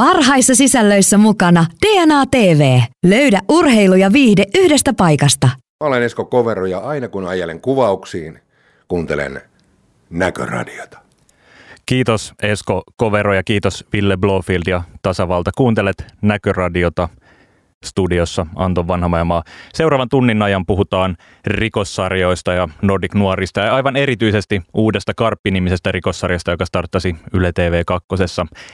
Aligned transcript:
Parhaissa 0.00 0.54
sisällöissä 0.54 1.18
mukana 1.18 1.66
DNA 1.86 2.26
TV. 2.26 2.80
Löydä 3.06 3.40
urheilu 3.48 3.94
ja 3.94 4.12
viihde 4.12 4.44
yhdestä 4.58 4.92
paikasta. 4.92 5.48
Mä 5.80 5.86
olen 5.86 6.02
Esko 6.02 6.24
Kovero 6.24 6.66
ja 6.66 6.78
aina 6.78 7.08
kun 7.08 7.26
ajelen 7.26 7.60
kuvauksiin, 7.60 8.38
kuuntelen 8.88 9.42
Näköradiota. 10.10 10.98
Kiitos 11.86 12.34
Esko 12.42 12.82
Kovero 12.96 13.34
ja 13.34 13.42
kiitos 13.42 13.84
Ville 13.92 14.16
Blofield 14.16 14.62
ja 14.66 14.82
Tasavalta. 15.02 15.50
Kuuntelet 15.56 16.04
Näköradiota– 16.22 17.08
studiossa 17.84 18.46
Anton 18.56 18.88
Vanhamäemaa. 18.88 19.42
Seuraavan 19.74 20.08
tunnin 20.08 20.42
ajan 20.42 20.66
puhutaan 20.66 21.16
rikossarjoista 21.46 22.52
ja 22.52 22.68
Nordic 22.82 23.14
Nuorista 23.14 23.60
ja 23.60 23.74
aivan 23.74 23.96
erityisesti 23.96 24.62
uudesta 24.74 25.12
Karppi-nimisestä 25.16 25.92
rikossarjasta, 25.92 26.50
joka 26.50 26.64
starttasi 26.64 27.16
Yle 27.32 27.52
TV 27.52 27.82
2. 27.86 28.06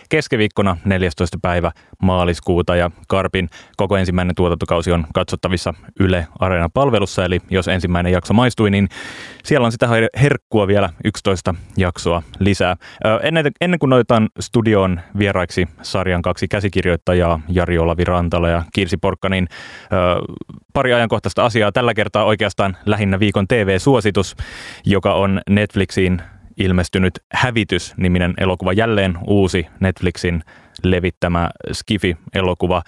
keskiviikkona 0.08 0.76
14. 0.84 1.38
päivä 1.42 1.72
maaliskuuta 2.02 2.76
ja 2.76 2.90
Karpin 3.08 3.48
koko 3.76 3.96
ensimmäinen 3.96 4.34
tuotantokausi 4.34 4.92
on 4.92 5.06
katsottavissa 5.14 5.74
Yle 6.00 6.26
Areena 6.38 6.68
palvelussa, 6.74 7.24
eli 7.24 7.40
jos 7.50 7.68
ensimmäinen 7.68 8.12
jakso 8.12 8.34
maistui, 8.34 8.70
niin 8.70 8.88
siellä 9.44 9.64
on 9.64 9.72
sitä 9.72 9.88
herkkua 10.20 10.66
vielä 10.66 10.90
11 11.04 11.54
jaksoa 11.76 12.22
lisää. 12.38 12.76
Ennen, 13.22 13.52
ennen 13.60 13.78
kuin 13.78 13.92
otetaan 13.92 14.28
studioon 14.40 15.00
vieraiksi 15.18 15.68
sarjan 15.82 16.22
kaksi 16.22 16.48
käsikirjoittajaa, 16.48 17.40
Jari 17.48 17.78
Olavi 17.78 18.04
Rantala 18.04 18.48
ja 18.48 18.62
Kirsi 18.74 18.95
Kirsi 18.96 19.00
Porkkanin 19.00 19.48
ö, 19.48 20.34
pari 20.72 20.92
ajankohtaista 20.92 21.44
asiaa. 21.44 21.72
Tällä 21.72 21.94
kertaa 21.94 22.24
oikeastaan 22.24 22.76
lähinnä 22.86 23.18
viikon 23.20 23.48
TV-suositus, 23.48 24.36
joka 24.86 25.14
on 25.14 25.40
Netflixiin 25.50 26.22
ilmestynyt 26.56 27.12
Hävitys-niminen 27.32 28.34
elokuva. 28.38 28.72
Jälleen 28.72 29.18
uusi 29.26 29.66
Netflixin 29.80 30.42
levittämä 30.82 31.50
Skifi-elokuva. 31.72 32.82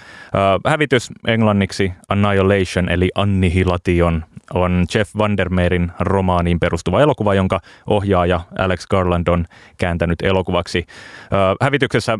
Hävitys 0.66 1.10
englanniksi 1.26 1.92
Annihilation 2.08 2.88
eli 2.88 3.10
Annihilation 3.14 4.24
on 4.54 4.86
Jeff 4.94 5.10
Vandermeerin 5.18 5.92
romaaniin 6.00 6.60
perustuva 6.60 7.00
elokuva, 7.00 7.34
jonka 7.34 7.60
ohjaaja 7.86 8.40
Alex 8.58 8.86
Garland 8.86 9.28
on 9.28 9.44
kääntänyt 9.78 10.22
elokuvaksi. 10.22 10.86
Hävityksessä 11.60 12.18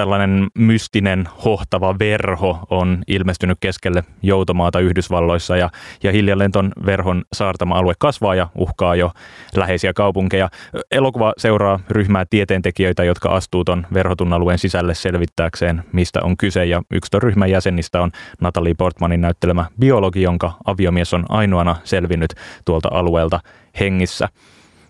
tällainen 0.00 0.46
mystinen 0.58 1.28
hohtava 1.44 1.98
verho 1.98 2.58
on 2.70 3.02
ilmestynyt 3.06 3.58
keskelle 3.60 4.04
joutomaata 4.22 4.80
Yhdysvalloissa 4.80 5.56
ja, 5.56 5.70
ja 6.02 6.12
hiljalleen 6.12 6.52
ton 6.52 6.72
verhon 6.86 7.22
saartama 7.32 7.74
alue 7.74 7.94
kasvaa 7.98 8.34
ja 8.34 8.48
uhkaa 8.54 8.96
jo 8.96 9.10
läheisiä 9.56 9.92
kaupunkeja. 9.92 10.48
Elokuva 10.90 11.32
seuraa 11.36 11.80
ryhmää 11.90 12.24
tieteentekijöitä, 12.30 13.04
jotka 13.04 13.28
astuu 13.28 13.64
ton 13.64 13.86
verhotun 13.94 14.32
alueen 14.32 14.58
sisälle 14.58 14.94
selvittääkseen, 14.94 15.84
mistä 15.92 16.20
on 16.22 16.36
kyse 16.36 16.64
ja 16.64 16.82
yksi 16.90 17.10
ton 17.10 17.22
ryhmän 17.22 17.50
jäsenistä 17.50 18.00
on 18.00 18.10
Natalie 18.40 18.74
Portmanin 18.74 19.20
näyttelemä 19.20 19.64
biologi, 19.80 20.22
jonka 20.22 20.52
aviomies 20.64 21.14
on 21.14 21.24
ainoana 21.28 21.76
selvinnyt 21.84 22.34
tuolta 22.64 22.88
alueelta 22.92 23.40
hengissä. 23.80 24.28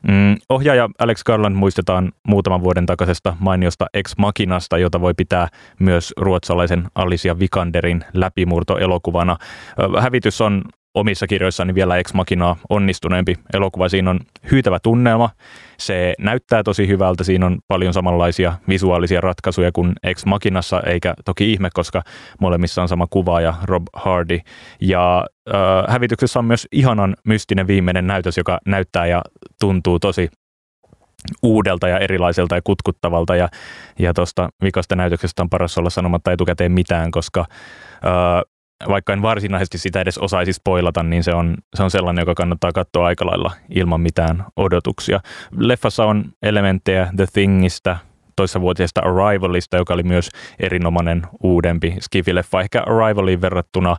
Mm, 0.03 0.37
ohjaaja 0.49 0.89
Alex 0.99 1.25
Garland 1.25 1.55
muistetaan 1.55 2.13
muutaman 2.27 2.63
vuoden 2.63 2.87
takaisesta 2.87 3.37
mainiosta 3.41 3.87
Ex 3.95 4.13
Machinasta, 4.19 4.79
jota 4.79 5.01
voi 5.01 5.15
pitää 5.17 5.49
myös 5.79 6.15
ruotsalaisen 6.17 6.89
Alicia 6.95 7.39
Vikanderin 7.39 8.05
läpimurto-elokuvana. 8.13 9.37
Hävitys 10.01 10.41
on 10.41 10.63
omissa 10.95 11.27
kirjoissani 11.27 11.75
vielä 11.75 11.97
Ex 11.97 12.15
Machinaa 12.15 12.57
onnistuneempi 12.69 13.35
elokuva. 13.55 13.89
Siinä 13.89 14.11
on 14.11 14.21
hyytävä 14.51 14.79
tunnelma, 14.83 15.31
se 15.79 16.15
näyttää 16.19 16.63
tosi 16.63 16.89
hyvältä, 16.89 17.25
siinä 17.25 17.47
on 17.47 17.59
paljon 17.69 17.93
samanlaisia 17.93 18.53
visuaalisia 18.69 19.21
ratkaisuja 19.21 19.73
kuin 19.73 19.93
Ex 20.03 20.25
Machinassa, 20.25 20.81
eikä 20.81 21.15
toki 21.25 21.53
ihme, 21.53 21.69
koska 21.75 22.03
molemmissa 22.41 22.83
on 22.83 22.89
sama 22.89 23.07
kuva 23.11 23.41
ja 23.41 23.55
Rob 23.65 23.83
Hardy. 23.95 24.39
Ja 24.81 25.25
äh, 25.49 25.95
hävityksessä 25.95 26.39
on 26.39 26.45
myös 26.45 26.69
ihanan 26.73 27.17
mystinen 27.25 27.67
viimeinen 27.67 28.07
näytös, 28.07 28.37
joka 28.37 28.59
näyttää 28.67 29.07
ja 29.07 29.23
tuntuu 29.61 29.99
tosi 29.99 30.29
uudelta 31.43 31.89
ja 31.89 31.99
erilaiselta 31.99 32.55
ja 32.55 32.63
kutkuttavalta 32.65 33.37
ja, 33.37 33.49
ja 33.99 34.15
tuosta 34.15 34.49
vikasta 34.63 34.97
näytöksestä 34.97 35.43
on 35.43 35.51
paras 35.51 35.79
olla 35.79 35.91
sanomatta 35.91 36.33
etukäteen 36.33 36.73
mitään, 36.73 37.11
koska 37.11 37.41
äh, 37.41 38.43
vaikka 38.89 39.13
en 39.13 39.23
varsinaisesti 39.23 39.79
sitä 39.79 40.01
edes 40.01 40.19
osaisi 40.19 40.53
spoilata, 40.53 41.03
niin 41.03 41.25
se 41.25 41.35
on, 41.35 41.57
se 41.75 41.83
on 41.83 41.91
sellainen, 41.91 42.23
joka 42.23 42.35
kannattaa 42.35 42.73
katsoa 42.73 43.07
aika 43.07 43.27
lailla 43.27 43.53
ilman 43.69 44.01
mitään 44.01 44.45
odotuksia. 44.57 45.21
Leffassa 45.57 46.05
on 46.05 46.25
elementtejä 46.43 47.13
The 47.17 47.27
Thingistä, 47.33 47.97
toissavuotiaista 48.37 49.01
Arrivalista, 49.01 49.77
joka 49.77 49.95
oli 49.95 50.03
myös 50.03 50.29
erinomainen 50.61 51.23
uudempi 51.43 51.97
Skifi-leffa. 52.01 52.61
Ehkä 52.61 52.83
Arrivaliin 52.87 53.41
verrattuna 53.41 53.97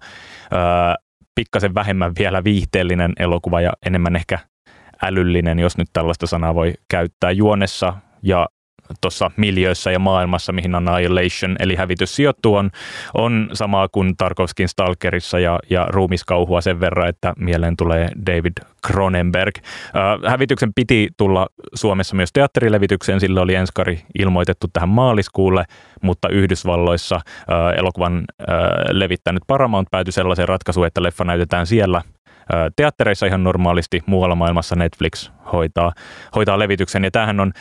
ää, 0.51 0.95
pikkasen 1.35 1.75
vähemmän 1.75 2.13
vielä 2.19 2.43
viihteellinen 2.43 3.13
elokuva 3.19 3.61
ja 3.61 3.71
enemmän 3.85 4.15
ehkä 4.15 4.39
älyllinen, 5.03 5.59
jos 5.59 5.77
nyt 5.77 5.87
tällaista 5.93 6.27
sanaa 6.27 6.55
voi 6.55 6.73
käyttää 6.89 7.31
juonessa 7.31 7.93
ja 8.21 8.47
tuossa 9.01 9.31
miljöissä 9.37 9.91
ja 9.91 9.99
maailmassa, 9.99 10.51
mihin 10.51 10.75
Annihilation 10.75 11.55
eli 11.59 11.75
hävitys 11.75 12.15
sijoittuu, 12.15 12.55
on, 12.55 12.71
on 13.13 13.49
samaa 13.53 13.87
kuin 13.87 14.17
Tarkovskin 14.17 14.67
Stalkerissa 14.67 15.39
ja, 15.39 15.59
ja 15.69 15.87
ruumiskauhua 15.89 16.61
sen 16.61 16.79
verran, 16.79 17.09
että 17.09 17.33
mieleen 17.39 17.77
tulee 17.77 18.09
David 18.25 18.53
Cronenberg. 18.87 19.55
Äh, 19.57 20.31
hävityksen 20.31 20.73
piti 20.75 21.09
tulla 21.17 21.47
Suomessa 21.73 22.15
myös 22.15 22.29
teatterilevitykseen, 22.33 23.19
sillä 23.19 23.41
oli 23.41 23.55
enskari 23.55 24.01
ilmoitettu 24.19 24.67
tähän 24.73 24.89
maaliskuulle, 24.89 25.65
mutta 26.01 26.29
Yhdysvalloissa 26.29 27.15
äh, 27.15 27.21
elokuvan 27.77 28.17
äh, 28.17 28.47
levittänyt 28.91 29.43
Paramount 29.47 29.87
päätyi 29.91 30.11
sellaiseen 30.11 30.47
ratkaisuun, 30.47 30.87
että 30.87 31.03
leffa 31.03 31.23
näytetään 31.23 31.67
siellä 31.67 32.01
teattereissa 32.75 33.25
ihan 33.25 33.43
normaalisti, 33.43 34.01
muualla 34.05 34.35
maailmassa 34.35 34.75
Netflix 34.75 35.31
hoitaa, 35.51 35.91
hoitaa 36.35 36.59
levityksen. 36.59 37.03
Ja 37.03 37.11
tämähän 37.11 37.39
on 37.39 37.51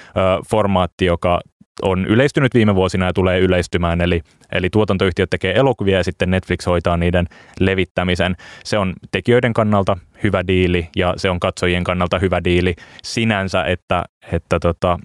formaatti, 0.51 1.05
joka 1.05 1.41
on 1.83 2.07
yleistynyt 2.07 2.55
viime 2.55 2.75
vuosina 2.75 3.07
ja 3.07 3.13
tulee 3.13 3.39
yleistymään, 3.39 4.01
eli, 4.01 4.21
eli 4.53 4.71
tuotantoyhtiöt 4.71 5.31
tekee 5.31 5.55
elokuvia 5.59 5.97
ja 5.97 6.05
sitten 6.05 6.31
Netflix 6.31 6.67
hoitaa 6.67 6.97
niiden 6.97 7.27
levittämisen. 7.61 8.37
Se 8.65 8.79
on 8.79 8.93
tekijöiden 9.13 9.53
kannalta 9.53 9.97
hyvä 10.23 10.47
diili 10.47 10.89
ja 10.97 11.15
se 11.17 11.31
on 11.31 11.41
katsojien 11.41 11.85
kannalta 11.85 12.19
hyvä 12.19 12.45
diili 12.45 12.75
sinänsä, 13.03 13.65
että, 13.65 14.05
että 14.33 14.61
tota, 14.61 14.99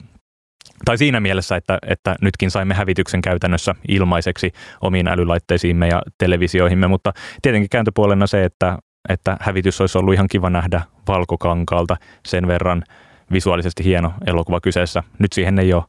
tai 0.85 0.97
siinä 0.97 1.19
mielessä, 1.19 1.55
että, 1.55 1.79
että 1.87 2.15
nytkin 2.21 2.51
saimme 2.51 2.73
hävityksen 2.73 3.21
käytännössä 3.21 3.75
ilmaiseksi 3.87 4.51
omiin 4.81 5.07
älylaitteisiimme 5.07 5.87
ja 5.87 6.01
televisioihimme, 6.17 6.87
mutta 6.87 7.13
tietenkin 7.41 7.69
kääntöpuolena 7.69 8.27
se, 8.27 8.43
että 8.43 8.77
että 9.09 9.37
hävitys 9.39 9.81
olisi 9.81 9.97
ollut 9.97 10.13
ihan 10.13 10.27
kiva 10.27 10.49
nähdä 10.49 10.81
valkokankaalta 11.07 11.97
sen 12.25 12.47
verran 12.47 12.83
visuaalisesti 13.31 13.83
hieno 13.83 14.13
elokuva 14.27 14.61
kyseessä. 14.61 15.03
Nyt 15.19 15.33
siihen 15.33 15.59
ei 15.59 15.73
ole, 15.73 15.83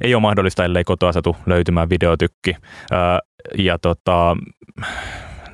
ei 0.00 0.14
ole 0.14 0.22
mahdollista, 0.22 0.64
ellei 0.64 0.84
kotoa 0.84 1.12
satu 1.12 1.36
löytymään 1.46 1.90
videotykki. 1.90 2.56
ja 3.58 3.78
tota, 3.78 4.36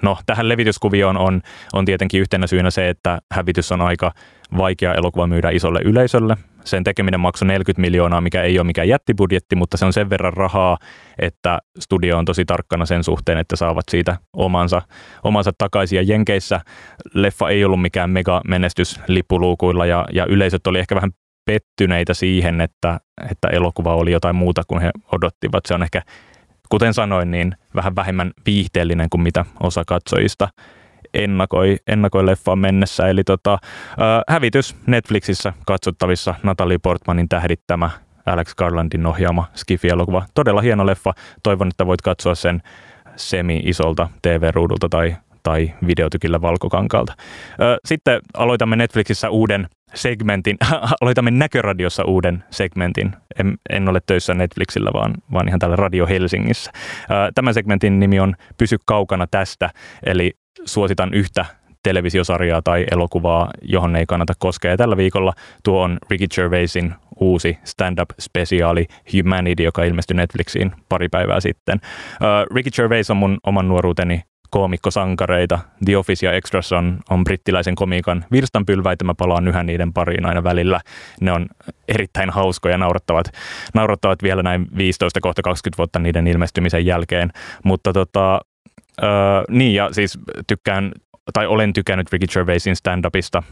no, 0.03 0.19
tähän 0.27 0.49
levityskuvioon 0.49 1.17
on, 1.17 1.43
on 1.73 1.85
tietenkin 1.85 2.21
yhtenä 2.21 2.47
syynä 2.47 2.71
se, 2.71 2.89
että 2.89 3.19
hävitys 3.33 3.73
on 3.73 3.81
aika 3.81 4.13
vaikea 4.57 4.95
elokuva 4.95 5.27
myydä 5.27 5.51
isolle 5.51 5.81
yleisölle. 5.85 6.37
Sen 6.65 6.85
tekeminen 6.85 7.21
maksoi 7.21 7.49
40 7.49 7.81
miljoonaa, 7.81 8.21
mikä 8.21 8.43
ei 8.43 8.59
ole 8.59 8.67
mikään 8.67 8.89
jättibudjetti, 8.89 9.57
mutta 9.57 9.77
se 9.77 9.85
on 9.85 9.93
sen 9.93 10.11
verran 10.11 10.33
rahaa, 10.33 10.79
että 11.19 11.59
studio 11.79 12.19
on 12.19 12.25
tosi 12.25 12.45
tarkkana 12.45 12.87
sen 12.87 13.05
suhteen, 13.05 13.39
että 13.39 13.57
saavat 13.57 13.85
siitä 13.91 14.17
omansa, 14.33 14.83
omansa 15.25 15.53
takaisin. 15.59 15.97
Ja 15.97 16.03
Jenkeissä 16.03 16.61
leffa 17.15 17.49
ei 17.49 17.65
ollut 17.65 17.83
mikään 17.83 18.11
mega 18.11 18.41
menestys 18.49 19.01
lippuluukuilla 19.07 19.87
ja, 19.87 20.05
ja 20.13 20.27
yleisöt 20.27 20.67
oli 20.67 20.79
ehkä 20.79 20.95
vähän 20.95 21.11
pettyneitä 21.45 22.15
siihen, 22.15 22.61
että, 22.61 23.01
että 23.31 23.49
elokuva 23.49 23.95
oli 23.95 24.13
jotain 24.13 24.37
muuta 24.37 24.63
kuin 24.69 24.83
he 24.83 24.91
odottivat. 25.13 25.67
Se 25.67 25.75
on 25.75 25.83
ehkä, 25.83 26.03
kuten 26.69 26.95
sanoin, 26.95 27.31
niin 27.31 27.57
vähän 27.75 27.97
vähemmän 27.97 28.33
viihteellinen 28.47 29.11
kuin 29.11 29.21
mitä 29.21 29.45
osa 29.61 29.83
katsojista 29.87 30.49
ennakoi, 31.15 31.77
ennakoi 31.87 32.27
leffaan 32.27 32.59
mennessä. 32.59 33.09
Eli 33.09 33.25
tota, 33.25 33.53
äh, 33.53 33.59
hävitys 34.29 34.77
Netflixissä 34.87 35.53
katsottavissa 35.67 36.35
Natalie 36.43 36.79
Portmanin 36.79 37.29
tähdittämä 37.29 37.91
Alex 38.27 38.55
Garlandin 38.55 39.07
ohjaama 39.07 39.49
Skifi-elokuva. 39.55 40.27
Todella 40.35 40.61
hieno 40.61 40.87
leffa. 40.87 41.13
Toivon, 41.43 41.69
että 41.69 41.87
voit 41.87 42.03
katsoa 42.03 42.35
sen 42.35 42.63
semi-isolta 43.17 44.09
TV-ruudulta 44.23 44.89
tai, 44.89 45.17
tai 45.43 45.75
videotykillä 45.87 46.41
valkokankalta. 46.41 47.13
Sitten 47.85 48.21
aloitamme 48.35 48.77
Netflixissä 48.77 49.31
uuden 49.31 49.69
segmentin, 49.95 50.57
aloitamme 51.01 51.31
Näköradiossa 51.31 52.05
uuden 52.05 52.45
segmentin. 52.51 53.13
En, 53.39 53.55
en 53.71 53.89
ole 53.89 54.01
töissä 54.07 54.35
Netflixillä, 54.35 54.91
vaan, 54.93 55.15
vaan 55.33 55.49
ihan 55.49 55.61
täällä 55.61 55.77
Radio 55.77 56.07
Helsingissä. 56.07 56.73
Tämän 57.35 57.55
segmentin 57.55 58.01
nimi 58.01 58.21
on 58.21 58.35
Pysy 58.59 58.77
kaukana 58.87 59.27
tästä, 59.27 59.71
eli 60.07 60.33
suositan 60.65 61.15
yhtä 61.15 61.45
televisiosarjaa 61.83 62.63
tai 62.63 62.85
elokuvaa, 62.91 63.51
johon 63.63 63.97
ei 63.97 64.07
kannata 64.07 64.33
koskea. 64.39 64.71
Ja 64.71 64.77
tällä 64.77 64.97
viikolla 64.97 65.33
tuo 65.65 65.83
on 65.83 65.99
Ricky 66.11 66.27
Gervaisin 66.35 66.95
uusi 67.21 67.59
stand-up-spesiaali 67.65 68.87
Humanity, 69.13 69.63
joka 69.63 69.85
ilmestyi 69.85 70.17
Netflixiin 70.17 70.73
pari 70.89 71.09
päivää 71.09 71.41
sitten. 71.41 71.81
Uh, 71.81 72.55
Ricky 72.55 72.71
Gervais 72.71 73.11
on 73.11 73.17
mun 73.17 73.39
oman 73.47 73.69
nuoruuteni 73.69 74.23
koomikkosankareita. 74.51 75.59
The 75.85 75.97
Office 75.97 76.27
ja 76.27 76.33
Extras 76.33 76.73
on, 76.73 76.99
on 77.11 77.25
brittiläisen 77.25 77.75
komiikan 77.75 78.25
virstanpylväitä. 78.33 79.05
Mä 79.05 79.15
palaan 79.15 79.49
yhä 79.49 79.63
niiden 79.63 79.93
pariin 79.93 80.27
aina 80.27 80.45
välillä. 80.45 80.81
Ne 81.21 81.33
on 81.33 81.47
erittäin 81.89 82.31
hauskoja, 82.31 82.79
naurattavat, 82.79 83.27
naurattavat 83.75 84.23
vielä 84.23 84.43
näin 84.43 84.67
15 84.77 85.21
kohta 85.21 85.43
20 85.43 85.79
vuotta 85.79 85.99
niiden 85.99 86.27
ilmestymisen 86.27 86.87
jälkeen. 86.87 87.31
Mutta 87.65 87.93
tota, 87.93 88.41
öö, 89.03 89.09
niin 89.49 89.75
ja 89.75 89.89
siis 89.93 90.19
tykkään, 90.47 90.93
tai 91.33 91.47
olen 91.47 91.73
tykännyt 91.73 92.13
Ricky 92.13 92.27
Gervaisin 92.27 92.77
stand-upista 92.77 93.43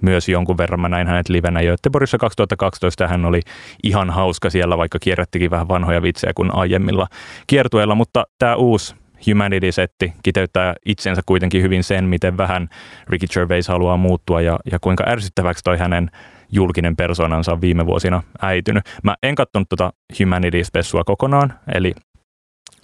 myös 0.00 0.28
jonkun 0.28 0.58
verran. 0.58 0.80
Mä 0.80 0.88
näin 0.88 1.06
hänet 1.06 1.28
livenä 1.28 1.62
Göteborgissa 1.62 2.18
2012 2.18 3.04
ja 3.04 3.08
hän 3.08 3.24
oli 3.24 3.40
ihan 3.82 4.10
hauska 4.10 4.50
siellä, 4.50 4.78
vaikka 4.78 4.98
kierrättikin 4.98 5.50
vähän 5.50 5.68
vanhoja 5.68 6.02
vitsejä 6.02 6.32
kuin 6.34 6.54
aiemmilla 6.54 7.06
kiertueilla, 7.46 7.94
mutta 7.94 8.24
tämä 8.38 8.56
uusi 8.56 8.94
Humanity-setti 9.26 10.12
kiteyttää 10.22 10.74
itsensä 10.86 11.22
kuitenkin 11.26 11.62
hyvin 11.62 11.84
sen, 11.84 12.04
miten 12.04 12.36
vähän 12.36 12.68
Ricky 13.08 13.26
Gervais 13.26 13.68
haluaa 13.68 13.96
muuttua 13.96 14.40
ja, 14.40 14.58
ja 14.72 14.78
kuinka 14.80 15.04
ärsyttäväksi 15.08 15.64
toi 15.64 15.78
hänen 15.78 16.10
julkinen 16.52 16.96
persoonansa 16.96 17.52
on 17.52 17.60
viime 17.60 17.86
vuosina 17.86 18.22
äitynyt. 18.42 18.84
Mä 19.02 19.14
en 19.22 19.34
katsonut 19.34 19.68
tuota 19.68 19.92
Humanity-spessua 20.18 21.04
kokonaan, 21.04 21.54
eli 21.74 21.94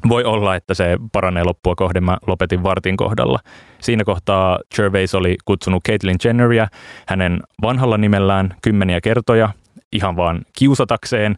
voi 0.08 0.24
olla, 0.24 0.56
että 0.56 0.74
se 0.74 0.98
paranee 1.12 1.44
loppua 1.44 1.74
kohden. 1.74 2.04
Mä 2.04 2.18
lopetin 2.26 2.62
vartin 2.62 2.96
kohdalla. 2.96 3.38
Siinä 3.80 4.04
kohtaa 4.04 4.58
Gervais 4.76 5.14
oli 5.14 5.36
kutsunut 5.44 5.84
Caitlyn 5.88 6.16
Jenneria 6.24 6.68
hänen 7.06 7.40
vanhalla 7.62 7.98
nimellään 7.98 8.54
kymmeniä 8.62 9.00
kertoja 9.00 9.48
ihan 9.92 10.16
vaan 10.16 10.40
kiusatakseen. 10.58 11.36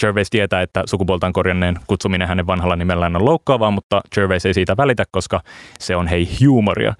Gervais 0.00 0.30
tietää, 0.30 0.62
että 0.62 0.82
sukupuoltaan 0.86 1.32
korjanneen 1.32 1.78
kutsuminen 1.86 2.28
hänen 2.28 2.46
vanhalla 2.46 2.76
nimellään 2.76 3.16
on 3.16 3.24
loukkaavaa, 3.24 3.70
mutta 3.70 4.00
Gervais 4.14 4.46
ei 4.46 4.54
siitä 4.54 4.76
välitä, 4.76 5.04
koska 5.10 5.40
se 5.78 5.96
on 5.96 6.06
hei 6.06 6.28
huumoria. 6.46 6.94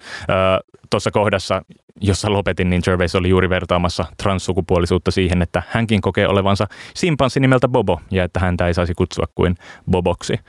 Tuossa 0.89 1.11
kohdassa, 1.11 1.61
jossa 2.01 2.31
lopetin, 2.31 2.69
niin 2.69 2.81
Gervais 2.85 3.15
oli 3.15 3.29
juuri 3.29 3.49
vertaamassa 3.49 4.05
transsukupuolisuutta 4.23 5.11
siihen, 5.11 5.41
että 5.41 5.63
hänkin 5.69 6.01
kokee 6.01 6.27
olevansa 6.27 6.67
simpanssi 6.93 7.39
nimeltä 7.39 7.67
Bobo 7.67 8.01
ja 8.11 8.23
että 8.23 8.39
häntä 8.39 8.67
ei 8.67 8.73
saisi 8.73 8.93
kutsua 8.93 9.25
kuin 9.35 9.55
Boboksi. 9.91 10.39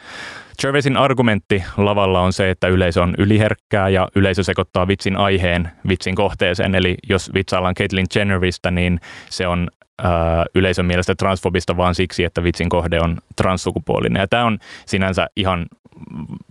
Gervaisin 0.63 0.97
argumentti 0.97 1.65
lavalla 1.77 2.21
on 2.21 2.33
se, 2.33 2.51
että 2.51 2.69
yleisö 2.69 3.03
on 3.03 3.15
yliherkkää 3.19 3.89
ja 3.89 4.09
yleisö 4.15 4.43
sekoittaa 4.43 4.89
vitsin 4.89 5.17
aiheen 5.17 5.71
vitsin 5.89 6.15
kohteeseen. 6.15 6.75
Eli 6.75 6.95
jos 7.09 7.31
vitsaillaan 7.35 7.75
Caitlyn 7.75 8.07
Jenneristä, 8.15 8.71
niin 8.71 9.01
se 9.31 9.47
on 9.47 9.69
yleisön 10.55 10.87
mielestä 10.87 11.15
transfobista 11.15 11.77
vaan 11.77 11.95
siksi, 11.95 12.25
että 12.25 12.43
vitsin 12.43 12.69
kohde 12.69 13.01
on 13.01 13.19
transsukupuolinen. 13.37 14.21
Ja 14.21 14.29
tämä 14.29 14.45
on 14.45 14.59
sinänsä 14.87 15.27
ihan 15.37 15.67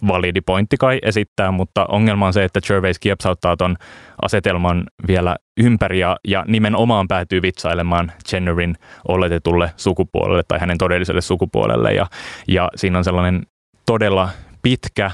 validi 0.07 0.41
pointti 0.41 0.77
kai 0.77 0.99
esittää, 1.01 1.51
mutta 1.51 1.85
ongelma 1.85 2.27
on 2.27 2.33
se, 2.33 2.43
että 2.43 2.61
Gervais 2.67 2.99
kiepsauttaa 2.99 3.57
ton 3.57 3.75
asetelman 4.21 4.83
vielä 5.07 5.35
ympäri 5.57 5.99
ja, 5.99 6.17
ja 6.27 6.45
nimenomaan 6.47 7.07
päätyy 7.07 7.41
vitsailemaan 7.41 8.11
Jennerin 8.31 8.75
oletetulle 9.07 9.71
sukupuolelle 9.75 10.43
tai 10.47 10.59
hänen 10.59 10.77
todelliselle 10.77 11.21
sukupuolelle. 11.21 11.93
Ja, 11.93 12.07
ja 12.47 12.69
siinä 12.75 12.97
on 12.97 13.03
sellainen 13.03 13.43
todella 13.87 14.29
pitkä, 14.61 15.11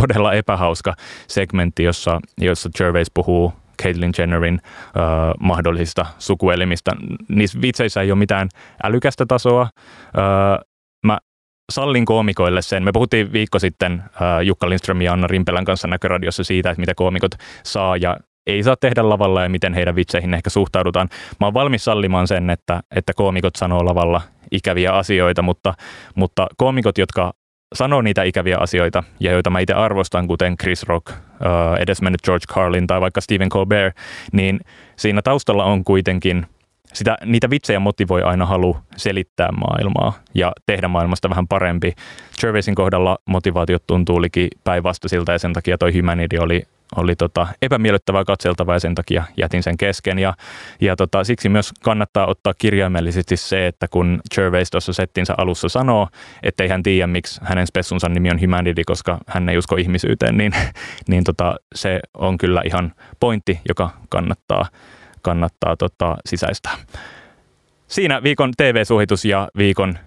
todella 0.00 0.32
epähauska 0.32 0.94
segmentti, 1.28 1.84
jossa, 1.84 2.20
jossa 2.38 2.70
Gervais 2.78 3.10
puhuu 3.14 3.52
Caitlyn 3.82 4.12
Jennerin 4.18 4.60
uh, 4.64 5.34
mahdollisista 5.40 6.06
sukuelimistä. 6.18 6.92
Niissä 7.28 7.60
vitseissä 7.62 8.02
ei 8.02 8.12
ole 8.12 8.18
mitään 8.18 8.48
älykästä 8.82 9.26
tasoa. 9.26 9.62
Uh, 9.62 10.68
mä 11.06 11.18
sallin 11.72 12.04
koomikoille 12.04 12.62
sen. 12.62 12.82
Me 12.82 12.92
puhuttiin 12.92 13.32
viikko 13.32 13.58
sitten 13.58 13.92
uh, 13.94 14.44
Jukka 14.44 14.68
Lindström 14.68 15.02
ja 15.02 15.12
Anna 15.12 15.26
Rimpelän 15.26 15.64
kanssa 15.64 15.88
näköradiossa 15.88 16.44
siitä, 16.44 16.70
että 16.70 16.80
mitä 16.80 16.94
koomikot 16.94 17.32
saa 17.62 17.96
ja 17.96 18.16
ei 18.46 18.62
saa 18.62 18.76
tehdä 18.76 19.08
lavalla 19.08 19.42
ja 19.42 19.48
miten 19.48 19.74
heidän 19.74 19.96
vitseihin 19.96 20.34
ehkä 20.34 20.50
suhtaudutaan. 20.50 21.08
Mä 21.40 21.46
oon 21.46 21.54
valmis 21.54 21.84
sallimaan 21.84 22.28
sen, 22.28 22.50
että, 22.50 22.80
että 22.96 23.12
koomikot 23.16 23.56
sanoo 23.56 23.84
lavalla 23.84 24.20
ikäviä 24.52 24.92
asioita, 24.92 25.42
mutta, 25.42 25.74
mutta 26.14 26.46
koomikot, 26.56 26.98
jotka 26.98 27.32
sanoo 27.74 28.02
niitä 28.02 28.22
ikäviä 28.22 28.56
asioita 28.60 29.02
ja 29.20 29.32
joita 29.32 29.50
mä 29.50 29.60
itse 29.60 29.74
arvostan, 29.74 30.26
kuten 30.26 30.56
Chris 30.56 30.82
Rock, 30.82 31.08
uh, 31.10 31.16
edesmennyt 31.80 32.22
George 32.22 32.46
Carlin 32.54 32.86
tai 32.86 33.00
vaikka 33.00 33.20
Stephen 33.20 33.48
Colbert, 33.48 33.96
niin 34.32 34.60
siinä 34.96 35.22
taustalla 35.22 35.64
on 35.64 35.84
kuitenkin 35.84 36.46
sitä, 36.92 37.16
niitä 37.24 37.50
vitsejä 37.50 37.80
motivoi 37.80 38.22
aina 38.22 38.46
halu 38.46 38.76
selittää 38.96 39.52
maailmaa 39.52 40.12
ja 40.34 40.52
tehdä 40.66 40.88
maailmasta 40.88 41.30
vähän 41.30 41.48
parempi. 41.48 41.92
Gervaisin 42.40 42.74
kohdalla 42.74 43.18
motivaatiot 43.26 43.86
tuntuu 43.86 44.22
liki 44.22 44.48
päinvastaisilta 44.64 45.32
ja 45.32 45.38
sen 45.38 45.52
takia 45.52 45.78
toi 45.78 45.98
Humanity 45.98 46.36
oli 46.38 46.62
oli 46.96 47.16
tota 47.16 47.46
epämiellyttävää 47.62 48.24
katseltavaa 48.24 48.74
ja 48.74 48.80
sen 48.80 48.94
takia 48.94 49.24
jätin 49.36 49.62
sen 49.62 49.76
kesken. 49.76 50.18
Ja, 50.18 50.34
ja 50.80 50.96
tota, 50.96 51.24
siksi 51.24 51.48
myös 51.48 51.72
kannattaa 51.82 52.26
ottaa 52.26 52.54
kirjaimellisesti 52.54 53.36
se, 53.36 53.66
että 53.66 53.88
kun 53.88 54.20
Gervais 54.34 54.70
tuossa 54.70 54.92
settinsä 54.92 55.34
alussa 55.36 55.68
sanoo, 55.68 56.08
että 56.42 56.62
ei 56.62 56.68
hän 56.68 56.82
tiedä, 56.82 57.06
miksi 57.06 57.40
hänen 57.44 57.66
spessunsa 57.66 58.08
nimi 58.08 58.30
on 58.30 58.40
Humanity, 58.40 58.82
koska 58.86 59.18
hän 59.26 59.48
ei 59.48 59.58
usko 59.58 59.76
ihmisyyteen, 59.76 60.36
niin, 60.36 60.52
niin 61.08 61.24
tota, 61.24 61.56
se 61.74 62.00
on 62.14 62.38
kyllä 62.38 62.62
ihan 62.64 62.92
pointti, 63.20 63.60
joka 63.68 63.90
kannattaa, 64.08 64.66
kannattaa 65.22 65.76
tota, 65.76 66.16
sisäistää. 66.26 66.76
Siinä 67.86 68.22
viikon 68.22 68.52
TV-suositus 68.56 69.24
ja 69.24 69.48
viikon 69.56 69.98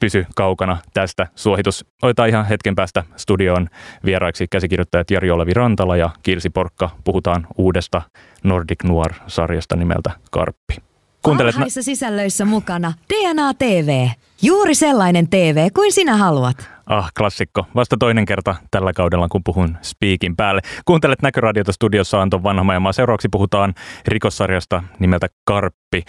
pysy 0.00 0.26
kaukana 0.34 0.78
tästä. 0.94 1.26
Suositus 1.34 1.84
otetaan 2.02 2.28
ihan 2.28 2.46
hetken 2.46 2.74
päästä 2.74 3.04
studioon 3.16 3.68
vieraiksi 4.04 4.46
käsikirjoittajat 4.50 5.10
Jari 5.10 5.30
Olevi 5.30 5.54
Rantala 5.54 5.96
ja 5.96 6.10
Kirsi 6.22 6.50
Porkka. 6.50 6.90
Puhutaan 7.04 7.46
uudesta 7.58 8.02
Nordic 8.44 8.84
Noir-sarjasta 8.84 9.76
nimeltä 9.76 10.10
Karppi. 10.30 10.74
Kuuntelet... 11.22 11.54
Parhaissa 11.54 11.82
sisällöissä 11.82 12.44
mukana 12.44 12.92
DNA 13.14 13.54
TV. 13.54 14.08
Juuri 14.42 14.74
sellainen 14.74 15.28
TV 15.28 15.68
kuin 15.74 15.92
sinä 15.92 16.16
haluat. 16.16 16.75
Ah, 16.86 17.10
klassikko. 17.18 17.66
Vasta 17.74 17.96
toinen 17.98 18.24
kerta 18.24 18.54
tällä 18.70 18.92
kaudella, 18.92 19.28
kun 19.28 19.40
puhun 19.44 19.76
Speakin 19.82 20.36
päälle. 20.36 20.60
Kuuntelet 20.84 21.22
Näköradiota 21.22 21.72
studiossa 21.72 22.22
Anton 22.22 22.42
Vanhamajamaa. 22.42 22.92
Seuraavaksi 22.92 23.28
puhutaan 23.28 23.74
rikossarjasta 24.08 24.82
nimeltä 24.98 25.26
Karppi. 25.44 26.02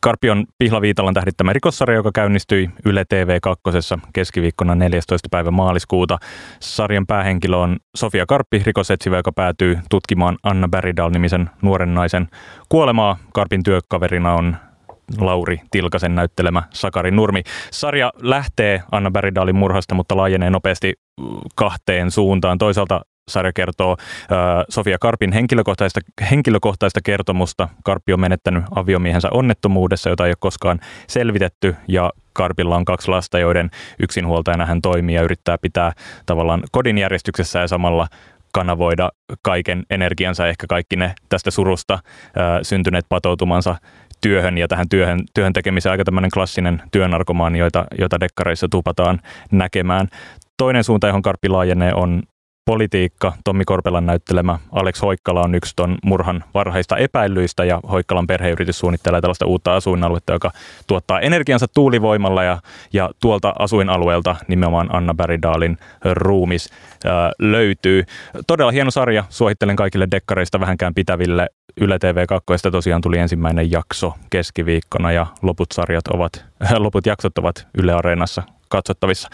Karppi 0.00 0.30
on 0.30 0.44
Pihla 0.58 0.80
Viitalan 0.80 1.14
tähdittämä 1.14 1.52
rikossarja, 1.52 1.96
joka 1.96 2.10
käynnistyi 2.14 2.70
Yle 2.84 3.04
TV 3.08 3.38
2. 3.42 3.62
keskiviikkona 4.12 4.74
14. 4.74 5.28
päivä 5.30 5.50
maaliskuuta. 5.50 6.18
Sarjan 6.60 7.06
päähenkilö 7.06 7.56
on 7.56 7.76
Sofia 7.96 8.26
Karppi, 8.26 8.62
rikosetsivä, 8.66 9.16
joka 9.16 9.32
päätyy 9.32 9.78
tutkimaan 9.90 10.36
Anna 10.42 10.68
Berridal-nimisen 10.68 11.50
nuoren 11.62 11.94
naisen 11.94 12.28
kuolemaa. 12.68 13.16
Karpin 13.34 13.62
työkaverina 13.62 14.34
on 14.34 14.56
Lauri 15.20 15.60
Tilkasen 15.70 16.14
näyttelemä 16.14 16.62
Sakari 16.70 17.10
Nurmi. 17.10 17.42
Sarja 17.70 18.12
lähtee 18.22 18.82
Anna 18.92 19.10
Berridalin 19.10 19.56
murhasta, 19.56 19.94
mutta 19.94 20.16
laajenee 20.16 20.50
nopeasti 20.50 20.94
kahteen 21.54 22.10
suuntaan. 22.10 22.58
Toisaalta 22.58 23.00
sarja 23.28 23.52
kertoo 23.52 23.96
äh, 24.00 24.64
Sofia 24.68 24.98
Karpin 25.00 25.32
henkilökohtaista, 25.32 26.00
henkilökohtaista 26.30 27.00
kertomusta. 27.04 27.68
Karppi 27.84 28.12
on 28.12 28.20
menettänyt 28.20 28.64
aviomiehensä 28.74 29.28
onnettomuudessa, 29.30 30.10
jota 30.10 30.26
ei 30.26 30.30
ole 30.30 30.36
koskaan 30.40 30.80
selvitetty, 31.06 31.76
ja 31.88 32.12
Karpilla 32.32 32.76
on 32.76 32.84
kaksi 32.84 33.08
lasta, 33.08 33.38
joiden 33.38 33.70
yksinhuoltajana 33.98 34.66
hän 34.66 34.82
toimii 34.82 35.14
ja 35.14 35.22
yrittää 35.22 35.58
pitää 35.62 35.92
tavallaan 36.26 36.62
kodin 36.72 36.98
järjestyksessä 36.98 37.58
ja 37.58 37.68
samalla 37.68 38.06
kanavoida 38.52 39.10
kaiken 39.42 39.82
energiansa, 39.90 40.48
ehkä 40.48 40.66
kaikki 40.66 40.96
ne 40.96 41.14
tästä 41.28 41.50
surusta 41.50 41.94
äh, 41.94 42.00
syntyneet 42.62 43.06
patoutumansa 43.08 43.76
työhön 44.20 44.58
ja 44.58 44.68
tähän 44.68 44.88
työhön, 44.88 45.20
työhön 45.34 45.52
tekemiseen 45.52 45.90
aika 45.90 46.04
tämmöinen 46.04 46.30
klassinen 46.30 46.82
työnarkomaani, 46.92 47.58
joita, 47.58 47.84
joita 47.98 48.20
dekkareissa 48.20 48.68
tupataan 48.70 49.20
näkemään. 49.50 50.08
Toinen 50.56 50.84
suunta, 50.84 51.06
johon 51.06 51.22
Karppi 51.22 51.48
laajenee, 51.48 51.94
on 51.94 52.22
politiikka. 52.68 53.32
Tommi 53.44 53.64
Korpelan 53.64 54.06
näyttelemä 54.06 54.58
Alex 54.72 55.02
Hoikkala 55.02 55.42
on 55.42 55.54
yksi 55.54 55.72
ton 55.76 55.98
murhan 56.04 56.44
varhaista 56.54 56.96
epäilyistä 56.96 57.64
ja 57.64 57.80
Hoikkalan 57.90 58.26
perheyritys 58.26 58.78
suunnittelee 58.78 59.20
tällaista 59.20 59.46
uutta 59.46 59.76
asuinaluetta, 59.76 60.32
joka 60.32 60.50
tuottaa 60.86 61.20
energiansa 61.20 61.66
tuulivoimalla 61.74 62.42
ja, 62.42 62.58
ja 62.92 63.10
tuolta 63.20 63.52
asuinalueelta 63.58 64.36
nimenomaan 64.48 64.94
Anna 64.94 65.14
Berridalin 65.14 65.78
ruumis 66.12 66.70
ää, 67.04 67.32
löytyy. 67.38 68.04
Todella 68.46 68.72
hieno 68.72 68.90
sarja, 68.90 69.24
suosittelen 69.28 69.76
kaikille 69.76 70.08
dekkareista 70.10 70.60
vähänkään 70.60 70.94
pitäville 70.94 71.48
Yle 71.80 71.98
TV 71.98 72.24
2 72.26 72.70
tosiaan 72.70 73.00
tuli 73.00 73.18
ensimmäinen 73.18 73.72
jakso 73.72 74.14
keskiviikkona 74.30 75.12
ja 75.12 75.26
loput, 75.42 75.72
sarjat 75.72 76.08
ovat, 76.08 76.44
loput 76.78 77.06
jaksot 77.06 77.38
ovat 77.38 77.66
Yle 77.78 77.92
Areenassa 77.92 78.42
katsottavissa. 78.68 79.28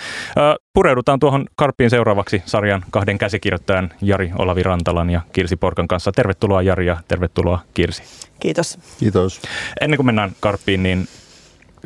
Pureudutaan 0.73 1.21
tuohon 1.21 1.47
Karppiin 1.57 1.91
seuraavaksi 1.91 2.43
sarjan 2.47 2.85
kahden 2.91 3.19
käsikirjoittajan 3.19 3.91
Jari 4.03 4.33
Olavi 4.39 4.63
Rantalan 4.63 5.11
ja 5.11 5.21
Kirsi 5.33 5.57
Porkan 5.57 5.89
kanssa. 5.89 6.13
Tervetuloa 6.13 6.63
Jari 6.63 6.87
ja 6.87 6.97
tervetuloa 7.09 7.61
Kirsi. 7.75 8.03
Kiitos. 8.41 8.79
Kiitos. 8.99 9.41
Ennen 9.81 9.97
kuin 9.97 10.07
mennään 10.07 10.33
Karppiin, 10.41 10.83
niin 10.83 11.09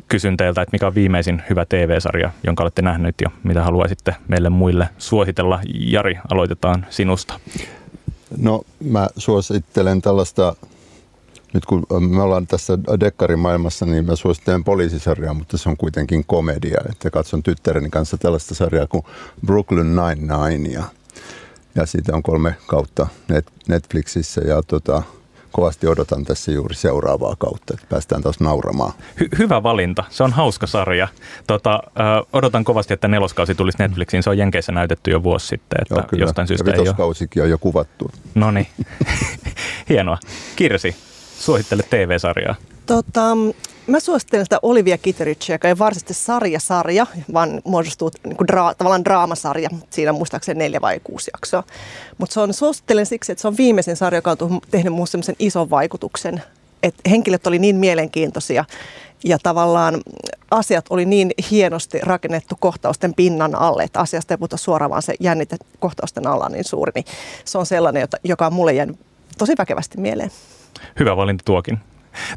kysyn 0.08 0.36
teiltä, 0.36 0.62
että 0.62 0.72
mikä 0.72 0.86
on 0.86 0.94
viimeisin 0.94 1.42
hyvä 1.50 1.64
TV-sarja, 1.64 2.30
jonka 2.44 2.62
olette 2.62 2.82
nähnyt 2.82 3.14
ja 3.20 3.30
mitä 3.42 3.62
haluaisitte 3.62 4.14
meille 4.28 4.48
muille 4.48 4.88
suositella. 4.98 5.60
Jari, 5.74 6.18
aloitetaan 6.32 6.86
sinusta. 6.90 7.40
No 8.36 8.62
mä 8.84 9.08
suosittelen 9.16 10.02
tällaista, 10.02 10.56
nyt 11.54 11.66
kun 11.66 11.86
me 12.08 12.22
ollaan 12.22 12.46
tässä 12.46 12.78
dekkarimaailmassa, 13.00 13.86
niin 13.86 14.06
mä 14.06 14.16
suosittelen 14.16 14.64
poliisisarjaa, 14.64 15.34
mutta 15.34 15.58
se 15.58 15.68
on 15.68 15.76
kuitenkin 15.76 16.24
komedia. 16.24 16.80
Että 16.90 17.10
katson 17.10 17.42
tyttäreni 17.42 17.90
kanssa 17.90 18.18
tällaista 18.18 18.54
sarjaa 18.54 18.86
kuin 18.86 19.02
Brooklyn 19.46 19.96
Nine-Nine 19.96 20.68
ja, 20.72 20.84
ja 21.74 21.86
siitä 21.86 22.16
on 22.16 22.22
kolme 22.22 22.54
kautta 22.66 23.06
Netflixissä 23.68 24.40
ja 24.40 24.62
tota, 24.62 25.02
kovasti 25.52 25.86
odotan 25.86 26.24
tässä 26.24 26.52
juuri 26.52 26.74
seuraavaa 26.74 27.34
kautta, 27.38 27.74
että 27.74 27.86
päästään 27.90 28.22
taas 28.22 28.40
nauramaan. 28.40 28.92
Hy- 29.20 29.38
hyvä 29.38 29.62
valinta. 29.62 30.04
Se 30.10 30.22
on 30.24 30.32
hauska 30.32 30.66
sarja. 30.66 31.08
Tota, 31.46 31.82
ö, 31.86 32.26
odotan 32.32 32.64
kovasti, 32.64 32.94
että 32.94 33.08
neloskausi 33.08 33.54
tulisi 33.54 33.78
Netflixiin. 33.78 34.22
Se 34.22 34.30
on 34.30 34.38
Jenkeissä 34.38 34.72
näytetty 34.72 35.10
jo 35.10 35.22
vuosi 35.22 35.46
sitten, 35.46 35.78
että 35.82 35.94
Joo, 35.94 36.02
kyllä. 36.08 36.24
jostain 36.24 36.48
syystä 36.48 36.70
ja 36.70 36.76
vitoskausikin 36.78 37.42
on 37.42 37.50
jo 37.50 37.58
kuvattu. 37.58 38.10
No 38.34 38.50
niin, 38.50 38.66
hienoa. 39.88 40.18
Kirsi, 40.56 40.96
suosittele 41.38 41.82
TV-sarjaa. 41.90 42.54
Tota, 42.86 43.36
mä 43.88 44.00
suosittelen 44.00 44.46
sitä 44.46 44.58
Olivia 44.62 44.98
Kitterichia, 44.98 45.54
joka 45.54 45.68
ei 45.68 45.78
varsinaisesti 45.78 46.24
sarja-sarja, 46.24 47.06
vaan 47.32 47.60
muodostuu 47.64 48.10
niin 48.24 48.36
kuin 48.36 48.48
dra- 48.52 48.74
tavallaan 48.78 49.04
draamasarja. 49.04 49.68
Siinä 49.90 50.12
muistaakseni 50.12 50.58
neljä 50.58 50.80
vai 50.80 51.00
kuusi 51.04 51.30
jaksoa. 51.34 51.62
Mutta 52.18 52.34
se 52.34 52.40
on, 52.40 52.54
suosittelen 52.54 53.06
siksi, 53.06 53.32
että 53.32 53.42
se 53.42 53.48
on 53.48 53.56
viimeisin 53.56 53.96
sarja, 53.96 54.18
joka 54.18 54.36
on 54.40 54.60
tehnyt 54.70 54.92
minusta 54.92 55.10
sellaisen 55.10 55.36
ison 55.38 55.70
vaikutuksen. 55.70 56.42
Että 56.82 57.10
henkilöt 57.10 57.46
oli 57.46 57.58
niin 57.58 57.76
mielenkiintoisia 57.76 58.64
ja 59.24 59.38
tavallaan 59.42 60.00
asiat 60.50 60.86
oli 60.90 61.04
niin 61.04 61.30
hienosti 61.50 61.98
rakennettu 62.02 62.54
kohtausten 62.60 63.14
pinnan 63.14 63.54
alle, 63.54 63.82
että 63.82 64.00
asiasta 64.00 64.34
ei 64.34 64.38
puhuta 64.38 64.56
suoraan, 64.56 64.90
vaan 64.90 65.02
se 65.02 65.14
jännite 65.20 65.56
kohtausten 65.78 66.26
alla 66.26 66.44
on 66.44 66.52
niin 66.52 66.64
suuri. 66.64 66.92
Niin 66.94 67.04
se 67.44 67.58
on 67.58 67.66
sellainen, 67.66 68.08
joka 68.24 68.46
on 68.46 68.52
mulle 68.52 68.72
jäänyt 68.72 68.98
tosi 69.38 69.52
väkevästi 69.58 69.98
mieleen. 70.00 70.30
Hyvä 70.98 71.16
valinta 71.16 71.44
tuokin. 71.44 71.78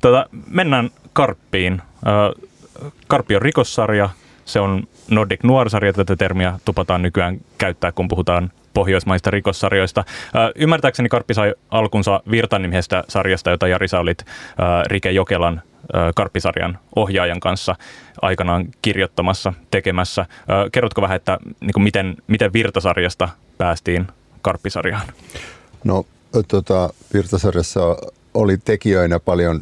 Tuota, 0.02 0.26
mennään 0.50 0.90
Karppiin. 1.14 1.82
Karppi 3.08 3.36
on 3.36 3.42
rikossarja, 3.42 4.10
se 4.46 4.60
on 4.60 4.84
Nordic 5.10 5.44
Noir-sarja, 5.44 5.94
tätä 5.94 6.16
termiä 6.16 6.60
tupataan 6.66 7.02
nykyään 7.02 7.38
käyttää, 7.58 7.92
kun 7.92 8.08
puhutaan 8.08 8.52
pohjoismaista 8.74 9.32
rikossarjoista. 9.32 10.04
Ymmärtääkseni 10.56 11.10
Karppi 11.10 11.34
sai 11.34 11.54
alkunsa 11.70 12.22
Virtanimisestä 12.32 13.04
sarjasta, 13.08 13.50
jota 13.50 13.68
Jari 13.68 13.88
olit 14.00 14.26
Rike 14.86 15.12
Jokelan 15.12 15.62
Karppisarjan 16.16 16.80
ohjaajan 16.96 17.40
kanssa 17.40 17.76
aikanaan 18.22 18.66
kirjoittamassa, 18.82 19.54
tekemässä. 19.72 20.26
Kerrotko 20.72 21.02
vähän, 21.02 21.16
että 21.16 21.38
niin 21.60 21.74
kuin 21.74 21.84
miten, 21.84 22.16
miten 22.28 22.54
Virtasarjasta 22.54 23.30
päästiin 23.58 24.08
Karppisarjaan? 24.42 25.08
No 25.84 26.06
tota, 26.48 26.90
Virtasarjassa 27.14 27.98
oli 28.34 28.58
tekijöinä 28.58 29.20
paljon, 29.20 29.62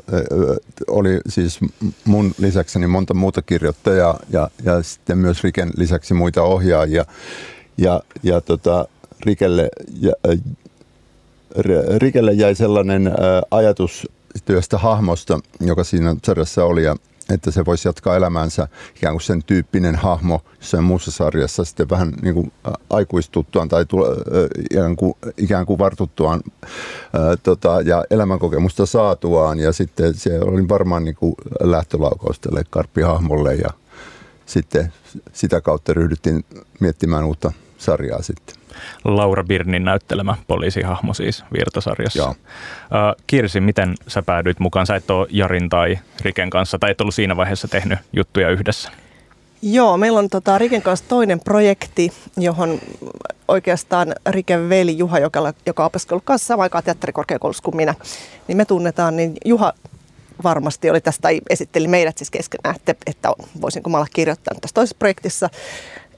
oli 0.87 1.21
siis 1.27 1.59
mun 2.05 2.33
lisäkseni 2.37 2.87
monta 2.87 3.13
muuta 3.13 3.41
kirjoittajaa 3.41 4.19
ja, 4.29 4.49
ja 4.63 4.83
sitten 4.83 5.17
myös 5.17 5.43
Riken 5.43 5.71
lisäksi 5.77 6.13
muita 6.13 6.43
ohjaajia. 6.43 7.05
Ja, 7.77 8.01
ja 8.23 8.41
tota, 8.41 8.87
Rikelle, 9.25 9.69
ja, 10.01 10.13
Rikelle 11.97 12.33
jäi 12.33 12.55
sellainen 12.55 13.11
ajatus 13.51 14.07
työstä 14.45 14.77
hahmosta, 14.77 15.39
joka 15.59 15.83
siinä 15.83 16.15
sarjassa 16.25 16.65
oli 16.65 16.83
ja 16.83 16.95
että 17.29 17.51
se 17.51 17.65
voisi 17.65 17.87
jatkaa 17.87 18.15
elämäänsä 18.15 18.67
ikään 18.95 19.13
kuin 19.13 19.21
sen 19.21 19.43
tyyppinen 19.43 19.95
hahmo 19.95 20.41
jossain 20.59 20.83
muussa 20.83 21.11
sarjassa 21.11 21.65
sitten 21.65 21.89
vähän 21.89 22.13
niin 22.21 22.33
kuin 22.33 22.51
aikuistuttuaan 22.89 23.69
tai 23.69 23.85
tule, 23.85 24.07
ikään, 24.71 24.95
kuin, 24.95 25.13
ikään 25.37 25.65
kuin 25.65 25.79
vartuttuaan 25.79 26.41
ää, 27.13 27.37
tota, 27.43 27.81
ja 27.81 28.05
elämänkokemusta 28.11 28.85
saatuaan. 28.85 29.59
Ja 29.59 29.73
sitten 29.73 30.13
se 30.13 30.39
oli 30.39 30.69
varmaan 30.69 31.03
niin 31.03 31.15
kuin 31.15 31.35
lähtölaukaus 31.61 32.39
tälle 32.39 32.63
karppihahmolle 32.69 33.55
ja 33.55 33.69
sitten 34.45 34.93
sitä 35.33 35.61
kautta 35.61 35.93
ryhdyttiin 35.93 36.45
miettimään 36.79 37.25
uutta 37.25 37.51
sarjaa 37.79 38.21
sitten. 38.21 38.55
Laura 39.03 39.43
Birnin 39.43 39.85
näyttelemä 39.85 40.35
poliisihahmo 40.47 41.13
siis 41.13 41.43
Virtasarjassa. 41.53 42.19
Joo. 42.19 42.35
Kirsi, 43.27 43.61
miten 43.61 43.95
sä 44.07 44.21
päädyit 44.21 44.59
mukaan? 44.59 44.85
Sä 44.85 44.95
et 44.95 45.09
ole 45.09 45.27
Jarin 45.29 45.69
tai 45.69 45.99
Riken 46.21 46.49
kanssa, 46.49 46.79
tai 46.79 46.91
et 46.91 47.01
ollut 47.01 47.15
siinä 47.15 47.37
vaiheessa 47.37 47.67
tehnyt 47.67 47.99
juttuja 48.13 48.49
yhdessä. 48.49 48.91
Joo, 49.61 49.97
meillä 49.97 50.19
on 50.19 50.29
tota, 50.29 50.57
Riken 50.57 50.81
kanssa 50.81 51.05
toinen 51.07 51.39
projekti, 51.39 52.11
johon 52.37 52.79
oikeastaan 53.47 54.15
Riken 54.29 54.69
veli 54.69 54.97
Juha, 54.97 55.19
joka, 55.19 55.53
joka 55.65 55.83
on 55.83 55.87
opiskellut 55.87 56.23
kanssa 56.25 56.47
samaan 56.47 56.63
aikaan 56.63 56.83
teatterikorkeakoulussa 56.83 57.63
kuin 57.63 57.75
minä, 57.75 57.95
niin 58.47 58.57
me 58.57 58.65
tunnetaan, 58.65 59.15
niin 59.15 59.33
Juha 59.45 59.73
varmasti 60.43 60.89
oli 60.89 61.01
tästä, 61.01 61.21
tai 61.21 61.41
esitteli 61.49 61.87
meidät 61.87 62.17
siis 62.17 62.31
keskenään, 62.31 62.75
että, 62.75 62.95
että 63.05 63.29
voisinko 63.61 63.89
mä 63.89 63.97
olla 63.97 64.07
kirjoittanut 64.13 64.61
tässä 64.61 64.73
toisessa 64.73 64.95
projektissa. 64.99 65.49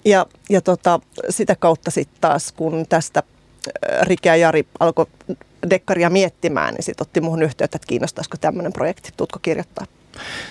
Ja, 0.05 0.25
ja 0.49 0.61
tota, 0.61 0.99
sitä 1.29 1.55
kautta 1.55 1.91
sitten 1.91 2.21
taas, 2.21 2.51
kun 2.51 2.85
tästä 2.89 3.23
äh, 3.23 4.01
Rike 4.01 4.29
ja 4.29 4.35
Jari 4.35 4.67
alkoi 4.79 5.05
dekkaria 5.69 6.09
miettimään, 6.09 6.73
niin 6.73 6.83
sitten 6.83 7.07
otti 7.07 7.21
muuhun 7.21 7.43
yhteyttä, 7.43 7.75
että 7.75 7.87
kiinnostaisiko 7.87 8.37
tämmöinen 8.41 8.73
projekti, 8.73 9.09
tutko 9.17 9.39
kirjoittaa. 9.41 9.85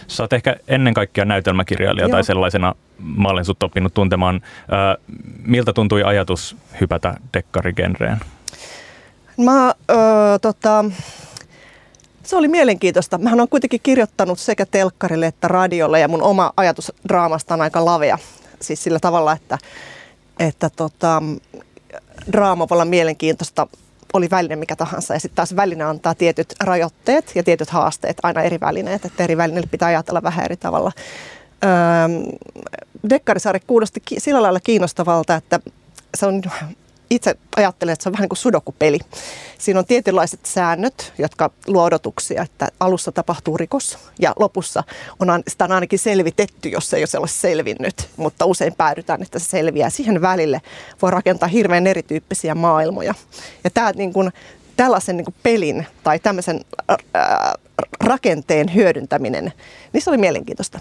Sä 0.07 0.23
oot 0.23 0.33
ehkä 0.33 0.57
ennen 0.69 0.95
kaikkea 0.95 1.25
näytelmäkirjailija 1.25 2.07
Joo. 2.07 2.11
tai 2.11 2.25
sellaisena 2.25 2.75
mä 2.99 3.29
olen 3.29 3.45
sut 3.45 3.63
oppinut 3.63 3.95
tuntemaan. 3.95 4.35
Äh, 4.37 5.17
miltä 5.45 5.73
tuntui 5.73 6.03
ajatus 6.03 6.57
hypätä 6.81 7.15
dekkarigenreen? 7.35 8.21
Mä, 9.37 9.67
äh, 9.69 9.75
tota, 10.43 10.85
se 12.23 12.37
oli 12.37 12.49
mielenkiintoista. 12.49 13.19
Mähän 13.19 13.41
on 13.41 13.49
kuitenkin 13.49 13.81
kirjoittanut 13.83 14.39
sekä 14.39 14.67
telkkarille 14.67 15.27
että 15.27 15.49
radiolle 15.49 16.01
ja 16.01 16.09
mun 16.09 16.23
oma 16.23 16.53
ajatus 16.57 16.93
draamasta 17.09 17.55
on 17.55 17.61
aika 17.61 17.85
lavea 17.85 18.19
siis 18.63 18.83
sillä 18.83 18.99
tavalla, 19.01 19.33
että, 19.33 19.59
että 20.39 20.71
tota, 20.71 21.23
draama 22.33 22.69
voi 22.69 22.75
olla 22.75 22.85
mielenkiintoista, 22.85 23.67
oli 24.13 24.31
väline 24.31 24.57
mikä 24.57 24.77
tahansa. 24.77 25.15
Ja 25.15 25.21
sitten 25.21 25.37
taas 25.37 25.57
väline 25.57 25.85
antaa 25.85 26.15
tietyt 26.15 26.55
rajoitteet 26.61 27.33
ja 27.35 27.43
tietyt 27.43 27.71
haasteet, 27.71 28.17
aina 28.23 28.43
eri 28.43 28.61
välineet, 28.61 29.05
että 29.05 29.25
eri 29.25 29.37
välineille 29.37 29.69
pitää 29.71 29.89
ajatella 29.89 30.23
vähän 30.23 30.45
eri 30.45 30.57
tavalla. 30.57 30.93
Öö, 31.65 31.71
Dekkarisarja 33.11 33.61
kuulosti 33.67 34.03
sillä 34.19 34.43
lailla 34.43 34.61
kiinnostavalta, 34.61 35.35
että 35.35 35.61
se 36.15 36.27
on 36.27 36.43
itse 37.11 37.35
ajattelen, 37.57 37.93
että 37.93 38.03
se 38.03 38.09
on 38.09 38.13
vähän 38.13 38.29
kuin 38.29 38.39
sudokupeli. 38.39 38.99
Siinä 39.59 39.81
on 39.81 39.87
tietynlaiset 39.87 40.41
säännöt, 40.47 41.13
jotka 41.19 41.51
luo 41.67 41.85
odotuksia, 41.85 42.43
että 42.43 42.69
alussa 42.81 43.13
tapahtuu 43.13 43.57
rikos 43.57 43.99
ja 44.19 44.33
lopussa 44.39 44.85
on, 45.19 45.43
sitä 45.49 45.65
on 45.65 45.73
ainakin 45.73 45.99
selvitetty, 45.99 46.69
jos 46.69 46.91
se 46.91 46.97
ei 46.97 47.05
ole 47.19 47.29
selvinnyt, 47.29 48.09
mutta 48.17 48.47
usein 48.47 48.75
päädytään, 48.75 49.23
että 49.23 49.39
se 49.39 49.49
selviää. 49.49 49.91
Siihen 49.91 50.23
välille 50.23 50.61
voi 51.03 51.11
rakentaa 51.11 51.49
hirveän 51.49 51.87
erityyppisiä 51.87 52.55
maailmoja. 52.55 53.15
Ja 53.65 53.71
tämä 53.71 53.93
niin 53.93 54.13
kuin, 54.13 54.33
tällaisen 54.77 55.17
niin 55.17 55.35
pelin 55.43 55.87
tai 56.03 56.19
tämmöisen 56.19 56.61
ää, 57.15 57.55
rakenteen 58.01 58.75
hyödyntäminen, 58.75 59.53
niin 59.93 60.03
se 60.03 60.11
oli 60.11 60.19
mielenkiintoista. 60.19 60.81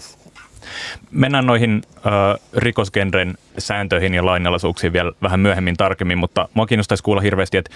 Mennään 1.10 1.46
noihin 1.46 1.82
äh, 1.96 2.12
rikosgenren 2.56 3.34
sääntöihin 3.58 4.14
ja 4.14 4.26
lainalaisuuksiin 4.26 4.92
vielä 4.92 5.12
vähän 5.22 5.40
myöhemmin 5.40 5.76
tarkemmin, 5.76 6.18
mutta 6.18 6.48
mua 6.54 6.66
kiinnostaisi 6.66 7.02
kuulla 7.02 7.20
hirveästi, 7.20 7.56
että 7.56 7.70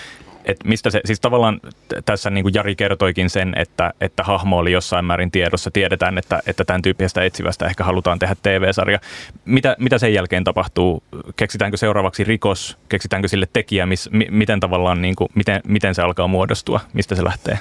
että 0.45 0.69
mistä 0.69 0.91
se, 0.91 1.01
siis 1.05 1.21
tavallaan 1.21 1.61
tässä 2.05 2.31
niin 2.31 2.45
kuin 2.45 2.55
Jari 2.55 2.77
kertoikin 2.77 3.31
sen, 3.31 3.53
että, 3.57 3.93
että 4.01 4.23
hahmo 4.23 4.59
oli 4.59 4.73
jossain 4.73 5.05
määrin 5.05 5.31
tiedossa, 5.31 5.71
tiedetään, 5.71 6.19
että, 6.19 6.43
että 6.47 6.65
tämän 6.65 6.83
tyyppisestä 6.83 7.25
etsivästä 7.25 7.67
ehkä 7.67 7.85
halutaan 7.85 8.19
tehdä 8.19 8.37
TV-sarja. 8.43 8.99
Mitä, 9.45 9.77
mitä 9.79 9.99
sen 9.99 10.15
jälkeen 10.15 10.45
tapahtuu? 10.45 11.03
Keksitäänkö 11.37 11.77
seuraavaksi 11.77 12.25
rikos? 12.25 12.79
Keksitäänkö 12.89 13.29
sille 13.29 13.49
tekijä? 13.53 13.87
Mis, 13.87 14.11
mi, 14.13 14.27
miten 14.31 14.61
tavallaan, 14.61 15.03
niin 15.03 15.17
kuin, 15.17 15.29
miten, 15.35 15.61
miten 15.67 15.95
se 15.95 16.03
alkaa 16.03 16.29
muodostua? 16.29 16.81
Mistä 16.93 17.15
se 17.15 17.25
lähtee? 17.25 17.59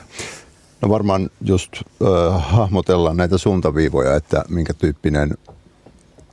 No 0.83 0.89
varmaan 0.89 1.29
just 1.41 1.73
äh, 1.75 2.51
hahmotellaan 2.51 3.17
näitä 3.17 3.37
suuntaviivoja, 3.37 4.15
että 4.15 4.43
minkä 4.49 4.73
tyyppinen 4.73 5.37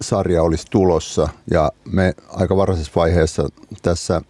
sarja 0.00 0.42
olisi 0.42 0.66
tulossa. 0.71 1.28
Ja 1.50 1.73
me 1.92 2.14
aika 2.28 2.57
varhaisessa 2.57 2.92
vaiheessa 2.97 3.49
tässä 3.83 4.23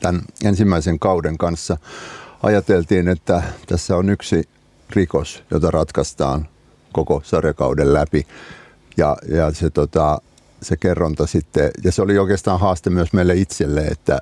tämän 0.00 0.22
ensimmäisen 0.44 0.98
kauden 0.98 1.38
kanssa 1.38 1.76
ajateltiin, 2.42 3.08
että 3.08 3.42
tässä 3.66 3.96
on 3.96 4.10
yksi 4.10 4.48
rikos, 4.90 5.44
jota 5.50 5.70
ratkaistaan 5.70 6.48
koko 6.92 7.20
sarjakauden 7.24 7.94
läpi. 7.94 8.26
Ja, 8.96 9.16
ja 9.28 9.52
se, 9.52 9.70
tota, 9.70 10.20
se 10.62 10.76
kerronta 10.76 11.26
sitten, 11.26 11.70
ja 11.84 11.92
se 11.92 12.02
oli 12.02 12.18
oikeastaan 12.18 12.60
haaste 12.60 12.90
myös 12.90 13.12
meille 13.12 13.34
itselle, 13.34 13.80
että 13.80 14.20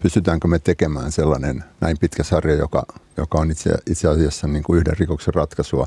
pystytäänkö 0.00 0.48
me 0.48 0.58
tekemään 0.58 1.12
sellainen 1.12 1.64
näin 1.80 1.98
pitkä 1.98 2.22
sarja, 2.22 2.54
joka, 2.54 2.86
joka 3.16 3.38
on 3.38 3.50
itse, 3.50 3.70
itse 3.90 4.08
asiassa 4.08 4.46
niin 4.46 4.62
kuin 4.62 4.78
yhden 4.78 4.96
rikoksen 4.98 5.34
ratkaisua, 5.34 5.86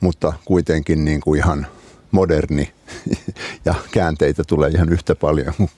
mutta 0.00 0.32
kuitenkin 0.44 1.04
niin 1.04 1.20
kuin 1.20 1.38
ihan 1.38 1.66
moderni 2.10 2.72
ja 3.64 3.74
käänteitä 3.92 4.44
tulee 4.46 4.70
ihan 4.70 4.88
yhtä 4.88 5.14
paljon 5.14 5.54
kuin 5.56 5.70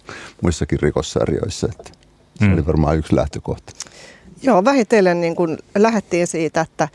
muissakin 0.43 0.81
rikossarjoissa. 0.81 1.69
Että 1.71 1.91
se 2.39 2.45
mm. 2.45 2.53
oli 2.53 2.67
varmaan 2.67 2.99
yksi 2.99 3.17
lähtökohta. 3.17 3.73
Joo, 4.43 4.65
vähitellen 4.65 5.21
niin 5.21 5.37
kun 5.37 5.59
lähdettiin 5.79 6.27
siitä, 6.27 6.61
että, 6.61 6.89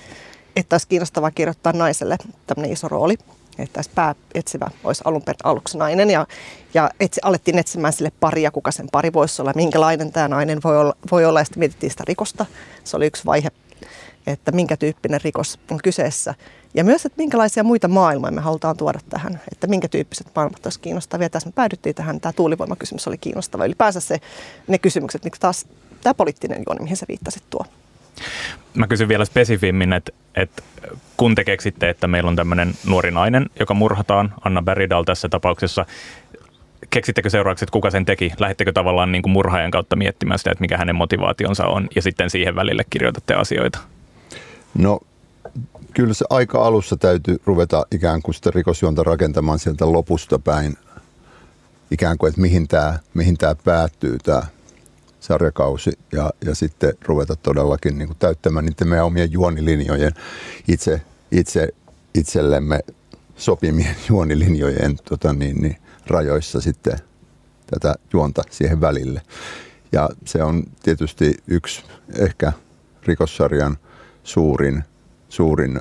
että 0.56 0.74
olisi 0.74 0.88
kiinnostavaa 0.88 1.32
kirjoittaa 1.32 1.74
naiselle 1.74 2.18
tämmöinen 2.48 2.74
iso 2.74 2.88
rooli. 2.88 3.18
Että 3.58 3.74
tässä 3.74 3.92
pääetsivä 3.96 4.68
olisi 4.84 5.02
alun 5.06 5.22
perin 5.22 5.40
aluksi 5.44 5.78
nainen 5.78 6.10
ja, 6.10 6.28
ja 6.74 6.90
etsi, 7.00 7.22
alettiin 7.24 7.60
etsimään 7.60 7.94
sille 7.94 8.12
paria, 8.20 8.52
kuka 8.52 8.72
sen 8.72 8.88
pari 8.92 9.14
voisi 9.14 9.42
olla, 9.42 9.52
minkälainen 9.56 10.12
tämä 10.12 10.28
nainen 10.28 10.60
voi 10.64 10.78
olla, 10.78 10.96
voi 11.12 11.26
olla 11.26 11.40
ja 11.40 11.46
sitten 11.46 11.60
mietittiin 11.60 11.90
sitä 11.90 12.04
rikosta. 12.08 12.46
Se 12.84 12.98
oli 12.98 13.06
yksi 13.06 13.26
vaihe, 13.26 13.52
että 14.28 14.52
minkä 14.52 14.78
tyyppinen 14.78 15.22
rikos 15.24 15.60
on 15.72 15.80
kyseessä. 15.84 16.36
Ja 16.74 16.84
myös, 16.84 17.06
että 17.06 17.18
minkälaisia 17.18 17.64
muita 17.64 17.88
maailmoja 17.88 18.32
me 18.32 18.42
halutaan 18.42 18.78
tuoda 18.78 19.00
tähän, 19.10 19.40
että 19.52 19.68
minkä 19.68 19.88
tyyppiset 19.88 20.28
maailmat 20.36 20.66
olisi 20.66 20.80
kiinnostavia. 20.80 21.30
Tässä 21.30 21.50
me 21.50 21.54
päädyttiin 21.56 21.96
tähän, 21.96 22.22
tämä 22.22 22.34
tuulivoimakysymys 22.34 23.08
oli 23.08 23.18
kiinnostava. 23.18 23.66
Ylipäänsä 23.66 24.00
se, 24.00 24.20
ne 24.68 24.78
kysymykset, 24.78 25.24
miksi 25.24 25.42
taas 25.42 25.68
tämä 26.02 26.14
poliittinen 26.14 26.64
juoni, 26.68 26.84
mihin 26.84 26.98
sä 26.98 27.06
viittasit 27.08 27.44
tuo. 27.50 27.66
Mä 28.74 28.88
kysyn 28.88 29.08
vielä 29.08 29.26
spesifimmin, 29.26 29.94
että, 29.94 30.12
että 30.36 30.64
kun 31.18 31.36
te 31.36 31.44
keksitte, 31.44 31.90
että 31.90 32.08
meillä 32.08 32.28
on 32.28 32.36
tämmöinen 32.36 32.74
nuori 32.88 33.12
nainen, 33.12 33.46
joka 33.60 33.74
murhataan, 33.74 34.34
Anna 34.46 34.62
Berridal 34.62 35.04
tässä 35.04 35.30
tapauksessa, 35.30 35.86
keksittekö 36.90 37.30
seuraavaksi, 37.30 37.66
että 37.66 37.72
kuka 37.72 37.92
sen 37.92 38.06
teki? 38.06 38.32
Lähettekö 38.40 38.72
tavallaan 38.74 39.12
niin 39.12 39.22
kuin 39.22 39.32
murhaajan 39.32 39.72
kautta 39.72 39.96
miettimään 39.96 40.40
sitä, 40.40 40.52
että 40.52 40.62
mikä 40.62 40.78
hänen 40.78 40.96
motivaationsa 40.96 41.66
on, 41.66 41.88
ja 41.96 42.02
sitten 42.02 42.30
siihen 42.30 42.56
välille 42.56 42.84
kirjoitatte 42.90 43.34
asioita? 43.34 43.80
No 44.78 45.00
kyllä 45.94 46.14
se 46.14 46.26
aika 46.30 46.66
alussa 46.66 46.98
täytyy 46.98 47.38
ruveta 47.46 47.86
ikään 47.92 48.22
kuin 48.22 48.36
sitä 48.36 48.52
rikosjuonta 48.56 49.04
rakentamaan 49.04 49.60
sieltä 49.60 49.92
lopusta 49.92 50.40
päin, 50.40 50.78
ikään 51.92 52.18
kuin, 52.18 52.30
että 52.30 52.42
mihin 52.42 52.68
tämä, 52.68 53.00
mihin 53.14 53.38
tämä 53.38 53.56
päättyy, 53.56 54.18
tämä 54.18 54.44
sarjakausi, 55.20 55.92
ja, 56.12 56.32
ja 56.46 56.56
sitten 56.56 56.94
ruveta 57.06 57.36
todellakin 57.36 57.98
niin 57.98 58.08
kuin 58.08 58.18
täyttämään 58.20 58.66
niiden 58.66 58.88
meidän 58.88 59.06
omien 59.06 59.32
juonilinjojen 59.32 60.12
itse, 60.68 61.02
itse 61.32 61.70
itsellemme 62.14 62.80
sopimien 63.38 63.96
juonilinjojen 64.10 64.98
tota 65.10 65.34
niin, 65.34 65.62
niin, 65.62 65.78
rajoissa 66.08 66.62
sitten 66.62 66.98
tätä 67.68 67.96
juonta 68.14 68.44
siihen 68.50 68.82
välille. 68.82 69.22
Ja 69.92 70.10
se 70.26 70.44
on 70.44 70.64
tietysti 70.84 71.36
yksi 71.48 71.84
ehkä 72.18 72.52
rikossarjan 73.04 73.78
suurin 74.26 74.84
suurin 75.30 75.80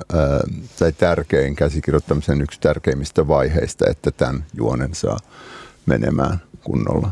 tai 0.79 0.91
tärkein 0.91 1.55
käsikirjoittamisen 1.55 2.41
yksi 2.41 2.59
tärkeimmistä 2.59 3.27
vaiheista, 3.27 3.85
että 3.89 4.11
tämän 4.11 4.45
juonen 4.53 4.95
saa 4.95 5.19
menemään 5.85 6.41
kunnolla. 6.63 7.11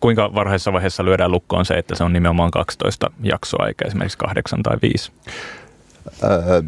Kuinka 0.00 0.34
varhaisessa 0.34 0.72
vaiheessa 0.72 1.04
lyödään 1.04 1.30
lukkoon 1.30 1.64
se, 1.64 1.74
että 1.74 1.94
se 1.94 2.04
on 2.04 2.12
nimenomaan 2.12 2.50
12 2.50 3.10
jaksoa 3.22 3.66
eikä 3.66 3.84
esimerkiksi 3.86 4.18
8 4.18 4.62
tai 4.62 4.76
5? 4.82 5.12
Öö, 6.22 6.62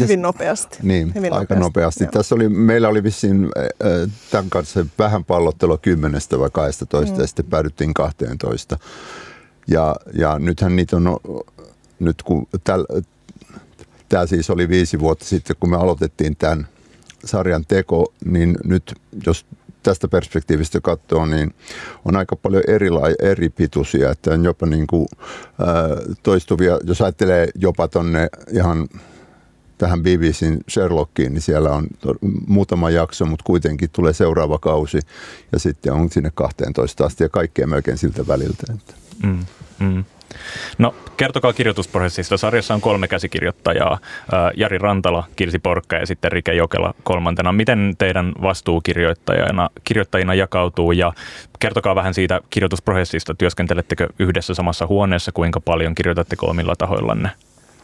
Hyvin 0.00 0.22
nopeasti. 0.22 0.78
Niin, 0.82 1.14
Hyvin 1.14 1.32
aika 1.32 1.54
nopeasti. 1.54 2.04
nopeasti. 2.04 2.06
Tässä 2.06 2.34
oli, 2.34 2.48
meillä 2.48 2.88
oli 2.88 3.02
vissiin 3.02 3.48
tämän 4.30 4.50
kanssa 4.50 4.86
vähän 4.98 5.24
pallottelua 5.24 5.78
10 5.78 6.20
vai 6.38 6.50
12 6.52 7.14
mm. 7.14 7.20
ja 7.20 7.26
sitten 7.26 7.44
päädyttiin 7.44 7.94
12. 7.94 8.78
Ja, 9.66 9.96
ja 10.12 10.38
nythän 10.38 10.76
niitä 10.76 10.96
on, 10.96 11.16
nyt 12.00 12.22
kun 12.22 12.46
täl, 12.64 12.84
Tämä 14.08 14.26
siis 14.26 14.50
oli 14.50 14.68
viisi 14.68 15.00
vuotta 15.00 15.24
sitten, 15.24 15.56
kun 15.60 15.70
me 15.70 15.76
aloitettiin 15.76 16.36
tämän 16.36 16.68
sarjan 17.24 17.64
teko, 17.68 18.12
niin 18.24 18.56
nyt 18.64 18.94
jos 19.26 19.46
tästä 19.82 20.08
perspektiivistä 20.08 20.80
katsoo, 20.80 21.26
niin 21.26 21.54
on 22.04 22.16
aika 22.16 22.36
paljon 22.36 22.62
erilai, 22.68 23.14
eri 23.22 23.48
pituisia, 23.48 24.10
että 24.10 24.30
on 24.30 24.44
jopa 24.44 24.66
niin 24.66 24.86
kuin, 24.86 25.08
ää, 25.58 25.88
toistuvia, 26.22 26.78
jos 26.84 27.00
ajattelee 27.00 27.48
jopa 27.54 27.88
tonne 27.88 28.28
ihan 28.52 28.88
tähän 29.78 30.02
BBCin 30.02 30.60
Sherlockiin, 30.70 31.34
niin 31.34 31.42
siellä 31.42 31.70
on 31.70 31.86
muutama 32.46 32.90
jakso, 32.90 33.26
mutta 33.26 33.44
kuitenkin 33.44 33.90
tulee 33.90 34.12
seuraava 34.12 34.58
kausi 34.58 34.98
ja 35.52 35.58
sitten 35.58 35.92
on 35.92 36.10
sinne 36.10 36.32
12 36.34 37.04
asti 37.04 37.24
ja 37.24 37.28
kaikkea 37.28 37.66
melkein 37.66 37.98
siltä 37.98 38.26
väliltä. 38.26 38.72
Mm, 39.22 39.38
mm. 39.78 40.04
No 40.78 40.94
kertokaa 41.16 41.52
kirjoitusprosessista. 41.52 42.36
Sarjassa 42.36 42.74
on 42.74 42.80
kolme 42.80 43.08
käsikirjoittajaa, 43.08 43.98
Jari 44.56 44.78
Rantala, 44.78 45.24
Kirsi 45.36 45.58
Porkka 45.58 45.96
ja 45.96 46.06
sitten 46.06 46.32
Rike 46.32 46.54
Jokela 46.54 46.94
kolmantena. 47.02 47.52
Miten 47.52 47.94
teidän 47.98 48.32
vastuukirjoittajina 48.42 49.70
kirjoittajina 49.84 50.34
jakautuu 50.34 50.92
ja 50.92 51.12
kertokaa 51.58 51.94
vähän 51.94 52.14
siitä 52.14 52.40
kirjoitusprosessista. 52.50 53.34
Työskentelettekö 53.34 54.08
yhdessä 54.18 54.54
samassa 54.54 54.86
huoneessa, 54.86 55.32
kuinka 55.32 55.60
paljon 55.60 55.94
kirjoitatteko 55.94 56.46
omilla 56.46 56.76
tahoillanne? 56.76 57.30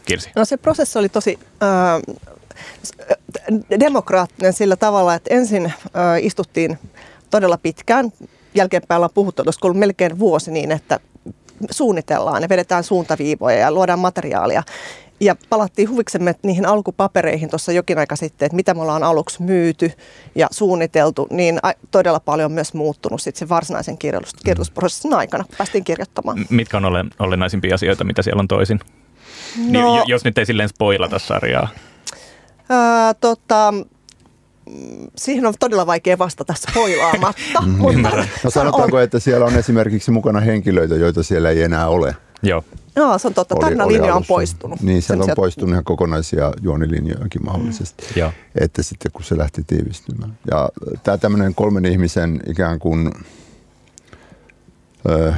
Kirsi. 0.04 0.30
No 0.36 0.44
se 0.44 0.56
prosessi 0.56 0.98
oli 0.98 1.08
tosi 1.08 1.38
äh, 1.62 2.18
demokraattinen 3.80 4.52
sillä 4.52 4.76
tavalla, 4.76 5.14
että 5.14 5.34
ensin 5.34 5.66
äh, 5.66 5.72
istuttiin 6.20 6.78
todella 7.30 7.58
pitkään. 7.58 8.12
Jälkeenpäin 8.54 8.96
ollaan 8.96 9.10
puhuttu, 9.14 9.42
että 9.42 9.52
ollut 9.62 9.78
melkein 9.78 10.18
vuosi 10.18 10.50
niin, 10.50 10.72
että 10.72 11.00
suunnitellaan 11.70 12.42
ja 12.42 12.48
vedetään 12.48 12.84
suuntaviivoja 12.84 13.58
ja 13.58 13.72
luodaan 13.72 13.98
materiaalia. 13.98 14.62
Ja 15.20 15.36
palattiin 15.48 15.90
huviksemme 15.90 16.34
niihin 16.42 16.66
alkupapereihin 16.66 17.50
tuossa 17.50 17.72
jokin 17.72 17.98
aika 17.98 18.16
sitten, 18.16 18.46
että 18.46 18.56
mitä 18.56 18.74
me 18.74 18.82
ollaan 18.82 19.02
aluksi 19.02 19.42
myyty 19.42 19.92
ja 20.34 20.48
suunniteltu, 20.50 21.26
niin 21.30 21.60
todella 21.90 22.20
paljon 22.20 22.44
on 22.44 22.52
myös 22.52 22.74
muuttunut 22.74 23.22
sitten 23.22 23.38
sen 23.38 23.48
varsinaisen 23.48 23.98
kirjoitus, 23.98 24.34
kirjoitusprosessin 24.34 25.14
aikana. 25.14 25.44
Päästiin 25.58 25.84
kirjoittamaan. 25.84 26.46
Mitkä 26.50 26.76
on 26.76 26.84
olen, 26.84 27.10
olennaisimpia 27.18 27.74
asioita, 27.74 28.04
mitä 28.04 28.22
siellä 28.22 28.40
on 28.40 28.48
toisin? 28.48 28.80
No, 29.68 30.04
jos 30.06 30.24
nyt 30.24 30.38
ei 30.38 30.46
silleen 30.46 30.68
spoilata 30.68 31.18
sarjaa. 31.18 31.68
Ää, 32.68 33.14
tota, 33.14 33.74
siihen 35.16 35.46
on 35.46 35.54
todella 35.60 35.86
vaikea 35.86 36.18
vastata 36.18 36.54
spoilaamatta. 36.54 37.60
Mm. 37.60 37.70
mutta 37.70 38.26
no 38.44 38.50
sanotaanko, 38.50 38.96
on. 38.96 39.02
että 39.02 39.18
siellä 39.18 39.46
on 39.46 39.56
esimerkiksi 39.56 40.10
mukana 40.10 40.40
henkilöitä, 40.40 40.94
joita 40.94 41.22
siellä 41.22 41.50
ei 41.50 41.62
enää 41.62 41.88
ole. 41.88 42.16
Joo. 42.42 42.64
Joo, 42.96 43.18
se 43.18 43.28
on 43.28 43.34
totta. 43.34 43.54
Tarinalinja 43.54 44.14
on 44.14 44.24
poistunut. 44.28 44.80
Niin, 44.80 45.02
siellä 45.02 45.24
on 45.24 45.30
poistunut 45.36 45.72
ihan 45.72 45.84
kokonaisia 45.84 46.52
juonilinjojakin 46.62 47.44
mahdollisesti. 47.44 48.04
Mm. 48.04 48.20
Joo. 48.20 48.32
Että 48.60 48.82
sitten 48.82 49.12
kun 49.12 49.24
se 49.24 49.38
lähti 49.38 49.62
tiivistymään. 49.66 50.38
Ja 50.50 50.68
tämä 51.02 51.18
tämmöinen 51.18 51.54
kolmen 51.54 51.84
ihmisen 51.84 52.40
ikään 52.46 52.78
kuin 52.78 53.10
ö, 55.08 55.32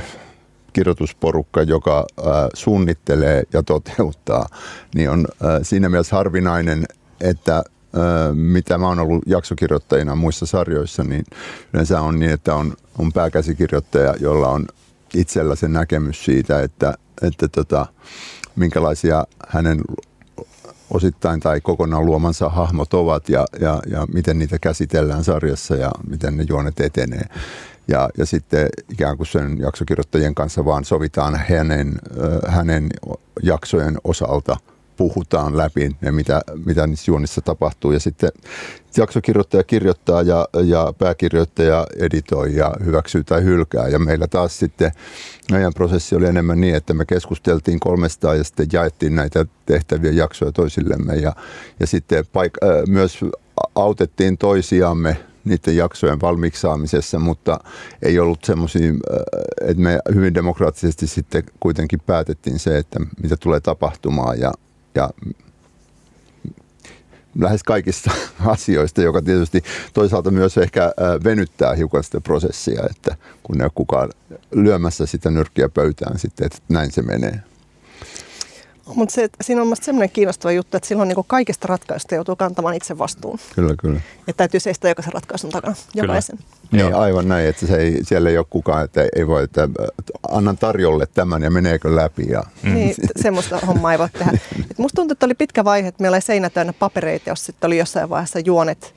kirjoitusporukka, 0.73 1.63
joka 1.63 2.07
ö, 2.19 2.23
suunnittelee 2.55 3.43
ja 3.53 3.63
toteuttaa, 3.63 4.47
niin 4.95 5.11
on 5.11 5.27
ö, 5.31 5.65
siinä 5.65 5.89
mielessä 5.89 6.17
harvinainen, 6.17 6.85
että 7.21 7.65
mitä 8.35 8.79
mä 8.79 8.89
oon 8.89 8.99
ollut 8.99 9.23
jaksokirjoittajina 9.27 10.15
muissa 10.15 10.47
sarjoissa, 10.47 11.05
niin 11.05 11.25
yleensä 11.73 12.01
on 12.01 12.19
niin, 12.19 12.31
että 12.31 12.55
on, 12.55 12.75
on 12.99 13.13
pääkäsikirjoittaja, 13.13 14.15
jolla 14.21 14.49
on 14.49 14.67
itsellä 15.15 15.55
se 15.55 15.69
näkemys 15.69 16.25
siitä, 16.25 16.63
että, 16.63 16.95
että 17.23 17.49
tota, 17.49 17.87
minkälaisia 18.57 19.25
hänen 19.49 19.81
osittain 20.91 21.41
tai 21.41 21.61
kokonaan 21.61 22.07
luomansa 22.07 22.49
hahmot 22.49 22.95
ovat 22.95 23.29
ja, 23.29 23.47
ja, 23.61 23.83
ja 23.91 24.07
miten 24.15 24.39
niitä 24.39 24.59
käsitellään 24.59 25.25
sarjassa 25.25 25.75
ja 25.77 25.91
miten 26.09 26.37
ne 26.37 26.45
juonet 26.49 26.81
etenee. 26.81 27.25
Ja, 27.89 28.09
ja 28.19 28.27
sitten 28.27 28.69
ikään 28.91 29.17
kuin 29.17 29.27
sen 29.27 29.59
jaksokirjoittajien 29.59 30.35
kanssa 30.35 30.65
vaan 30.65 30.85
sovitaan 30.85 31.37
hänen, 31.37 31.99
hänen 32.49 32.89
jaksojen 33.43 33.97
osalta– 34.05 34.57
puhutaan 35.03 35.57
läpi 35.57 35.97
ja 36.03 36.13
mitä, 36.13 36.41
mitä 36.67 36.87
niissä 36.87 37.11
juonissa 37.11 37.41
tapahtuu. 37.41 37.93
Ja 37.93 38.01
sitten 38.01 38.31
jaksokirjoittaja 38.97 39.63
kirjoittaa 39.65 40.23
ja, 40.23 40.49
ja 40.65 40.93
pääkirjoittaja 40.99 41.87
editoi 41.99 42.57
ja 42.57 42.73
hyväksyy 42.85 43.25
tai 43.25 43.45
hylkää. 43.45 43.89
Ja 43.89 43.99
meillä 43.99 44.27
taas 44.27 44.59
sitten 44.59 44.93
meidän 45.53 45.75
prosessi 45.75 46.17
oli 46.17 46.27
enemmän 46.27 46.61
niin, 46.61 46.75
että 46.75 46.95
me 46.95 47.05
keskusteltiin 47.05 47.81
kolmesta 47.81 48.35
ja 48.35 48.45
sitten 48.45 48.67
jaettiin 48.73 49.15
näitä 49.15 49.47
tehtäviä 49.67 50.11
jaksoja 50.11 50.53
toisillemme. 50.53 51.17
Ja, 51.17 51.33
ja 51.81 51.87
sitten 51.87 52.25
paik- 52.25 52.69
äh, 52.69 52.83
myös 52.89 53.21
autettiin 53.75 54.39
toisiamme 54.39 55.17
niiden 55.45 55.77
jaksojen 55.77 56.21
valmiiksi 56.21 56.61
saamisessa, 56.61 57.19
mutta 57.19 57.61
ei 58.03 58.19
ollut 58.19 58.45
semmoisia, 58.45 58.89
äh, 58.91 59.69
että 59.69 59.83
me 59.83 59.99
hyvin 60.15 60.35
demokraattisesti 60.35 61.07
sitten 61.07 61.43
kuitenkin 61.61 62.01
päätettiin 62.07 62.59
se, 62.59 62.79
että 62.79 63.01
mitä 63.23 63.37
tulee 63.37 63.61
tapahtumaan 63.61 64.41
ja, 64.41 64.53
ja 64.95 65.11
lähes 67.39 67.63
kaikista 67.63 68.11
asioista, 68.47 69.03
joka 69.03 69.23
tietysti 69.23 69.63
toisaalta 69.95 70.31
myös 70.31 70.59
ehkä 70.59 70.93
venyttää 71.25 71.75
hiukan 71.75 72.05
sitä 72.05 72.21
prosessia, 72.21 72.83
että 72.91 73.17
kun 73.43 73.59
ne 73.59 73.65
on 73.65 73.71
kukaan 73.75 74.11
lyömässä 74.55 75.07
sitä 75.07 75.31
nyrkkiä 75.31 75.69
pöytään 75.69 76.19
sitten, 76.19 76.47
että 76.47 76.59
näin 76.69 76.93
se 76.93 77.03
menee. 77.03 77.43
Mutta 78.87 79.15
se, 79.15 79.29
siinä 79.41 79.61
on 79.61 79.67
mielestäni 79.67 79.85
sellainen 79.85 80.11
kiinnostava 80.11 80.53
juttu, 80.53 80.77
että 80.77 80.87
silloin 80.89 81.09
niin 81.09 81.25
kaikista 81.27 81.69
ratkaisusta 81.69 82.15
joutuu 82.15 82.37
kantamaan 82.37 82.75
itse 82.75 82.99
vastuun. 82.99 83.39
Kyllä, 83.55 83.75
kyllä. 83.81 84.01
Ja 84.27 84.33
täytyy 84.33 84.61
seistä 84.61 84.89
jokaisen 84.89 85.13
ratkaisun 85.13 85.51
takana, 85.51 85.75
jokaisen. 85.95 86.39
Niin, 86.73 86.95
aivan 86.95 87.29
näin, 87.29 87.49
että 87.49 87.67
se 87.67 87.77
ei, 87.77 87.99
siellä 88.03 88.31
ei 88.31 88.39
ole 88.39 88.47
kukaan, 88.51 88.85
että 88.85 89.09
ei 89.17 89.27
voi, 89.27 89.45
että 89.45 89.69
annan 90.31 90.59
tarjolle 90.59 91.07
tämän 91.15 91.43
ja 91.43 91.51
meneekö 91.51 91.97
läpi. 91.97 92.29
Ja... 92.29 92.43
Mm. 92.63 92.75
Niin, 92.75 92.95
semmoista 93.17 93.59
hommaa 93.59 93.93
ei 93.93 93.99
voi 93.99 94.09
tehdä. 94.09 94.33
Et 94.71 94.79
musta 94.79 94.97
tuntuu, 94.97 95.13
että 95.13 95.27
oli 95.27 95.35
pitkä 95.35 95.65
vaihe, 95.65 95.89
että 95.89 96.03
meillä 96.03 96.15
oli 96.15 96.23
seinä 96.23 96.51
täynnä 96.51 96.73
papereita, 96.73 97.31
jos 97.31 97.47
sitten 97.47 97.69
oli 97.69 97.79
jossain 97.79 98.11
vaiheessa 98.11 98.39
juonet 98.39 98.95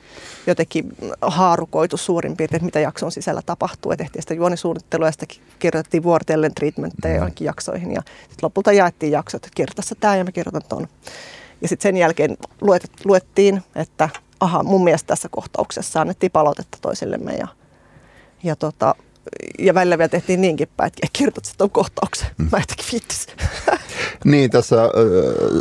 jotenkin 0.47 0.95
haarukoitu 1.21 1.97
suurin 1.97 2.37
piirtein, 2.37 2.57
että 2.57 2.65
mitä 2.65 2.79
jakson 2.79 3.11
sisällä 3.11 3.41
tapahtuu. 3.45 3.91
Ja 3.91 3.97
tehtiin 3.97 4.21
sitä 4.21 4.33
juonisuunnittelua 4.33 5.07
ja 5.07 5.11
sitten 5.11 5.37
kirjoitettiin 5.59 6.03
vuorotellen 6.03 6.55
treatmentteja 6.55 7.13
mm. 7.13 7.17
johonkin 7.17 7.45
jaksoihin. 7.45 7.91
Ja 7.91 8.01
sitten 8.05 8.37
lopulta 8.41 8.71
jaettiin 8.71 9.11
jaksot, 9.11 9.45
että 9.45 9.55
kirjoita 9.75 9.95
tämä 9.99 10.15
ja 10.15 10.23
mä 10.23 10.31
kirjoitan 10.31 10.61
ton. 10.69 10.87
Ja 11.61 11.67
sitten 11.67 11.89
sen 11.89 11.97
jälkeen 11.97 12.37
luet, 12.61 12.91
luettiin, 13.05 13.63
että 13.75 14.09
aha, 14.39 14.63
mun 14.63 14.83
mielestä 14.83 15.07
tässä 15.07 15.29
kohtauksessa 15.29 16.01
annettiin 16.01 16.31
palautetta 16.31 16.77
toisillemme 16.81 17.33
ja, 17.33 17.47
ja 18.43 18.55
tota, 18.55 18.95
ja 19.59 19.73
välillä 19.73 19.97
vielä 19.97 20.09
tehtiin 20.09 20.41
niinkin 20.41 20.67
päin, 20.77 20.87
että 20.87 21.07
kirjoitat 21.13 21.45
sitten 21.45 21.69
kohtauksen. 21.69 22.27
Mm. 22.37 22.47
Mä 22.51 22.57
jotenkin 22.57 22.85
fiittis. 22.85 23.27
niin, 24.25 24.51
tässä 24.51 24.75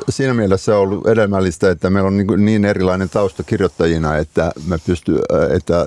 siinä 0.09 0.35
mielessä 0.35 0.77
on 0.77 0.83
ollut 0.83 1.07
edelmällistä, 1.07 1.71
että 1.71 1.91
meillä 1.91 2.07
on 2.07 2.17
niin, 2.17 2.45
niin 2.45 2.65
erilainen 2.65 3.11
tausta 3.11 3.43
kirjoittajina, 3.43 4.17
että 4.17 4.53
me 4.67 4.79
pystyy, 4.87 5.19
että 5.57 5.87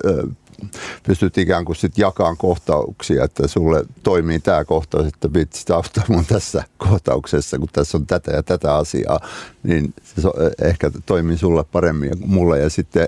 pystyt 1.03 1.37
ikään 1.37 1.65
kuin 1.65 1.75
sit 1.75 1.97
jakamaan 1.97 2.37
kohtauksia, 2.37 3.23
että 3.23 3.47
sulle 3.47 3.85
toimii 4.03 4.39
tämä 4.39 4.65
kohtaus, 4.65 5.07
että 5.07 5.33
vitsi, 5.33 5.73
auttaa 5.73 6.03
mun 6.07 6.25
tässä 6.25 6.63
kohtauksessa, 6.77 7.59
kun 7.59 7.67
tässä 7.73 7.97
on 7.97 8.07
tätä 8.07 8.31
ja 8.31 8.43
tätä 8.43 8.75
asiaa, 8.75 9.19
niin 9.63 9.93
se 10.03 10.29
ehkä 10.61 10.91
toimii 11.05 11.37
sulle 11.37 11.63
paremmin 11.63 12.17
kuin 12.19 12.29
mulle. 12.29 12.59
Ja 12.59 12.69
sitten 12.69 13.07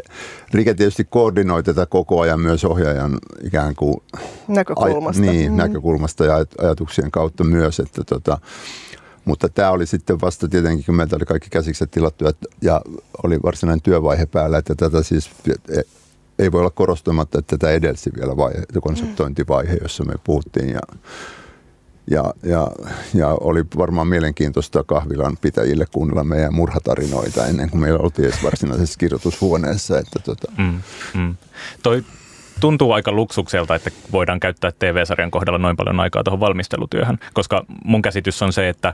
Rike 0.54 0.74
tietysti 0.74 1.04
koordinoi 1.04 1.64
tätä 1.64 1.86
koko 1.86 2.22
ajan 2.22 2.40
myös 2.40 2.66
ohjaajan 2.66 3.18
ikään 3.44 3.76
kuin 3.76 3.96
näkökulmasta, 4.48 5.24
Ai, 5.24 5.30
niin, 5.30 5.52
mm. 5.52 5.58
näkökulmasta 5.58 6.26
ja 6.26 6.46
ajatuksien 6.62 7.12
kautta 7.12 7.44
myös, 7.44 7.80
että 7.80 8.04
tota, 8.04 8.38
mutta 9.26 9.50
tämä 9.50 9.72
oli 9.72 9.86
sitten 9.86 10.22
vasta 10.22 10.48
tietenkin, 10.48 10.86
kun 10.86 10.96
meiltä 10.96 11.16
oli 11.16 11.26
kaikki 11.26 11.50
käsikset 11.50 11.92
tilattu 11.92 12.26
ja 12.62 12.82
oli 13.24 13.40
varsinainen 13.44 13.82
työvaihe 13.82 14.26
päällä, 14.26 14.58
että 14.58 14.76
tätä 14.76 15.04
siis 15.04 15.30
ei 16.40 16.52
voi 16.52 16.60
olla 16.60 16.70
korostamatta, 16.70 17.40
että 17.40 17.58
tätä 17.58 17.72
edelsi 17.72 18.12
vielä 18.20 18.38
vaihe, 18.38 18.64
konseptointivaihe, 18.82 19.78
jossa 19.82 20.04
me 20.06 20.14
puhuttiin 20.24 20.70
ja, 20.70 20.80
ja, 22.12 22.34
ja, 22.44 22.68
ja 23.14 23.28
oli 23.42 23.64
varmaan 23.78 24.08
mielenkiintoista 24.08 24.84
kahvilan 24.84 25.38
pitäjille 25.42 25.86
kuunnella 25.92 26.24
meidän 26.24 26.54
murhatarinoita 26.54 27.46
ennen 27.48 27.70
kuin 27.70 27.82
meillä 27.82 28.00
oltiin 28.00 28.28
edes 28.28 28.44
varsinaisessa 28.44 29.00
kirjoitushuoneessa. 29.00 30.00
Että 30.00 30.20
tota. 30.20 30.52
mm, 30.58 30.82
mm. 31.16 31.36
Toi 31.84 32.04
tuntuu 32.60 32.92
aika 32.92 33.12
luksukselta, 33.12 33.76
että 33.76 33.92
voidaan 34.12 34.40
käyttää 34.40 34.72
TV-sarjan 34.80 35.32
kohdalla 35.32 35.60
noin 35.60 35.78
paljon 35.78 36.00
aikaa 36.00 36.24
tuohon 36.24 36.40
valmistelutyöhön, 36.40 37.18
koska 37.34 37.66
mun 37.84 38.02
käsitys 38.02 38.42
on 38.42 38.54
se, 38.54 38.70
että 38.70 38.94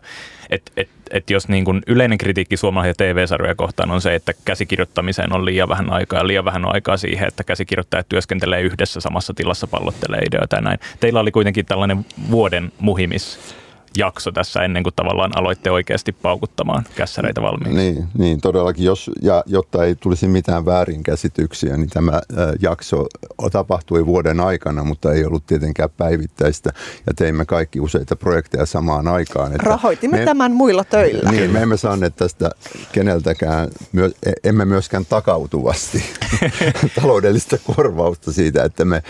et, 0.49 0.71
et, 0.77 0.89
et 1.11 1.29
jos 1.29 1.47
niin 1.47 1.65
kuin 1.65 1.81
yleinen 1.87 2.17
kritiikki 2.17 2.57
suomalaisia 2.57 2.93
TV-sarjoja 2.93 3.55
kohtaan 3.55 3.91
on 3.91 4.01
se, 4.01 4.15
että 4.15 4.33
käsikirjoittamiseen 4.45 5.33
on 5.33 5.45
liian 5.45 5.69
vähän 5.69 5.93
aikaa 5.93 6.19
ja 6.19 6.27
liian 6.27 6.45
vähän 6.45 6.73
aikaa 6.73 6.97
siihen, 6.97 7.27
että 7.27 7.43
käsikirjoittajat 7.43 8.09
työskentelee 8.09 8.61
yhdessä 8.61 9.01
samassa 9.01 9.33
tilassa, 9.33 9.67
pallottelee 9.67 10.21
ideoita 10.21 10.55
ja 10.55 10.61
näin. 10.61 10.79
Teillä 10.99 11.19
oli 11.19 11.31
kuitenkin 11.31 11.65
tällainen 11.65 12.05
vuoden 12.31 12.71
muhimis 12.79 13.55
jakso 13.97 14.31
tässä 14.31 14.63
ennen 14.63 14.83
kuin 14.83 14.93
tavallaan 14.95 15.37
aloitte 15.37 15.71
oikeasti 15.71 16.11
paukuttamaan 16.11 16.83
kässäreitä 16.95 17.41
valmiiksi. 17.41 17.75
Niin, 17.75 18.07
niin 18.17 18.41
todellakin. 18.41 18.85
Jos, 18.85 19.11
ja 19.21 19.43
jotta 19.45 19.85
ei 19.85 19.95
tulisi 19.95 20.27
mitään 20.27 20.65
väärinkäsityksiä, 20.65 21.77
niin 21.77 21.89
tämä 21.89 22.21
jakso 22.61 23.05
tapahtui 23.51 24.05
vuoden 24.05 24.39
aikana, 24.39 24.83
mutta 24.83 25.13
ei 25.13 25.25
ollut 25.25 25.45
tietenkään 25.45 25.89
päivittäistä. 25.97 26.69
Ja 27.07 27.13
teimme 27.13 27.45
kaikki 27.45 27.79
useita 27.79 28.15
projekteja 28.15 28.65
samaan 28.65 29.07
aikaan. 29.07 29.51
Että 29.51 29.69
Rahoitimme 29.69 30.17
me, 30.17 30.25
tämän 30.25 30.51
muilla 30.51 30.83
töillä. 30.83 31.31
Niin, 31.31 31.51
me 31.51 31.61
emme 31.61 31.77
saaneet 31.77 32.15
tästä 32.15 32.51
keneltäkään, 32.91 33.69
myö, 33.91 34.11
emme 34.43 34.65
myöskään 34.65 35.05
takautuvasti 35.05 36.03
taloudellista 37.01 37.57
korvausta 37.75 38.31
siitä, 38.31 38.63
että 38.63 38.85
me 38.85 39.03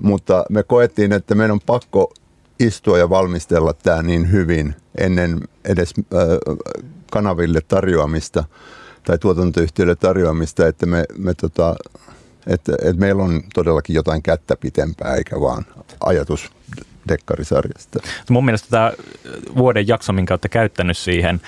mutta 0.00 0.44
me 0.50 0.62
koettiin, 0.62 1.12
että 1.12 1.34
meidän 1.34 1.52
on 1.52 1.60
pakko 1.66 2.14
istua 2.60 2.98
ja 2.98 3.10
valmistella 3.10 3.72
tämä 3.72 4.02
niin 4.02 4.32
hyvin 4.32 4.74
ennen 4.98 5.40
edes 5.64 5.94
kanaville 7.10 7.60
tarjoamista 7.68 8.44
tai 9.06 9.18
tuotantoyhtiöille 9.18 9.96
tarjoamista, 9.96 10.66
että 10.66 10.86
me, 10.86 11.04
me 11.18 11.34
tota, 11.34 11.76
että, 12.46 12.72
että 12.72 13.00
meillä 13.00 13.22
on 13.22 13.42
todellakin 13.54 13.94
jotain 13.94 14.22
kättä 14.22 14.56
pitempää, 14.56 15.14
eikä 15.14 15.40
vaan 15.40 15.66
ajatus 16.00 16.50
dekkarisarjasta. 17.08 17.98
Mun 18.30 18.44
mielestä 18.44 18.68
tämä 18.70 18.92
vuoden 19.56 19.88
jakso, 19.88 20.12
minkä 20.12 20.34
olette 20.34 20.48
käyttänyt 20.48 20.98
siihen, 20.98 21.40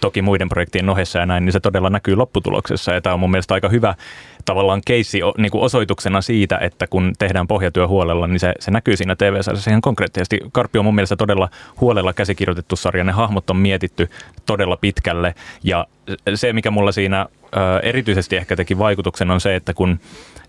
toki 0.00 0.22
muiden 0.22 0.48
projektien 0.48 0.90
ohessa 0.90 1.18
ja 1.18 1.26
näin, 1.26 1.44
niin 1.44 1.52
se 1.52 1.60
todella 1.60 1.90
näkyy 1.90 2.16
lopputuloksessa. 2.16 2.92
Ja 2.92 3.00
tämä 3.00 3.14
on 3.14 3.20
mun 3.20 3.30
mielestä 3.30 3.54
aika 3.54 3.68
hyvä 3.68 3.94
tavallaan 4.44 4.80
keissi 4.86 5.20
niin 5.38 5.50
kuin 5.50 5.62
osoituksena 5.62 6.20
siitä, 6.20 6.58
että 6.58 6.86
kun 6.86 7.12
tehdään 7.18 7.46
pohjatyö 7.46 7.88
huolella, 7.88 8.26
niin 8.26 8.40
se, 8.40 8.52
se 8.60 8.70
näkyy 8.70 8.96
siinä 8.96 9.16
TV-sarjassa 9.16 9.70
ihan 9.70 9.80
konkreettisesti. 9.80 10.40
Karppi 10.52 10.78
on 10.78 10.84
mun 10.84 10.94
mielestä 10.94 11.16
todella 11.16 11.48
huolella 11.80 12.12
käsikirjoitettu 12.12 12.76
sarja, 12.76 13.04
ne 13.04 13.12
hahmot 13.12 13.50
on 13.50 13.56
mietitty 13.56 14.10
todella 14.46 14.76
pitkälle 14.76 15.34
ja 15.62 15.86
se, 16.34 16.52
mikä 16.52 16.70
mulla 16.70 16.92
siinä 16.92 17.26
erityisesti 17.82 18.36
ehkä 18.36 18.56
teki 18.56 18.78
vaikutuksen 18.78 19.30
on 19.30 19.40
se, 19.40 19.56
että 19.56 19.74
kun 19.74 20.00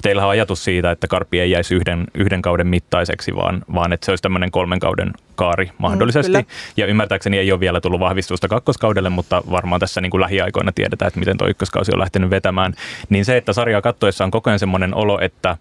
teillä 0.01 0.23
on 0.23 0.29
ajatus 0.29 0.63
siitä, 0.63 0.91
että 0.91 1.07
karppi 1.07 1.39
ei 1.39 1.51
jäisi 1.51 1.75
yhden, 1.75 2.07
yhden 2.13 2.41
kauden 2.41 2.67
mittaiseksi, 2.67 3.35
vaan, 3.35 3.63
vaan 3.73 3.93
että 3.93 4.05
se 4.05 4.12
olisi 4.12 4.21
tämmöinen 4.21 4.51
kolmen 4.51 4.79
kauden 4.79 5.13
kaari 5.35 5.71
mahdollisesti. 5.77 6.38
Mm, 6.38 6.45
ja 6.77 6.85
ymmärtääkseni 6.85 7.38
ei 7.38 7.51
ole 7.51 7.59
vielä 7.59 7.81
tullut 7.81 7.99
vahvistusta 7.99 8.47
kakkoskaudelle, 8.47 9.09
mutta 9.09 9.43
varmaan 9.51 9.79
tässä 9.79 10.01
niin 10.01 10.09
kuin 10.09 10.21
lähiaikoina 10.21 10.71
tiedetään, 10.71 11.07
että 11.07 11.19
miten 11.19 11.38
tuo 11.38 11.47
ykköskausi 11.47 11.91
on 11.93 11.99
lähtenyt 11.99 12.29
vetämään. 12.29 12.73
Niin 13.09 13.25
se, 13.25 13.38
että 13.38 13.53
sarjaa 13.53 13.81
kattoessa 13.81 14.23
on 14.23 14.31
koko 14.31 14.49
ajan 14.49 14.59
semmoinen 14.59 14.95
olo, 14.95 15.19
että 15.21 15.57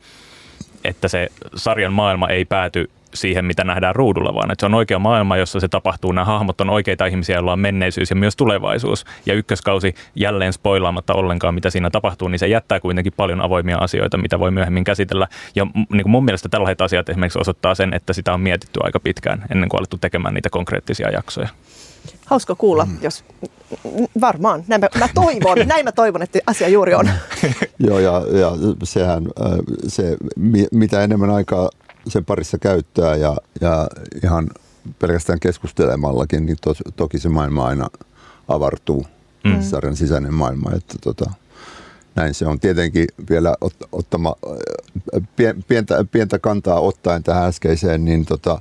että 0.84 1.08
se 1.08 1.28
sarjan 1.54 1.92
maailma 1.92 2.28
ei 2.28 2.44
pääty 2.44 2.90
siihen, 3.14 3.44
mitä 3.44 3.64
nähdään 3.64 3.94
ruudulla, 3.94 4.34
vaan 4.34 4.50
että 4.50 4.62
se 4.62 4.66
on 4.66 4.74
oikea 4.74 4.98
maailma, 4.98 5.36
jossa 5.36 5.60
se 5.60 5.68
tapahtuu. 5.68 6.12
Nämä 6.12 6.24
hahmot 6.24 6.60
on 6.60 6.70
oikeita 6.70 7.06
ihmisiä, 7.06 7.36
joilla 7.36 7.52
on 7.52 7.60
menneisyys 7.60 8.10
ja 8.10 8.16
myös 8.16 8.36
tulevaisuus. 8.36 9.04
Ja 9.26 9.34
ykköskausi 9.34 9.94
jälleen 10.14 10.52
spoilaamatta 10.52 11.14
ollenkaan, 11.14 11.54
mitä 11.54 11.70
siinä 11.70 11.90
tapahtuu, 11.90 12.28
niin 12.28 12.38
se 12.38 12.48
jättää 12.48 12.80
kuitenkin 12.80 13.12
paljon 13.16 13.40
avoimia 13.40 13.78
asioita, 13.78 14.18
mitä 14.18 14.38
voi 14.38 14.50
myöhemmin 14.50 14.84
käsitellä. 14.84 15.28
Ja 15.54 15.66
niin 15.74 16.02
kuin 16.02 16.10
mun 16.10 16.24
mielestä 16.24 16.48
tällaiset 16.48 16.80
asiat 16.80 17.08
esimerkiksi 17.08 17.38
osoittaa 17.38 17.74
sen, 17.74 17.94
että 17.94 18.12
sitä 18.12 18.34
on 18.34 18.40
mietitty 18.40 18.80
aika 18.82 19.00
pitkään 19.00 19.44
ennen 19.50 19.68
kuin 19.68 19.78
alettu 19.78 19.98
tekemään 19.98 20.34
niitä 20.34 20.50
konkreettisia 20.50 21.10
jaksoja. 21.10 21.48
Hauska 22.26 22.54
kuulla, 22.54 22.84
mm. 22.84 22.98
jos 23.02 23.24
varmaan. 24.20 24.64
Näin 24.66 24.80
mä, 24.80 24.88
mä 24.98 25.08
toivon, 25.14 25.58
näin 25.66 25.84
mä 25.84 25.92
toivon, 25.92 26.22
että 26.22 26.38
asia 26.46 26.68
juuri 26.68 26.94
on. 26.94 27.10
Joo, 27.86 27.98
ja, 27.98 28.22
ja 28.32 28.52
sehän, 28.82 29.28
se, 29.88 30.16
mitä 30.72 31.02
enemmän 31.02 31.30
aikaa 31.30 31.68
sen 32.08 32.24
parissa 32.24 32.58
käyttää 32.58 33.16
ja, 33.16 33.36
ja 33.60 33.88
ihan 34.24 34.48
pelkästään 34.98 35.40
keskustelemallakin, 35.40 36.46
niin 36.46 36.56
to, 36.60 36.74
toki 36.96 37.18
se 37.18 37.28
maailma 37.28 37.66
aina 37.66 37.88
avartuu, 38.48 39.06
mm. 39.44 39.62
sarjan 39.62 39.96
sisäinen 39.96 40.34
maailma. 40.34 40.70
Että 40.76 40.94
tota, 41.00 41.30
näin 42.14 42.34
se 42.34 42.46
on 42.46 42.60
tietenkin 42.60 43.06
vielä 43.30 43.54
ot, 43.60 43.74
ottama, 43.92 44.34
pientä, 45.68 46.04
pientä 46.12 46.38
kantaa 46.38 46.80
ottaen 46.80 47.22
tähän 47.22 47.48
äskeiseen, 47.48 48.04
niin 48.04 48.26
tota, 48.26 48.60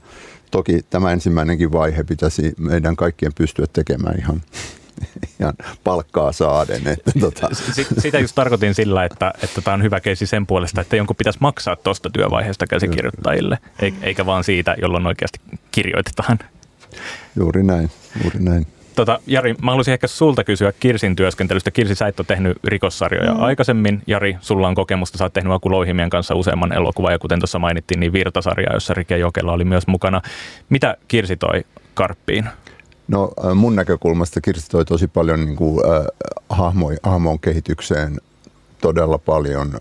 toki 0.52 0.82
tämä 0.90 1.12
ensimmäinenkin 1.12 1.72
vaihe 1.72 2.04
pitäisi 2.04 2.54
meidän 2.58 2.96
kaikkien 2.96 3.34
pystyä 3.38 3.66
tekemään 3.74 4.20
ihan 4.20 4.42
ihan 5.40 5.54
palkkaa 5.84 6.32
saaden. 6.32 6.88
Että 6.88 7.12
tota. 7.20 7.50
Sitä 7.98 8.20
just 8.20 8.36
tarkoitin 8.36 8.74
sillä, 8.74 9.06
että, 9.06 9.34
että 9.44 9.62
tämä 9.62 9.76
on 9.76 9.84
hyvä 9.84 10.00
keisi 10.00 10.26
sen 10.26 10.48
puolesta, 10.48 10.82
että 10.82 10.96
jonkun 10.96 11.16
pitäisi 11.16 11.40
maksaa 11.42 11.76
tuosta 11.76 12.10
työvaiheesta 12.10 12.68
käsikirjoittajille, 12.68 13.58
eikä 14.02 14.26
vaan 14.26 14.44
siitä, 14.44 14.76
jolloin 14.82 15.08
oikeasti 15.08 15.40
kirjoitetaan. 15.72 16.40
Juuri 17.36 17.64
näin, 17.64 17.92
juuri 18.24 18.40
näin. 18.40 18.68
Tota, 18.98 19.20
Jari, 19.28 19.56
mä 19.62 19.72
haluaisin 19.72 19.94
ehkä 19.94 20.08
sulta 20.08 20.44
kysyä 20.44 20.74
Kirsin 20.80 21.16
työskentelystä. 21.16 21.72
Kirsi, 21.72 21.96
sä 21.96 22.08
et 22.08 22.20
ole 22.20 22.26
tehnyt 22.26 22.58
rikossarjoja 22.64 23.34
mm. 23.34 23.44
aikaisemmin. 23.44 24.02
Jari, 24.08 24.38
sulla 24.42 24.68
on 24.68 24.76
kokemusta, 24.76 25.18
sä 25.18 25.24
oot 25.24 25.34
tehnyt 25.34 25.54
Aku 25.54 25.72
Louhimien 25.72 26.10
kanssa 26.10 26.36
useamman 26.36 26.74
elokuvan 26.74 27.12
ja 27.12 27.20
kuten 27.20 27.40
tuossa 27.40 27.60
mainittiin, 27.60 28.00
niin 28.00 28.14
Virtasarja, 28.14 28.74
jossa 28.74 28.94
Rike 28.94 29.18
Jokela 29.18 29.54
oli 29.54 29.66
myös 29.66 29.88
mukana. 29.88 30.22
Mitä 30.70 30.98
Kirsi 31.08 31.38
toi 31.38 31.64
Karppiin? 31.94 32.50
No 33.08 33.32
mun 33.56 33.76
näkökulmasta 33.76 34.42
Kirsi 34.42 34.70
toi 34.70 34.86
tosi 34.86 35.08
paljon 35.08 35.46
niin 35.46 35.56
kuin, 35.56 35.80
äh, 35.86 36.06
hahmo, 36.50 36.92
hahmon 37.04 37.40
kehitykseen 37.40 38.18
todella 38.82 39.18
paljon 39.18 39.76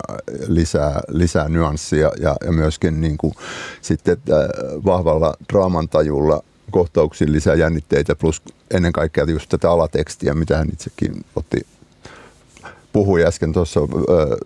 lisää, 0.47 1.01
lisää 1.07 1.49
nyanssia 1.49 2.11
ja, 2.19 2.35
ja 2.45 2.51
myöskin 2.51 3.01
niin 3.01 3.17
kuin, 3.17 3.33
sitten 3.81 4.17
äh, 4.29 4.37
vahvalla 4.85 5.33
draamantajulla 5.53 6.43
kohtauksiin 6.71 7.31
lisää 7.31 7.55
jännitteitä 7.55 8.15
plus 8.15 8.41
ennen 8.71 8.91
kaikkea 8.91 9.23
just 9.23 9.49
tätä 9.49 9.71
alatekstiä, 9.71 10.33
mitä 10.33 10.57
hän 10.57 10.69
itsekin 10.73 11.25
otti 11.35 11.65
puhui 12.97 13.25
äsken 13.25 13.53
tuossa 13.53 13.79
äh, 13.79 13.87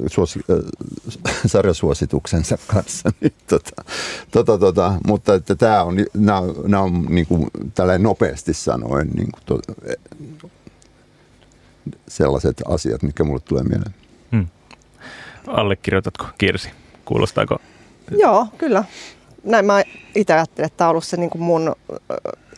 suosi, 0.07 0.39
äh, 0.49 1.35
sarjasuosituksensa 1.45 2.57
kanssa. 2.67 3.09
Niin, 3.21 3.33
tota, 3.47 3.83
tota, 4.31 4.57
tota, 4.57 4.93
mutta 5.07 5.33
että 5.33 5.55
tämä 5.55 5.83
on, 5.83 5.95
nämä, 6.13 6.41
nämä 6.67 6.83
on 6.83 7.05
niin 7.09 7.27
kuin, 7.27 7.47
nopeasti 7.97 8.53
sanoen 8.53 9.07
niin 9.07 9.31
kuin, 9.31 9.43
to, 9.45 9.59
sellaiset 12.07 12.61
asiat, 12.67 13.03
mitkä 13.03 13.23
mulle 13.23 13.39
tulee 13.39 13.63
mieleen. 13.63 13.95
Hmm. 14.31 14.47
Allekirjoitatko 15.47 16.25
Kirsi? 16.37 16.69
Kuulostaako? 17.05 17.57
Joo, 18.11 18.47
kyllä. 18.57 18.83
Näin 19.43 19.65
mä 19.65 19.83
itse 20.15 20.33
ajattelen, 20.33 20.67
että 20.67 20.77
tämä 20.77 20.87
on 20.87 20.91
ollut 20.91 21.05
se 21.05 21.17
niin 21.17 21.29
kuin 21.29 21.41
mun 21.41 21.75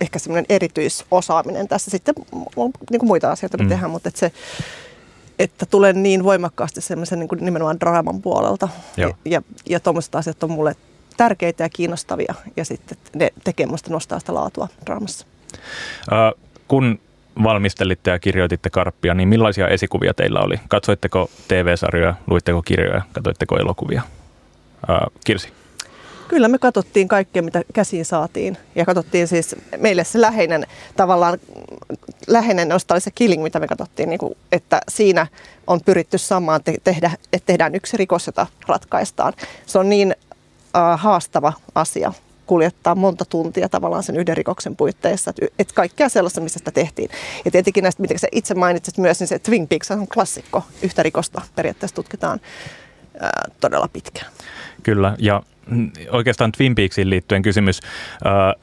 ehkä 0.02 0.20
semmoinen 0.20 0.46
erityisosaaminen 0.50 1.68
tässä. 1.68 1.92
Sitten 1.92 2.16
on 2.56 2.72
niin 2.90 3.00
kuin 3.00 3.08
muita 3.08 3.32
asioita, 3.32 3.58
mitä 3.58 3.64
mm. 3.64 3.70
tehdään, 3.70 3.92
mutta 3.92 4.10
että 4.10 4.20
se, 4.20 4.32
että 5.40 5.66
tulen 5.66 6.04
niin 6.04 6.24
voimakkaasti 6.24 6.82
semmoisen 6.82 7.20
niin 7.20 7.28
kuin 7.28 7.46
nimenomaan 7.46 7.80
draaman 7.80 8.22
puolelta. 8.22 8.70
Joo. 8.98 9.10
Ja, 9.10 9.16
ja, 9.26 9.42
ja 9.70 9.80
tuommoiset 9.80 10.16
asiat 10.16 10.44
on 10.44 10.52
mulle 10.52 10.76
tärkeitä 11.18 11.64
ja 11.64 11.70
kiinnostavia 11.70 12.34
ja 12.58 12.66
sitten 12.66 12.98
ne 13.16 13.30
tekee 13.44 13.66
musta 13.66 13.90
nostaa 13.90 14.20
sitä 14.20 14.34
laatua 14.34 14.68
draamassa. 14.86 15.26
Uh, 15.54 16.42
kun 16.68 17.00
valmistelitte 17.44 18.12
ja 18.12 18.20
kirjoititte 18.20 18.70
Karppia, 18.70 19.14
niin 19.14 19.30
millaisia 19.30 19.68
esikuvia 19.68 20.14
teillä 20.14 20.40
oli? 20.40 20.60
Katsoitteko 20.68 21.30
TV-sarjoja, 21.48 22.16
luitteko 22.28 22.62
kirjoja, 22.62 23.02
katsoitteko 23.12 23.58
elokuvia? 23.58 24.02
Uh, 24.90 25.12
Kirsi. 25.26 25.50
Kyllä 26.34 26.48
me 26.48 26.58
katsottiin 26.58 27.08
kaikkea, 27.08 27.42
mitä 27.42 27.62
käsiin 27.74 28.06
saatiin. 28.06 28.58
Ja 28.76 28.86
katsottiin 28.86 29.28
siis 29.28 29.56
meille 29.78 30.04
se 30.04 30.22
läheinen 30.22 30.68
tavallaan, 30.96 31.40
läheinen 32.28 32.70
josta 32.70 32.94
oli 32.94 33.02
se 33.02 33.12
killing, 33.12 33.44
mitä 33.44 33.60
me 33.60 33.68
katsottiin, 33.68 34.10
niin 34.10 34.20
kuin, 34.20 34.38
että 34.52 34.82
siinä 34.90 35.28
on 35.68 35.82
pyritty 35.86 36.18
samaan 36.18 36.64
te- 36.64 36.78
tehdä, 36.84 37.12
että 37.34 37.46
tehdään 37.46 37.76
yksi 37.76 37.98
rikos, 37.98 38.28
jota 38.28 38.48
ratkaistaan. 38.68 39.34
Se 39.66 39.80
on 39.80 39.90
niin 39.90 40.16
äh, 40.76 41.00
haastava 41.02 41.54
asia 41.76 42.14
kuljettaa 42.46 42.96
monta 42.96 43.26
tuntia 43.26 43.70
tavallaan 43.70 44.04
sen 44.04 44.18
yhden 44.18 44.38
rikoksen 44.38 44.76
puitteissa. 44.76 45.30
Että 45.30 45.46
et 45.60 45.72
kaikkea 45.72 46.10
sellaista, 46.10 46.42
missä 46.42 46.60
sitä 46.60 46.72
tehtiin. 46.72 47.10
Ja 47.46 47.52
tietenkin 47.52 47.84
näistä, 47.84 48.02
mitä 48.02 48.18
sä 48.18 48.28
itse 48.32 48.56
mainitsit 48.56 48.98
myös, 48.98 49.20
niin 49.20 49.28
se 49.28 49.40
Twin 49.40 49.68
Peaks 49.68 49.92
on 49.92 50.08
klassikko. 50.08 50.64
Yhtä 50.82 51.04
rikosta 51.04 51.42
periaatteessa 51.56 51.96
tutkitaan 51.96 52.42
ää, 53.20 53.50
todella 53.60 53.88
pitkään. 53.88 54.32
Kyllä, 54.84 55.16
ja 55.20 55.44
oikeastaan 56.12 56.52
Twin 56.52 56.76
Peaksiin 56.76 57.10
liittyen 57.10 57.42
kysymys. 57.42 57.80
Ää, 58.26 58.54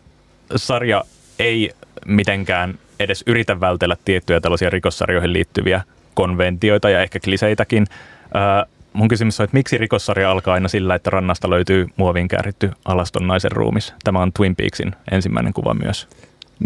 sarja 0.57 1.05
ei 1.39 1.71
mitenkään 2.07 2.79
edes 3.01 3.25
yritä 3.27 3.61
vältellä 3.61 3.97
tiettyjä 4.05 4.41
tällaisia 4.41 4.71
rikossarjoihin 4.71 5.33
liittyviä 5.33 5.83
konventioita 6.15 6.91
ja 6.91 7.03
ehkä 7.03 7.21
kliseitäkin. 7.21 7.87
Ää, 8.35 8.67
mun 8.93 9.09
kysymys 9.09 9.41
on, 9.41 9.45
että 9.45 9.57
miksi 9.57 9.79
rikossarja 9.79 10.31
alkaa 10.31 10.55
aina 10.55 10.69
sillä, 10.69 10.95
että 10.95 11.11
rannasta 11.11 11.51
löytyy 11.51 11.87
muovin 11.97 12.29
kääritty 12.29 12.71
alaston 12.85 13.27
naisen 13.27 13.53
ruumis? 13.53 13.95
Tämä 14.05 14.23
on 14.23 14.33
Twin 14.33 14.57
Peaksin 14.57 14.93
ensimmäinen 15.11 15.53
kuva 15.53 15.75
myös. 15.75 16.09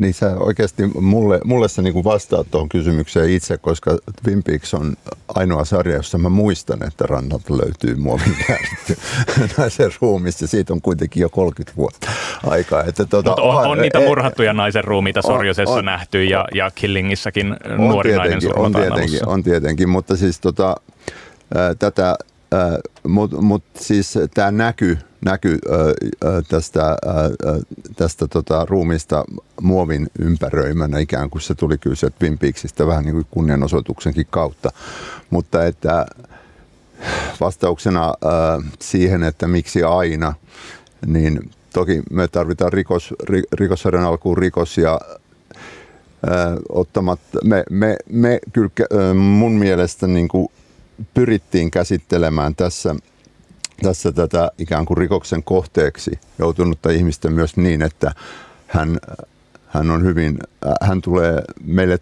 Niin 0.01 0.15
sä 0.15 0.37
oikeasti 0.37 0.83
mulle, 1.01 1.41
mulle 1.45 1.69
sä 1.69 1.83
niin 1.83 2.05
vastaat 2.05 2.47
tuohon 2.51 2.69
kysymykseen 2.69 3.31
itse, 3.31 3.59
koska 3.59 3.99
Twin 4.23 4.43
Peaks 4.43 4.75
on 4.75 4.95
ainoa 5.29 5.65
sarja, 5.65 5.97
jossa 5.97 6.19
mä 6.19 6.29
muistan, 6.29 6.83
että 6.83 7.07
rannalta 7.07 7.57
löytyy 7.57 7.95
muovin 7.95 8.37
kääritty 8.47 8.97
naisen 9.59 9.91
ruumista. 10.01 10.47
Siitä 10.47 10.73
on 10.73 10.81
kuitenkin 10.81 11.21
jo 11.21 11.29
30 11.29 11.77
vuotta 11.77 12.11
aikaa. 12.47 12.85
Että 12.85 13.05
tuota, 13.05 13.35
on, 13.35 13.67
on, 13.67 13.79
niitä 13.79 14.01
murhattuja 14.01 14.53
naisen 14.53 14.85
ruumiita 14.85 15.23
Sorjosessa 15.23 15.75
on, 15.75 15.85
nähty 15.85 16.25
ja, 16.25 16.49
ja 16.55 16.71
Killingissäkin 16.75 17.57
nuori 17.77 18.17
nainen 18.17 18.41
on 18.57 18.73
tietenkin, 18.73 19.29
on 19.29 19.43
tietenkin, 19.43 19.89
mutta 19.89 20.17
siis 20.17 20.41
tota, 20.41 20.77
ää, 21.55 21.75
tätä, 21.75 22.17
mutta 23.09 23.41
mut 23.41 23.65
siis 23.75 24.19
tämä 24.35 24.51
näky 24.51 24.99
näky 25.25 25.59
tästä, 26.49 26.97
tästä 27.97 28.27
tota, 28.29 28.67
ruumista 28.69 29.25
muovin 29.63 30.07
ympäröimänä 30.19 30.99
ikään 30.99 31.31
kuin 31.31 31.43
se 31.43 31.55
tuli 31.55 31.79
kyllä 31.79 31.97
sieltä 31.97 32.17
Twin 32.19 32.39
Peaksista 32.39 32.87
vähän 32.87 33.05
niin 33.05 33.15
kuin 33.15 33.27
kunnianosoituksenkin 33.31 34.27
kautta. 34.31 34.71
Mutta 35.31 35.67
että 35.67 36.07
vastauksena 37.41 38.15
siihen, 38.81 39.23
että 39.23 39.49
miksi 39.49 39.83
aina, 39.83 40.35
niin 41.07 41.51
toki 41.73 42.03
me 42.11 42.29
tarvitaan 42.29 42.73
rikos, 42.73 43.15
rikossarjan 43.53 44.05
alkuun 44.05 44.39
rikos 44.39 44.79
ja 44.79 45.01
ottamatta, 46.69 47.39
me, 47.45 47.65
me, 47.71 47.97
me 48.11 48.39
kyllä 48.53 49.15
mun 49.15 49.53
mielestä 49.53 50.07
niin 50.07 50.29
kuin 50.29 50.49
pyrittiin 51.15 51.71
käsittelemään 51.71 52.55
tässä– 52.55 52.95
tässä 53.85 54.13
tätä 54.13 54.51
ikään 54.59 54.87
kuin 54.87 54.97
rikoksen 54.97 55.43
kohteeksi 55.43 56.11
joutunutta 56.39 56.91
ihmistä 56.91 57.31
myös 57.31 57.57
niin, 57.57 57.83
että 57.83 58.13
hän, 58.67 58.99
hän 59.67 59.91
on 59.91 60.03
hyvin, 60.03 60.39
hän 60.83 61.03
tulee 61.03 61.43
meille 61.65 61.99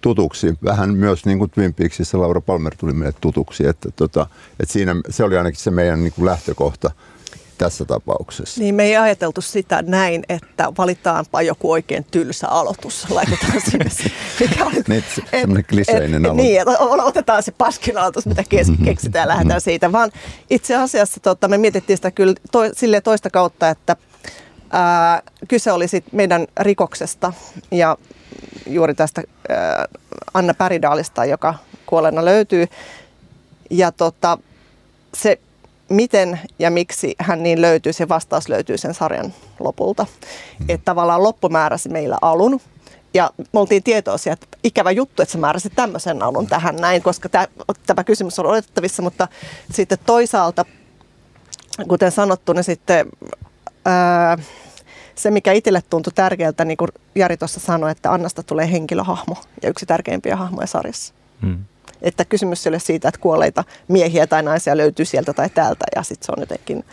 tutuksi. 0.00 0.54
Vähän 0.64 0.94
myös 0.94 1.26
niin 1.26 1.38
kuin 1.38 1.50
Twin 1.50 1.74
Peaksissa 1.74 2.20
Laura 2.20 2.40
Palmer 2.40 2.74
tuli 2.78 2.92
meille 2.92 3.14
tutuksi, 3.20 3.66
että, 3.66 3.88
tota, 3.96 4.26
että 4.60 4.72
siinä 4.72 4.96
se 5.10 5.24
oli 5.24 5.36
ainakin 5.36 5.60
se 5.60 5.70
meidän 5.70 6.02
niin 6.02 6.12
kuin 6.12 6.26
lähtökohta 6.26 6.90
tässä 7.58 7.84
tapauksessa. 7.84 8.60
Niin 8.60 8.74
me 8.74 8.84
ei 8.84 8.96
ajateltu 8.96 9.40
sitä 9.40 9.82
näin, 9.82 10.24
että 10.28 10.72
valitaanpa 10.78 11.42
joku 11.42 11.72
oikein 11.72 12.04
tylsä 12.10 12.48
aloitus. 12.48 13.10
Laitetaan 13.10 13.60
sinne 13.70 13.90
se, 13.90 14.10
mikä 14.40 14.66
oli, 14.66 14.82
niin, 14.88 15.04
semmoinen 15.30 15.64
kliseinen 15.64 16.26
aloitus. 16.26 16.44
Niin, 16.44 16.62
otetaan 17.02 17.42
se 17.42 17.52
paskin 17.52 17.98
aloitus, 17.98 18.26
mitä 18.26 18.44
mhm. 18.68 18.84
keksitään 18.84 19.22
ja 19.22 19.28
lähdetään 19.28 19.58
mhm. 19.58 19.64
siitä. 19.64 19.92
Vaan 19.92 20.12
itse 20.50 20.76
asiassa 20.76 21.20
tota, 21.20 21.48
me 21.48 21.58
mietittiin 21.58 21.96
sitä 21.96 22.10
kyllä 22.10 22.34
to, 22.52 22.58
sille 22.72 23.00
toista 23.00 23.30
kautta, 23.30 23.68
että 23.68 23.96
ää, 24.70 25.22
kyse 25.48 25.72
oli 25.72 25.88
sit 25.88 26.04
meidän 26.12 26.46
rikoksesta 26.60 27.32
ja 27.70 27.96
juuri 28.66 28.94
tästä 28.94 29.22
ää, 29.48 29.86
Anna 30.34 30.54
Päridaalista, 30.54 31.24
joka 31.24 31.54
kuolleena 31.86 32.24
löytyy. 32.24 32.66
Ja 33.70 33.92
tota, 33.92 34.38
se 35.14 35.38
miten 35.88 36.40
ja 36.58 36.70
miksi 36.70 37.14
hän 37.18 37.42
niin 37.42 37.60
löytyy, 37.60 37.92
se 37.92 38.08
vastaus 38.08 38.48
löytyy 38.48 38.78
sen 38.78 38.94
sarjan 38.94 39.34
lopulta. 39.60 40.06
Mm. 40.58 40.66
Että 40.68 40.84
tavallaan 40.84 41.22
loppu 41.22 41.48
määräsi 41.48 41.88
meillä 41.88 42.18
alun. 42.22 42.60
Ja 43.14 43.30
me 43.38 43.60
oltiin 43.60 43.82
tietoisia, 43.82 44.32
että 44.32 44.46
ikävä 44.64 44.90
juttu, 44.90 45.22
että 45.22 45.32
se 45.32 45.38
määräsi 45.38 45.70
tämmöisen 45.70 46.22
alun 46.22 46.46
tähän 46.46 46.76
näin, 46.76 47.02
koska 47.02 47.28
tämä, 47.28 47.46
tämä 47.86 48.04
kysymys 48.04 48.38
on 48.38 48.46
oletettavissa, 48.46 49.02
mutta 49.02 49.28
sitten 49.72 49.98
toisaalta, 50.06 50.64
kuten 51.88 52.12
sanottu, 52.12 52.52
niin 52.52 52.64
sitten 52.64 53.06
ää, 53.84 54.38
se, 55.14 55.30
mikä 55.30 55.52
itselle 55.52 55.82
tuntui 55.90 56.12
tärkeältä, 56.12 56.64
niin 56.64 56.76
kuin 56.76 56.90
Jari 57.14 57.36
tuossa 57.36 57.60
sanoi, 57.60 57.90
että 57.90 58.12
Annasta 58.12 58.42
tulee 58.42 58.72
henkilöhahmo 58.72 59.36
ja 59.62 59.68
yksi 59.68 59.86
tärkeimpiä 59.86 60.36
hahmoja 60.36 60.66
sarjassa. 60.66 61.14
Hmm. 61.42 61.64
Että 62.04 62.24
kysymys 62.24 62.66
ei 62.66 62.70
ole 62.70 62.78
siitä, 62.78 63.08
että 63.08 63.20
kuolleita 63.20 63.64
miehiä 63.88 64.26
tai 64.26 64.42
naisia 64.42 64.76
löytyy 64.76 65.04
sieltä 65.04 65.32
tai 65.32 65.50
täältä 65.50 65.84
ja 65.96 66.02
sitten 66.02 66.26
se 66.26 66.32
on 66.32 66.40
jotenkin, 66.40 66.84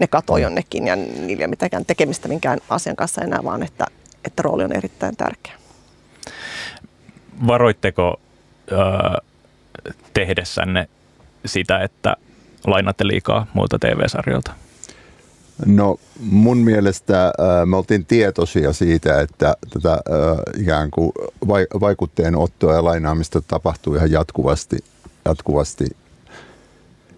ne 0.00 0.06
katoo 0.06 0.36
jonnekin 0.36 0.86
ja 0.86 0.96
niillä 0.96 1.40
ei 1.40 1.44
ole 1.44 1.46
mitään 1.46 1.84
tekemistä 1.86 2.28
minkään 2.28 2.58
asian 2.68 2.96
kanssa 2.96 3.22
enää, 3.22 3.44
vaan 3.44 3.62
että, 3.62 3.86
että 4.24 4.42
rooli 4.42 4.64
on 4.64 4.76
erittäin 4.76 5.16
tärkeä. 5.16 5.52
Varoitteko 7.46 8.20
äh, 8.72 8.78
tehdessänne 10.14 10.88
sitä, 11.46 11.78
että 11.78 12.16
lainatte 12.66 13.06
liikaa 13.06 13.46
muilta 13.54 13.78
TV-sarjoilta? 13.78 14.63
No 15.66 15.96
mun 16.20 16.58
mielestä 16.58 17.32
me 17.66 17.76
oltiin 17.76 18.06
tietoisia 18.06 18.72
siitä, 18.72 19.20
että 19.20 19.54
tätä 19.70 20.00
ikään 20.58 20.90
kuin 20.90 21.12
vaikutteen 21.80 22.36
ottoa 22.36 22.74
ja 22.74 22.84
lainaamista 22.84 23.40
tapahtuu 23.40 23.94
ihan 23.94 24.10
jatkuvasti, 24.10 24.76
jatkuvasti 25.24 25.84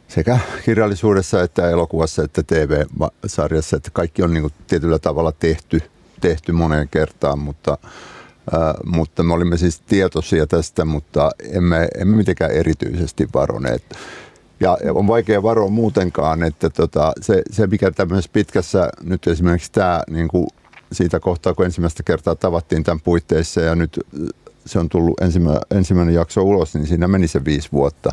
sekä 0.09 0.39
kirjallisuudessa 0.65 1.43
että 1.43 1.71
elokuvassa 1.71 2.23
että 2.23 2.43
TV-sarjassa, 2.43 3.77
että 3.77 3.91
kaikki 3.93 4.23
on 4.23 4.35
niin 4.35 4.43
kuin 4.43 4.53
tietyllä 4.67 4.99
tavalla 4.99 5.33
tehty, 5.33 5.81
tehty 6.21 6.53
moneen 6.53 6.89
kertaan, 6.89 7.39
mutta 7.39 7.79
mutta 8.85 9.23
me 9.23 9.35
olimme 9.35 9.57
siis 9.57 9.81
tietoisia 9.81 10.47
tästä, 10.47 10.85
mutta 10.85 11.31
emme, 11.53 11.89
emme 11.99 12.17
mitenkään 12.17 12.51
erityisesti 12.51 13.29
varoneet. 13.35 13.83
Ja 14.61 14.79
on 14.95 15.07
vaikea 15.07 15.43
varoa 15.43 15.69
muutenkaan, 15.69 16.43
että 16.43 16.71
tota, 16.71 17.13
se, 17.21 17.43
se, 17.51 17.67
mikä 17.67 17.91
tämmöisessä 17.91 18.31
pitkässä, 18.33 18.91
nyt 19.03 19.27
esimerkiksi 19.27 19.73
tämä 19.73 20.03
niin 20.11 20.29
kuin 20.29 20.47
siitä 20.93 21.21
kohtaa, 21.21 21.55
kun 21.55 21.65
ensimmäistä 21.65 22.03
kertaa 22.03 22.35
tavattiin 22.35 22.85
tämän 22.85 23.01
puitteissa 23.01 23.61
ja 23.61 23.75
nyt 23.75 24.01
se 24.67 24.79
on 24.79 24.89
tullut 24.89 25.21
ensimmä, 25.21 25.61
ensimmäinen 25.71 26.15
jakso 26.15 26.43
ulos, 26.43 26.75
niin 26.75 26.87
siinä 26.87 27.09
meni 27.09 27.29
se 27.29 27.45
viisi 27.45 27.69
vuotta. 27.73 28.11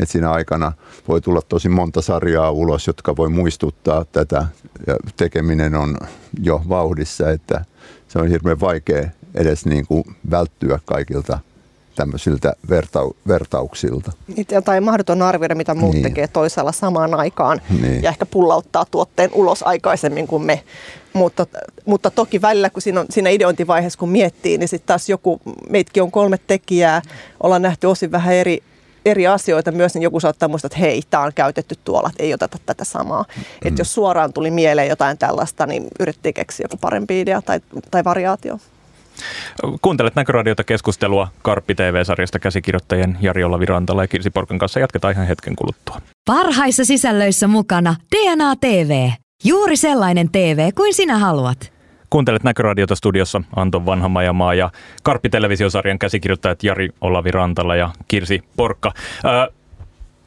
Et 0.00 0.08
siinä 0.10 0.32
aikana 0.32 0.72
voi 1.08 1.20
tulla 1.20 1.42
tosi 1.42 1.68
monta 1.68 2.02
sarjaa 2.02 2.50
ulos, 2.50 2.86
jotka 2.86 3.16
voi 3.16 3.28
muistuttaa 3.28 4.04
tätä 4.04 4.46
ja 4.86 4.96
tekeminen 5.16 5.74
on 5.74 5.96
jo 6.42 6.62
vauhdissa, 6.68 7.30
että 7.30 7.64
se 8.08 8.18
on 8.18 8.28
hirveän 8.28 8.60
vaikea 8.60 9.08
edes 9.34 9.66
niin 9.66 9.86
kuin 9.86 10.04
välttyä 10.30 10.78
kaikilta 10.84 11.38
tämmöisiltä 11.96 12.52
vertau- 12.70 13.16
vertauksilta. 13.28 14.12
Tai 14.64 14.80
mahdoton 14.80 15.22
arvioida, 15.22 15.54
mitä 15.54 15.74
muut 15.74 15.94
niin. 15.94 16.02
tekee 16.02 16.28
toisella 16.28 16.72
samaan 16.72 17.14
aikaan 17.14 17.60
niin. 17.80 18.02
ja 18.02 18.10
ehkä 18.10 18.26
pullauttaa 18.26 18.84
tuotteen 18.90 19.30
ulos 19.32 19.62
aikaisemmin 19.62 20.26
kuin 20.26 20.42
me. 20.42 20.62
Mutta, 21.12 21.46
mutta 21.86 22.10
toki 22.10 22.42
välillä, 22.42 22.70
kun 22.70 22.82
siinä, 22.82 23.00
on, 23.00 23.06
siinä 23.10 23.30
ideointivaiheessa 23.30 23.98
kun 23.98 24.08
miettii, 24.08 24.58
niin 24.58 24.68
sitten 24.68 24.86
taas 24.86 25.08
joku, 25.08 25.40
meitkin 25.70 26.02
on 26.02 26.10
kolme 26.10 26.38
tekijää, 26.46 27.02
ollaan 27.42 27.62
nähty 27.62 27.86
osin 27.86 28.12
vähän 28.12 28.34
eri, 28.34 28.62
eri 29.06 29.26
asioita 29.26 29.72
myös, 29.72 29.94
niin 29.94 30.02
joku 30.02 30.20
saattaa 30.20 30.48
muistaa, 30.48 30.66
että 30.66 30.78
hei, 30.78 31.02
tämä 31.10 31.22
on 31.22 31.32
käytetty 31.34 31.74
tuolla, 31.84 32.08
että 32.08 32.22
ei 32.22 32.34
oteta 32.34 32.58
tätä 32.66 32.84
samaa. 32.84 33.24
Mm. 33.36 33.42
Että 33.64 33.80
jos 33.80 33.94
suoraan 33.94 34.32
tuli 34.32 34.50
mieleen 34.50 34.88
jotain 34.88 35.18
tällaista, 35.18 35.66
niin 35.66 35.86
yritti 36.00 36.32
keksiä 36.32 36.64
joku 36.64 36.76
parempi 36.76 37.20
idea 37.20 37.42
tai, 37.42 37.60
tai 37.90 38.04
variaatio. 38.04 38.58
Kuuntelet 39.82 40.14
Näköradiota 40.14 40.64
keskustelua 40.64 41.28
Karppi 41.42 41.74
TV-sarjasta 41.74 42.38
käsikirjoittajien 42.38 43.18
Jari 43.20 43.44
Olavi 43.44 43.66
Rantala 43.66 44.02
ja 44.02 44.08
Kirsi 44.08 44.30
Porkan 44.30 44.58
kanssa. 44.58 44.80
Jatketaan 44.80 45.12
ihan 45.12 45.26
hetken 45.26 45.56
kuluttua. 45.56 46.00
Parhaissa 46.26 46.84
sisällöissä 46.84 47.46
mukana 47.46 47.96
DNA 48.16 48.56
TV. 48.56 49.10
Juuri 49.44 49.76
sellainen 49.76 50.30
TV 50.30 50.70
kuin 50.74 50.94
sinä 50.94 51.18
haluat. 51.18 51.72
Kuuntelet 52.10 52.44
Näköradiota 52.44 52.94
studiossa 52.94 53.42
Anton 53.56 53.86
Vanhamajamaa 53.86 54.54
ja 54.54 54.70
Karppi-televisiosarjan 55.02 55.98
käsikirjoittajat 55.98 56.62
Jari 56.62 56.88
Olavi 57.00 57.30
Rantala 57.30 57.76
ja 57.76 57.90
Kirsi 58.08 58.42
Porkka. 58.56 58.92
Öö, 59.24 59.46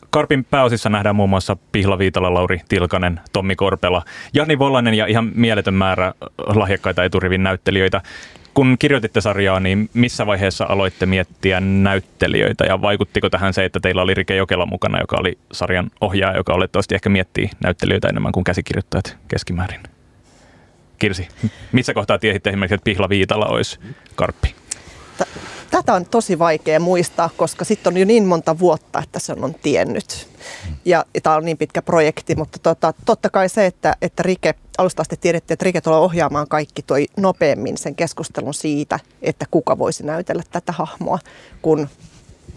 Karpin 0.10 0.46
pääosissa 0.46 0.90
nähdään 0.90 1.16
muun 1.16 1.30
muassa 1.30 1.58
Pihla 1.72 1.98
Viitala, 1.98 2.34
Lauri 2.34 2.62
Tilkanen, 2.70 3.20
Tommi 3.34 3.56
Korpela, 3.56 4.04
Jani 4.34 4.60
Volanen 4.60 4.94
ja 4.94 5.06
ihan 5.06 5.32
mieletön 5.36 5.74
määrä 5.74 6.14
lahjakkaita 6.38 7.04
eturivin 7.04 7.44
näyttelijöitä. 7.44 8.02
Kun 8.60 8.76
kirjoititte 8.80 9.22
sarjaa, 9.22 9.60
niin 9.60 9.90
missä 9.94 10.26
vaiheessa 10.26 10.66
aloitte 10.70 11.06
miettiä 11.06 11.60
näyttelijöitä 11.60 12.64
ja 12.64 12.82
vaikuttiko 12.82 13.30
tähän 13.30 13.54
se, 13.54 13.66
että 13.66 13.80
teillä 13.80 14.02
oli 14.02 14.14
Rike 14.14 14.36
Jokela 14.36 14.66
mukana, 14.66 15.00
joka 15.00 15.18
oli 15.20 15.38
sarjan 15.52 15.92
ohjaaja, 16.02 16.38
joka 16.38 16.54
olettavasti 16.54 16.96
ehkä 16.96 17.10
miettii 17.10 17.50
näyttelijöitä 17.64 18.08
enemmän 18.08 18.32
kuin 18.32 18.44
käsikirjoittajat 18.44 19.18
keskimäärin? 19.28 19.80
Kirsi, 20.98 21.28
missä 21.72 21.94
kohtaa 21.94 22.20
tiesitte 22.20 22.50
esimerkiksi, 22.50 22.76
että 22.76 22.84
Pihla 22.84 23.10
Viitala 23.10 23.46
olisi 23.46 23.80
Karppi? 24.16 24.56
Tätä 25.72 25.94
on 25.94 26.06
tosi 26.06 26.40
vaikea 26.40 26.80
muistaa, 26.80 27.30
koska 27.38 27.66
sitten 27.66 27.94
on 27.94 27.98
jo 27.98 28.06
niin 28.06 28.26
monta 28.26 28.60
vuotta, 28.60 29.00
että 29.04 29.20
se 29.20 29.34
on 29.42 29.56
tiennyt. 29.62 30.28
Ja, 30.86 31.06
ja 31.14 31.22
tämä 31.22 31.36
on 31.36 31.46
niin 31.46 31.58
pitkä 31.58 31.82
projekti, 31.82 32.36
mutta 32.36 32.60
tota, 32.60 32.94
totta 33.06 33.30
kai 33.30 33.50
se, 33.50 33.66
että, 33.66 33.96
että 34.02 34.24
Rike, 34.24 34.56
alusta 34.80 35.02
asti 35.02 35.18
tiedettiin, 35.22 35.54
että 35.54 35.66
Rike 35.66 35.82
tulee 35.82 36.00
ohjaamaan 36.00 36.48
kaikki, 36.48 36.82
toi 36.82 37.08
nopeammin 37.18 37.78
sen 37.78 37.96
keskustelun 37.96 38.54
siitä, 38.54 39.00
että 39.22 39.46
kuka 39.52 39.78
voisi 39.78 40.06
näytellä 40.06 40.44
tätä 40.52 40.72
hahmoa, 40.72 41.20
kun 41.62 41.90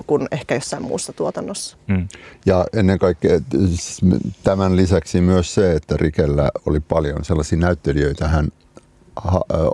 kuin 0.06 0.28
ehkä 0.30 0.54
jossain 0.54 0.82
muussa 0.82 1.12
tuotannossa. 1.12 1.76
Mm. 1.87 2.08
Ja 2.46 2.64
ennen 2.72 2.98
kaikkea 2.98 3.40
siis 3.66 4.00
tämän 4.44 4.76
lisäksi 4.76 5.20
myös 5.20 5.54
se, 5.54 5.72
että 5.72 5.96
Rikellä 5.96 6.50
oli 6.66 6.80
paljon 6.80 7.24
sellaisia 7.24 7.58
näyttelijöitä, 7.58 8.28
hän 8.28 8.48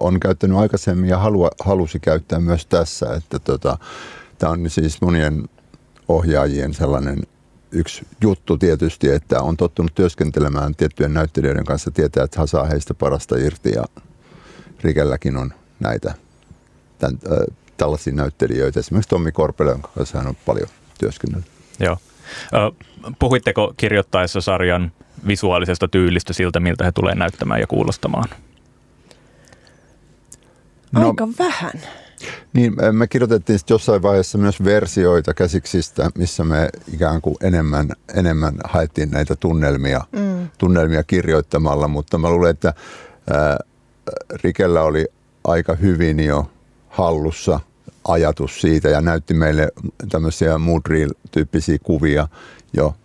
on 0.01 0.21
käyttänyt 0.21 0.57
aikaisemmin 0.59 1.11
ja 1.11 1.19
halua, 1.19 1.51
halusi 1.61 2.01
käyttää 2.01 2.41
myös 2.41 2.67
tässä. 2.67 3.15
Että 3.15 3.39
tota, 3.39 3.79
tämä 4.39 4.53
on 4.53 4.71
siis 4.71 5.01
monien 5.01 5.49
ohjaajien 6.09 6.75
sellainen 6.75 7.23
yksi 7.73 8.07
juttu 8.21 8.59
tietysti, 8.59 9.09
että 9.09 9.41
on 9.41 9.57
tottunut 9.57 9.95
työskentelemään 9.95 10.75
tiettyjen 10.75 11.15
näyttelijöiden 11.15 11.65
kanssa, 11.65 11.91
tietää, 11.91 12.25
että 12.25 12.39
hän 12.39 12.49
saa 12.49 12.65
heistä 12.65 12.95
parasta 12.95 13.37
irti 13.37 13.73
ja 13.75 13.85
Rikelläkin 14.85 15.37
on 15.37 15.53
näitä 15.81 16.15
tämän, 16.99 17.19
äh, 17.33 17.57
tällaisia 17.77 18.13
näyttelijöitä. 18.13 18.81
Esimerkiksi 18.81 19.09
Tommi 19.09 19.33
Korpele, 19.33 19.71
jonka 19.71 19.91
kanssa 19.95 20.19
hän 20.19 20.27
on 20.27 20.37
paljon 20.47 20.69
työskennellyt. 21.01 21.47
Joo. 21.81 21.99
Puhuitteko 23.19 23.75
kirjoittaessa 23.77 24.41
sarjan 24.41 24.93
visuaalisesta 25.27 25.89
tyylistä 25.89 26.33
siltä, 26.33 26.61
miltä 26.61 26.85
he 26.85 26.93
tulee 26.93 27.15
näyttämään 27.15 27.61
ja 27.61 27.67
kuulostamaan? 27.67 28.29
No, 30.93 31.09
Aika 31.09 31.29
vähän. 31.39 31.73
Niin, 32.53 32.77
me 32.93 33.07
kirjoitettiin 33.07 33.59
jossain 33.71 34.03
vaiheessa 34.03 34.39
myös 34.39 34.65
versioita 34.65 35.35
käsiksistä, 35.35 36.11
missä 36.15 36.45
me 36.45 36.69
ikään 36.93 37.21
kuin 37.21 37.37
enemmän, 37.43 37.89
enemmän 38.15 38.55
haettiin 38.65 39.11
näitä 39.11 39.37
tunnelmia, 39.37 40.01
mm. 40.13 40.49
tunnelmia 40.59 41.03
kirjoittamalla, 41.03 41.89
mutta 41.89 42.19
mä 42.19 42.31
luulen, 42.31 42.51
että 42.51 42.75
ää, 43.31 43.59
Rikellä 44.43 44.83
oli 44.83 45.07
aika 45.45 45.75
hyvin 45.75 46.21
jo 46.21 46.51
hallussa 46.89 47.61
ajatus 48.09 48.61
siitä 48.61 48.89
ja 48.89 49.01
näytti 49.01 49.35
meille 49.35 49.69
tämmöisiä 50.09 50.59
mood 50.59 50.83
tyyppisiä 51.31 51.79
kuvia 51.83 52.29
jo– 52.73 52.95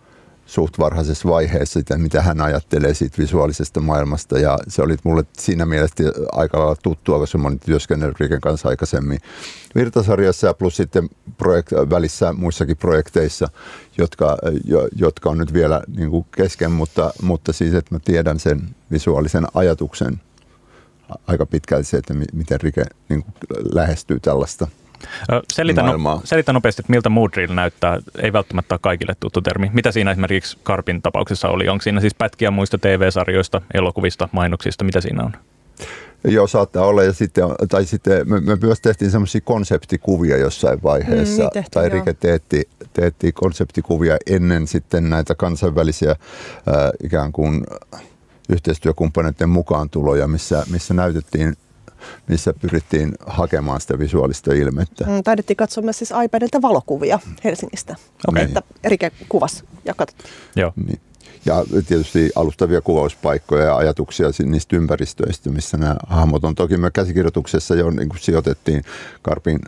suht 0.46 0.78
varhaisessa 0.78 1.28
vaiheessa 1.28 1.80
sitä, 1.80 1.98
mitä 1.98 2.22
hän 2.22 2.40
ajattelee 2.40 2.94
siitä 2.94 3.18
visuaalisesta 3.18 3.80
maailmasta. 3.80 4.38
Ja 4.38 4.58
se 4.68 4.82
oli 4.82 4.96
mulle 5.04 5.24
siinä 5.38 5.66
mielessä 5.66 6.04
aika 6.32 6.58
lailla 6.58 6.76
tuttua, 6.82 7.18
koska 7.18 7.38
mä 7.38 7.48
olin 7.48 7.60
työskennellyt 7.60 8.20
Riken 8.20 8.40
kanssa 8.40 8.68
aikaisemmin 8.68 9.18
Virtasarjassa 9.74 10.46
ja 10.46 10.54
plus 10.54 10.76
sitten 10.76 11.08
projekt- 11.28 11.90
välissä 11.90 12.32
muissakin 12.32 12.76
projekteissa, 12.76 13.48
jotka, 13.98 14.38
jo, 14.64 14.88
jotka 14.96 15.30
on 15.30 15.38
nyt 15.38 15.52
vielä 15.52 15.82
niin 15.96 16.10
kuin 16.10 16.26
kesken, 16.36 16.72
mutta, 16.72 17.12
mutta 17.22 17.52
siis, 17.52 17.74
että 17.74 17.94
mä 17.94 17.98
tiedän 18.04 18.40
sen 18.40 18.74
visuaalisen 18.90 19.46
ajatuksen 19.54 20.20
aika 21.26 21.46
pitkälti 21.46 21.84
se, 21.84 21.96
että 21.96 22.14
miten 22.32 22.60
Rike 22.60 22.84
niin 23.08 23.22
kuin 23.22 23.34
lähestyy 23.74 24.20
tällaista– 24.20 24.68
Selitä, 25.52 25.82
no, 25.82 26.20
selitä 26.24 26.52
nopeasti, 26.52 26.82
että 26.82 26.90
miltä 26.90 27.08
mood 27.08 27.30
reel 27.36 27.54
näyttää. 27.54 27.98
Ei 28.22 28.32
välttämättä 28.32 28.74
ole 28.74 28.80
kaikille 28.82 29.16
tuttu 29.20 29.40
termi. 29.40 29.70
Mitä 29.72 29.92
siinä 29.92 30.10
esimerkiksi 30.10 30.58
Karpin 30.62 31.02
tapauksessa 31.02 31.48
oli? 31.48 31.68
Onko 31.68 31.82
siinä 31.82 32.00
siis 32.00 32.14
pätkiä 32.14 32.50
muista 32.50 32.78
TV-sarjoista, 32.78 33.60
elokuvista, 33.74 34.28
mainoksista? 34.32 34.84
Mitä 34.84 35.00
siinä 35.00 35.22
on? 35.22 35.32
Joo, 36.24 36.46
saattaa 36.46 36.86
olla. 36.86 37.02
Ja 37.02 37.12
sitten, 37.12 37.44
tai 37.68 37.84
sitten 37.84 38.30
me, 38.30 38.40
me 38.40 38.56
myös 38.62 38.80
tehtiin 38.80 39.10
semmoisia 39.10 39.40
konseptikuvia 39.40 40.36
jossain 40.36 40.82
vaiheessa. 40.82 41.42
Mm, 41.42 41.50
niin 41.54 41.64
tai 41.70 41.88
Rike 41.88 42.12
teetti, 42.12 42.68
teetti 42.92 43.32
konseptikuvia 43.32 44.16
ennen 44.26 44.66
sitten 44.66 45.10
näitä 45.10 45.34
kansainvälisiä 45.34 46.10
äh, 46.10 46.16
ikään 47.04 47.32
kuin 47.32 47.66
yhteistyökumppaneiden 48.48 49.48
mukaan 49.48 49.90
tuloja, 49.90 50.28
missä, 50.28 50.66
missä 50.70 50.94
näytettiin 50.94 51.56
missä 52.28 52.52
pyrittiin 52.52 53.14
hakemaan 53.26 53.80
sitä 53.80 53.98
visuaalista 53.98 54.52
ilmettä. 54.52 55.04
Mm, 55.04 55.22
taidettiin 55.22 55.56
katsoa 55.56 55.84
myös 55.84 55.98
siis 55.98 56.12
iPadilta 56.24 56.62
valokuvia 56.62 57.18
Helsingistä, 57.44 57.96
okay. 58.28 58.42
että 58.42 58.62
Rike 58.84 59.12
kuvas 59.28 59.64
ja 59.84 59.94
katsottiin. 59.94 60.30
Joo. 60.56 60.72
Niin. 60.86 61.00
Ja 61.46 61.64
tietysti 61.88 62.30
alustavia 62.36 62.80
kuvauspaikkoja 62.80 63.64
ja 63.64 63.76
ajatuksia 63.76 64.28
niistä 64.44 64.76
ympäristöistä, 64.76 65.50
missä 65.50 65.76
nämä 65.76 65.96
hahmot 66.06 66.44
on. 66.44 66.54
Toki 66.54 66.76
me 66.76 66.90
käsikirjoituksessa 66.90 67.74
jo 67.74 67.90
niin 67.90 68.08
kuin 68.08 68.18
sijoitettiin 68.18 68.82
Karpin 69.22 69.58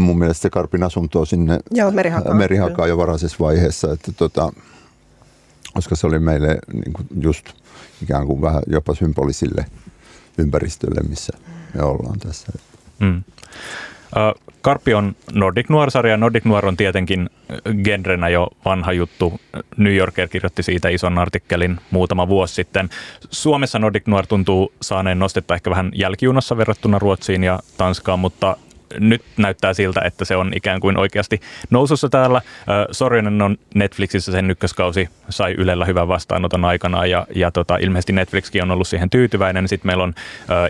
mun 0.00 0.18
mielestä 0.18 0.50
Karpin 0.50 0.82
asuntoa 0.82 1.24
sinne 1.24 1.58
Joo, 1.70 1.90
merihakaan, 1.90 2.36
merihakaan 2.36 2.88
jo 2.88 2.96
varhaisessa 2.96 3.36
vaiheessa, 3.40 3.92
että 3.92 4.12
tota, 4.12 4.52
koska 5.74 5.96
se 5.96 6.06
oli 6.06 6.18
meille 6.18 6.58
niin 6.72 6.92
kuin 6.92 7.06
just 7.20 7.46
ikään 8.02 8.26
kuin 8.26 8.42
vähän 8.42 8.62
jopa 8.66 8.94
symbolisille 8.94 9.66
ympäristölle, 10.38 11.00
missä 11.08 11.32
me 11.74 11.82
ollaan 11.82 12.18
tässä. 12.18 12.52
Mm. 12.98 13.22
Karppi 14.62 14.94
on 14.94 15.16
Nordic 15.32 15.68
Noir-sarja. 15.68 16.16
Nordic 16.16 16.44
Noir 16.44 16.66
on 16.66 16.76
tietenkin 16.76 17.30
genrenä 17.84 18.28
jo 18.28 18.48
vanha 18.64 18.92
juttu. 18.92 19.40
New 19.76 19.94
Yorker 19.94 20.28
kirjoitti 20.28 20.62
siitä 20.62 20.88
ison 20.88 21.18
artikkelin 21.18 21.80
muutama 21.90 22.28
vuosi 22.28 22.54
sitten. 22.54 22.90
Suomessa 23.30 23.78
Nordic 23.78 24.06
Noir 24.06 24.26
tuntuu 24.26 24.72
saaneen 24.82 25.18
nostetta 25.18 25.54
ehkä 25.54 25.70
vähän 25.70 25.90
jälkijunassa 25.94 26.56
verrattuna 26.56 26.98
Ruotsiin 26.98 27.44
ja 27.44 27.60
Tanskaan, 27.76 28.18
mutta 28.18 28.56
nyt 28.98 29.22
näyttää 29.36 29.74
siltä, 29.74 30.00
että 30.04 30.24
se 30.24 30.36
on 30.36 30.52
ikään 30.56 30.80
kuin 30.80 30.98
oikeasti 30.98 31.40
nousussa 31.70 32.08
täällä. 32.08 32.40
Sorjonen 32.90 33.42
on 33.42 33.56
Netflixissä 33.74 34.32
sen 34.32 34.50
ykköskausi, 34.50 35.08
sai 35.28 35.54
Ylellä 35.58 35.84
hyvän 35.84 36.08
vastaanoton 36.08 36.64
aikana 36.64 37.06
ja, 37.06 37.26
ja 37.34 37.50
tota, 37.50 37.76
ilmeisesti 37.76 38.12
Netflixkin 38.12 38.62
on 38.62 38.70
ollut 38.70 38.88
siihen 38.88 39.10
tyytyväinen. 39.10 39.68
Sitten 39.68 39.88
meillä 39.88 40.04
on 40.04 40.14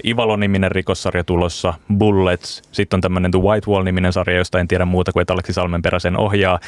Ivalo-niminen 0.04 0.72
rikossarja 0.72 1.24
tulossa, 1.24 1.74
Bullets, 1.98 2.62
sitten 2.72 2.96
on 2.96 3.00
tämmöinen 3.00 3.30
The 3.30 3.40
White 3.40 3.70
Wall-niminen 3.70 4.12
sarja, 4.12 4.36
josta 4.36 4.60
en 4.60 4.68
tiedä 4.68 4.84
muuta 4.84 5.12
kuin, 5.12 5.20
että 5.20 5.32
Aleksi 5.32 5.52
Salmenperä 5.52 5.98
ohjaa 6.18 6.60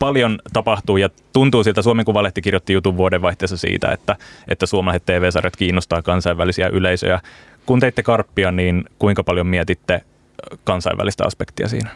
paljon 0.00 0.38
tapahtuu 0.52 0.96
ja 0.96 1.08
tuntuu 1.32 1.64
siltä, 1.64 1.82
Suomen 1.82 2.04
Kuvalehti 2.04 2.42
kirjoitti 2.42 2.72
jutun 2.72 2.96
vuodenvaihteessa 2.96 3.56
siitä, 3.56 3.92
että, 3.92 4.16
että 4.48 4.66
suomalaiset 4.66 5.06
TV-sarjat 5.06 5.56
kiinnostaa 5.56 6.02
kansainvälisiä 6.02 6.68
yleisöjä. 6.68 7.20
Kun 7.66 7.80
teitte 7.80 8.02
Karppia, 8.02 8.52
niin 8.52 8.84
kuinka 8.98 9.24
paljon 9.24 9.46
mietitte 9.46 10.00
kansainvälistä 10.64 11.24
aspektia 11.24 11.68
siinä? 11.68 11.90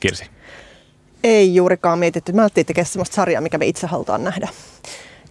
Kirsi. 0.00 0.24
Ei 1.24 1.54
juurikaan 1.54 1.98
mietitty. 1.98 2.32
Me 2.32 2.42
alettiin 2.42 2.66
tekemään 2.66 2.86
sellaista 2.86 3.14
sarjaa, 3.14 3.40
mikä 3.40 3.58
me 3.58 3.66
itse 3.66 3.86
halutaan 3.86 4.24
nähdä. 4.24 4.48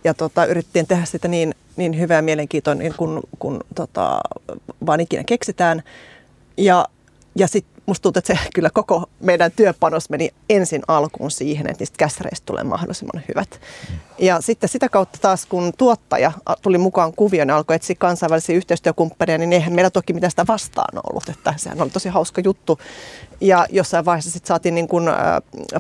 Ja 0.04 0.14
tota, 0.14 0.46
yritettiin 0.46 0.88
tehdä 0.88 1.06
sitä 1.06 1.28
niin, 1.28 1.56
niin 1.76 2.00
hyvää 2.00 2.18
ja 2.18 2.22
mielenkiintoinen, 2.22 2.94
kun, 2.98 3.22
kun 3.40 3.60
tota, 3.76 4.22
vaan 4.86 5.00
ikinä 5.00 5.24
keksitään. 5.24 5.84
Ja, 6.58 6.86
ja 7.36 7.48
sitten 7.48 7.79
musta 7.90 8.04
tuntuu, 8.04 8.20
että 8.20 8.34
se 8.34 8.40
kyllä 8.56 8.70
koko 8.70 9.10
meidän 9.20 9.52
työpanos 9.52 10.10
meni 10.10 10.30
ensin 10.50 10.82
alkuun 10.88 11.32
siihen, 11.32 11.68
että 11.68 11.82
niistä 11.82 11.98
kässäreistä 11.98 12.46
tulee 12.46 12.64
mahdollisimman 12.64 13.24
hyvät. 13.28 13.62
Ja 14.20 14.42
sitten 14.42 14.70
sitä 14.70 14.90
kautta 14.90 15.18
taas, 15.22 15.46
kun 15.46 15.72
tuottaja 15.78 16.32
tuli 16.62 16.78
mukaan 16.78 17.14
kuvioon 17.14 17.50
ja 17.50 17.58
alkoi 17.58 17.76
etsiä 17.76 17.96
kansainvälisiä 18.00 18.56
yhteistyökumppaneja, 18.56 19.38
niin 19.38 19.54
eihän 19.54 19.74
meillä 19.74 19.90
toki 19.90 20.14
mitään 20.14 20.32
sitä 20.32 20.48
vastaan 20.48 21.00
ollut. 21.10 21.30
Että 21.30 21.54
sehän 21.58 21.82
oli 21.82 21.90
tosi 21.90 22.10
hauska 22.10 22.42
juttu. 22.42 22.80
Ja 23.42 23.66
jossain 23.70 24.06
vaiheessa 24.06 24.32
sitten 24.32 24.48
saatiin 24.48 24.76
niin 24.76 24.88
kuin, 24.88 25.06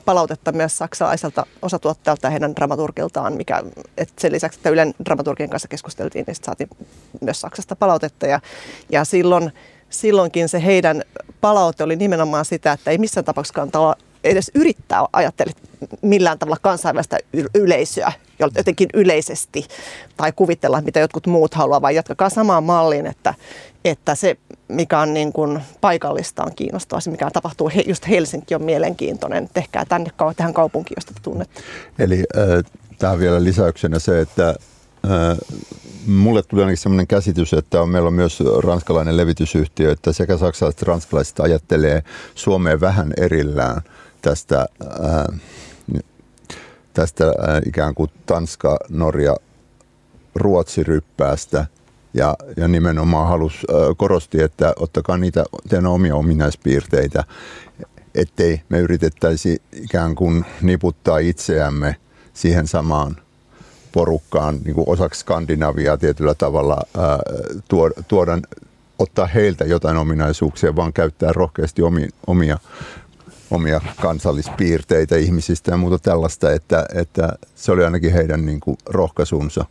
palautetta 0.05 0.51
myös 0.51 0.78
saksalaiselta 0.78 1.45
osatuottajalta 1.62 2.28
ja 2.28 2.32
heidän 2.32 2.55
dramaturgiltaan, 2.55 3.34
mikä, 3.34 3.64
että 3.97 4.14
sen 4.18 4.32
lisäksi, 4.32 4.60
että 4.60 4.70
Ylen 4.70 4.93
dramaturgien 5.05 5.49
kanssa 5.49 5.68
keskusteltiin, 5.68 6.24
niin 6.28 6.36
saatiin 6.41 6.70
myös 7.22 7.41
Saksasta 7.41 7.76
palautetta. 7.76 8.28
Ja, 8.28 8.39
ja 8.89 9.05
silloin 9.05 9.51
silloinkin 9.90 10.50
se 10.50 10.66
heidän 10.66 11.02
palaute 11.42 11.84
oli 11.84 11.96
nimenomaan 11.96 12.46
sitä, 12.46 12.72
että 12.72 12.92
ei 12.92 12.98
missään 12.98 13.26
tapauksessa 13.26 13.54
kannata 13.54 13.96
edes 14.24 14.52
yrittää 14.56 15.06
ajatella 15.14 15.54
millään 16.02 16.40
tavalla 16.40 16.58
kansainvälistä 16.62 17.18
yleisöä 17.56 18.12
jotenkin 18.40 18.90
yleisesti 18.94 19.66
tai 20.18 20.32
kuvitella, 20.32 20.82
mitä 20.82 21.00
jotkut 21.00 21.28
muut 21.28 21.54
haluavat, 21.54 21.82
vaan 21.82 21.96
jatkakaa 21.96 22.30
samaan 22.30 22.64
malliin, 22.64 23.06
että, 23.06 23.34
että 23.86 24.16
se, 24.16 24.38
mikä 24.68 25.00
on 25.00 25.14
niin 25.14 25.34
kuin 25.34 25.60
paikallista, 25.82 26.44
on 26.44 26.56
kiinnostavaa, 26.56 27.02
se, 27.02 27.12
mikä 27.12 27.30
tapahtuu, 27.34 27.72
just 27.88 28.08
Helsinki 28.08 28.56
on 28.56 28.64
mielenkiintoinen, 28.64 29.50
tehkää 29.54 29.86
tänne 29.86 30.10
tähän 30.36 30.54
kaupunkiin, 30.54 30.98
josta 30.98 31.14
te 31.14 31.20
tunnette. 31.24 31.62
Eli 32.00 32.24
äh, 32.38 32.72
tähän 33.00 33.20
vielä 33.20 33.44
lisäyksenä 33.44 34.00
se, 34.00 34.22
että 34.22 34.50
äh, 34.50 35.38
mulle 36.08 36.43
tuli 36.43 36.62
ainakin 36.62 36.78
sellainen 36.78 37.08
käsitys, 37.08 37.54
että 37.54 37.82
on, 37.82 37.89
meillä 37.89 38.08
on 38.08 38.14
myös 38.14 38.43
ranskalainen 38.64 39.18
levitysyhtiö, 39.18 39.91
että 39.91 40.14
sekä 40.14 40.38
saksalaiset 40.38 40.82
että 40.82 40.91
ranskalaiset 40.91 41.39
ajattelee 41.39 42.04
Suomeen 42.36 42.82
vähän 42.82 43.14
erillään 43.18 43.82
tästä, 44.22 44.66
ää, 45.04 45.26
tästä 46.93 47.26
ää, 47.26 47.62
ikään 47.66 47.95
kuin 47.95 48.10
Tanska, 48.26 48.78
Norja, 48.89 49.36
Ruotsi-ryppäästä 50.36 51.66
ja, 52.14 52.36
ja 52.58 52.68
nimenomaan 52.68 53.28
halus, 53.28 53.66
ää, 53.74 53.80
korosti, 53.97 54.41
että 54.41 54.74
ottakaa 54.80 55.18
niitä 55.18 55.43
teidän 55.70 55.86
omia 55.86 56.16
ominaispiirteitä, 56.16 57.24
ettei 58.16 58.62
me 58.70 58.80
yritettäisi 58.80 59.62
ikään 59.72 60.16
kuin 60.16 60.45
niputtaa 60.62 61.18
itseämme 61.18 61.95
siihen 62.34 62.68
samaan– 62.68 63.18
porukkaan 63.92 64.60
niin 64.66 64.76
kuin 64.76 64.90
osaksi 64.90 65.20
Skandinaviaa 65.20 65.98
tietyllä 65.98 66.36
tavalla 66.36 66.78
ää, 66.98 67.20
tuoda, 68.08 68.38
ottaa 69.00 69.26
heiltä 69.26 69.66
jotain 69.66 69.98
ominaisuuksia, 69.98 70.76
vaan 70.76 70.94
käyttää 70.94 71.34
rohkeasti 71.34 71.82
omia, 71.82 72.08
omia, 72.28 72.58
omia 73.52 73.82
kansallispiirteitä 74.02 75.16
ihmisistä 75.16 75.72
ja 75.72 75.78
muuta 75.78 76.00
tällaista, 76.00 76.52
että, 76.52 76.86
että 76.96 77.34
se 77.56 77.72
oli 77.72 77.84
ainakin 77.84 78.14
heidän 78.14 78.46
niin 78.46 78.60
kuin, 78.60 78.78
rohkaisunsa. 78.86 79.66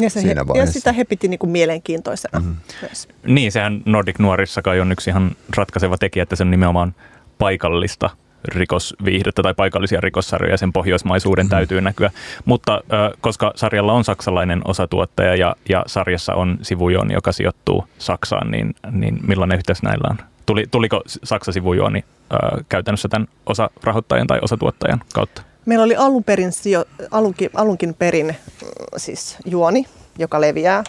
Ja, 0.00 0.10
se 0.10 0.20
siinä 0.20 0.44
he, 0.54 0.58
ja 0.58 0.66
sitä 0.66 0.92
he 0.92 1.04
piti 1.04 1.28
niin 1.28 1.38
kuin 1.38 1.50
mielenkiintoisena 1.50 2.40
mm-hmm. 2.40 2.56
myös. 2.82 3.08
Niin, 3.26 3.52
sehän 3.52 3.82
Nordic 3.86 4.18
Nuorissa 4.18 4.62
kai 4.62 4.80
on 4.80 4.92
yksi 4.92 5.10
ihan 5.10 5.36
ratkaiseva 5.56 5.98
tekijä, 5.98 6.22
että 6.22 6.36
se 6.36 6.42
on 6.42 6.50
nimenomaan 6.50 6.94
paikallista 7.38 8.10
rikosviihdettä 8.48 9.42
tai 9.42 9.54
paikallisia 9.54 10.00
rikossarjoja, 10.00 10.56
sen 10.56 10.72
pohjoismaisuuden 10.72 11.46
mm. 11.46 11.50
täytyy 11.50 11.80
näkyä. 11.80 12.10
Mutta 12.44 12.80
koska 13.20 13.52
sarjalla 13.54 13.92
on 13.92 14.04
saksalainen 14.04 14.60
osatuottaja 14.64 15.34
ja, 15.34 15.56
ja 15.68 15.84
sarjassa 15.86 16.34
on 16.34 16.58
sivujooni, 16.62 17.14
joka 17.14 17.32
sijoittuu 17.32 17.84
Saksaan, 17.98 18.50
niin, 18.50 18.74
niin 18.90 19.18
millainen 19.26 19.58
yhteys 19.58 19.82
näillä 19.82 20.08
on? 20.10 20.18
Tuli, 20.46 20.66
tuliko 20.70 21.02
Saksa-sivujooni 21.06 22.04
ö, 22.32 22.36
käytännössä 22.68 23.08
tämän 23.08 23.28
osarahoittajan 23.46 24.26
tai 24.26 24.38
osatuottajan 24.42 25.00
kautta? 25.14 25.42
Meillä 25.66 25.84
oli 25.84 25.96
alun 25.96 26.24
perin, 26.24 26.50
alunkin, 27.10 27.50
alunkin 27.54 27.94
perin 27.94 28.36
siis 28.96 29.38
juoni, 29.44 29.86
joka 30.18 30.40
leviää 30.40 30.84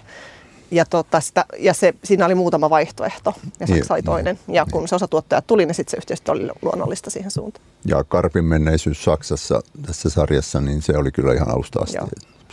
ja, 0.71 0.85
tota 0.85 1.19
sitä, 1.19 1.45
ja 1.59 1.73
se, 1.73 1.93
siinä 2.03 2.25
oli 2.25 2.35
muutama 2.35 2.69
vaihtoehto 2.69 3.33
ja 3.59 3.67
Saksa 3.67 3.73
niin, 3.73 3.93
oli 3.93 4.03
toinen. 4.03 4.39
Niin, 4.47 4.55
ja 4.55 4.65
kun 4.71 4.87
se 4.87 4.95
osatuottaja 4.95 5.41
tuli, 5.41 5.65
niin 5.65 5.75
sitten 5.75 5.91
se 5.91 5.97
yhteistyö 5.97 6.31
oli 6.31 6.49
luonnollista 6.61 7.09
siihen 7.09 7.31
suuntaan. 7.31 7.65
Ja 7.85 8.03
Karpin 8.03 8.45
menneisyys 8.45 9.03
Saksassa 9.03 9.61
tässä 9.85 10.09
sarjassa, 10.09 10.61
niin 10.61 10.81
se 10.81 10.97
oli 10.97 11.11
kyllä 11.11 11.33
ihan 11.33 11.49
alusta 11.49 11.79
asti. 11.79 11.97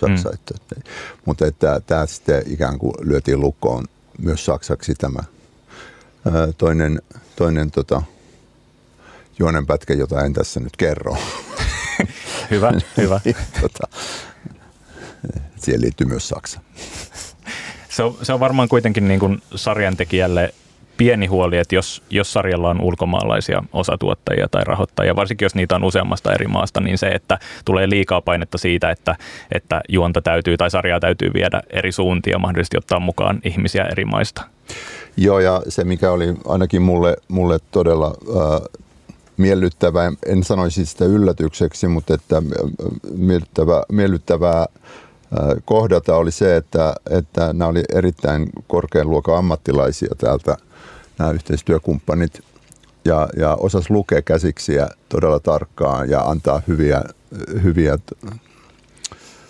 Saksa, 0.00 0.28
mm. 0.28 0.34
että, 0.34 0.54
että, 0.54 0.90
mutta 1.24 1.46
että 1.46 1.80
tämä 1.86 2.06
sitten 2.06 2.42
ikään 2.46 2.78
kuin 2.78 2.94
lyötiin 3.00 3.40
lukkoon 3.40 3.84
myös 4.18 4.44
saksaksi 4.44 4.94
tämä 4.94 5.20
toinen, 6.58 7.02
toinen 7.36 7.70
tota, 7.70 8.02
juonenpätkä, 9.38 9.94
jota 9.94 10.24
en 10.24 10.32
tässä 10.32 10.60
nyt 10.60 10.76
kerro. 10.76 11.16
hyvä, 12.50 12.72
hyvä. 12.96 13.20
tota, 13.60 13.88
siihen 15.56 15.80
liittyy 15.80 16.06
myös 16.06 16.28
Saksa. 16.28 16.60
Se 17.98 18.02
on, 18.02 18.16
se 18.22 18.32
on 18.32 18.40
varmaan 18.40 18.68
kuitenkin 18.68 19.08
niin 19.08 19.20
kuin 19.20 19.42
sarjan 19.54 19.96
tekijälle 19.96 20.54
pieni 20.96 21.26
huoli, 21.26 21.58
että 21.58 21.74
jos, 21.74 22.02
jos 22.10 22.32
sarjalla 22.32 22.70
on 22.70 22.80
ulkomaalaisia 22.80 23.62
osatuottajia 23.72 24.48
tai 24.50 24.64
rahoittajia, 24.64 25.16
varsinkin 25.16 25.44
jos 25.44 25.54
niitä 25.54 25.76
on 25.76 25.84
useammasta 25.84 26.32
eri 26.32 26.46
maasta, 26.46 26.80
niin 26.80 26.98
se, 26.98 27.06
että 27.06 27.38
tulee 27.64 27.90
liikaa 27.90 28.20
painetta 28.20 28.58
siitä, 28.58 28.90
että, 28.90 29.16
että 29.52 29.80
juonta 29.88 30.22
täytyy 30.22 30.56
tai 30.56 30.70
sarjaa 30.70 31.00
täytyy 31.00 31.30
viedä 31.34 31.62
eri 31.70 31.92
suuntia, 31.92 32.38
mahdollisesti 32.38 32.78
ottaa 32.78 33.00
mukaan 33.00 33.40
ihmisiä 33.44 33.84
eri 33.84 34.04
maista. 34.04 34.42
Joo, 35.16 35.40
ja 35.40 35.62
se 35.68 35.84
mikä 35.84 36.10
oli 36.10 36.34
ainakin 36.44 36.82
mulle, 36.82 37.16
mulle 37.28 37.58
todella 37.70 38.14
äh, 38.28 38.80
miellyttävää, 39.36 40.12
en 40.26 40.44
sanoisi 40.44 40.86
sitä 40.86 41.04
yllätykseksi, 41.04 41.88
mutta 41.88 42.14
että 42.14 42.42
miellyttävää, 43.16 43.82
miellyttävää 43.92 44.66
kohdata 45.64 46.16
oli 46.16 46.30
se, 46.30 46.56
että, 46.56 46.94
että 47.10 47.52
nämä 47.52 47.66
oli 47.66 47.82
erittäin 47.94 48.48
korkean 48.66 49.10
luokan 49.10 49.36
ammattilaisia 49.36 50.14
täältä, 50.18 50.56
nämä 51.18 51.30
yhteistyökumppanit, 51.30 52.40
ja, 53.04 53.28
ja 53.36 53.54
osas 53.60 53.90
lukea 53.90 54.22
käsiksiä 54.22 54.88
todella 55.08 55.40
tarkkaan 55.40 56.10
ja 56.10 56.20
antaa 56.20 56.62
hyviä, 56.68 57.02
hyviä 57.62 57.98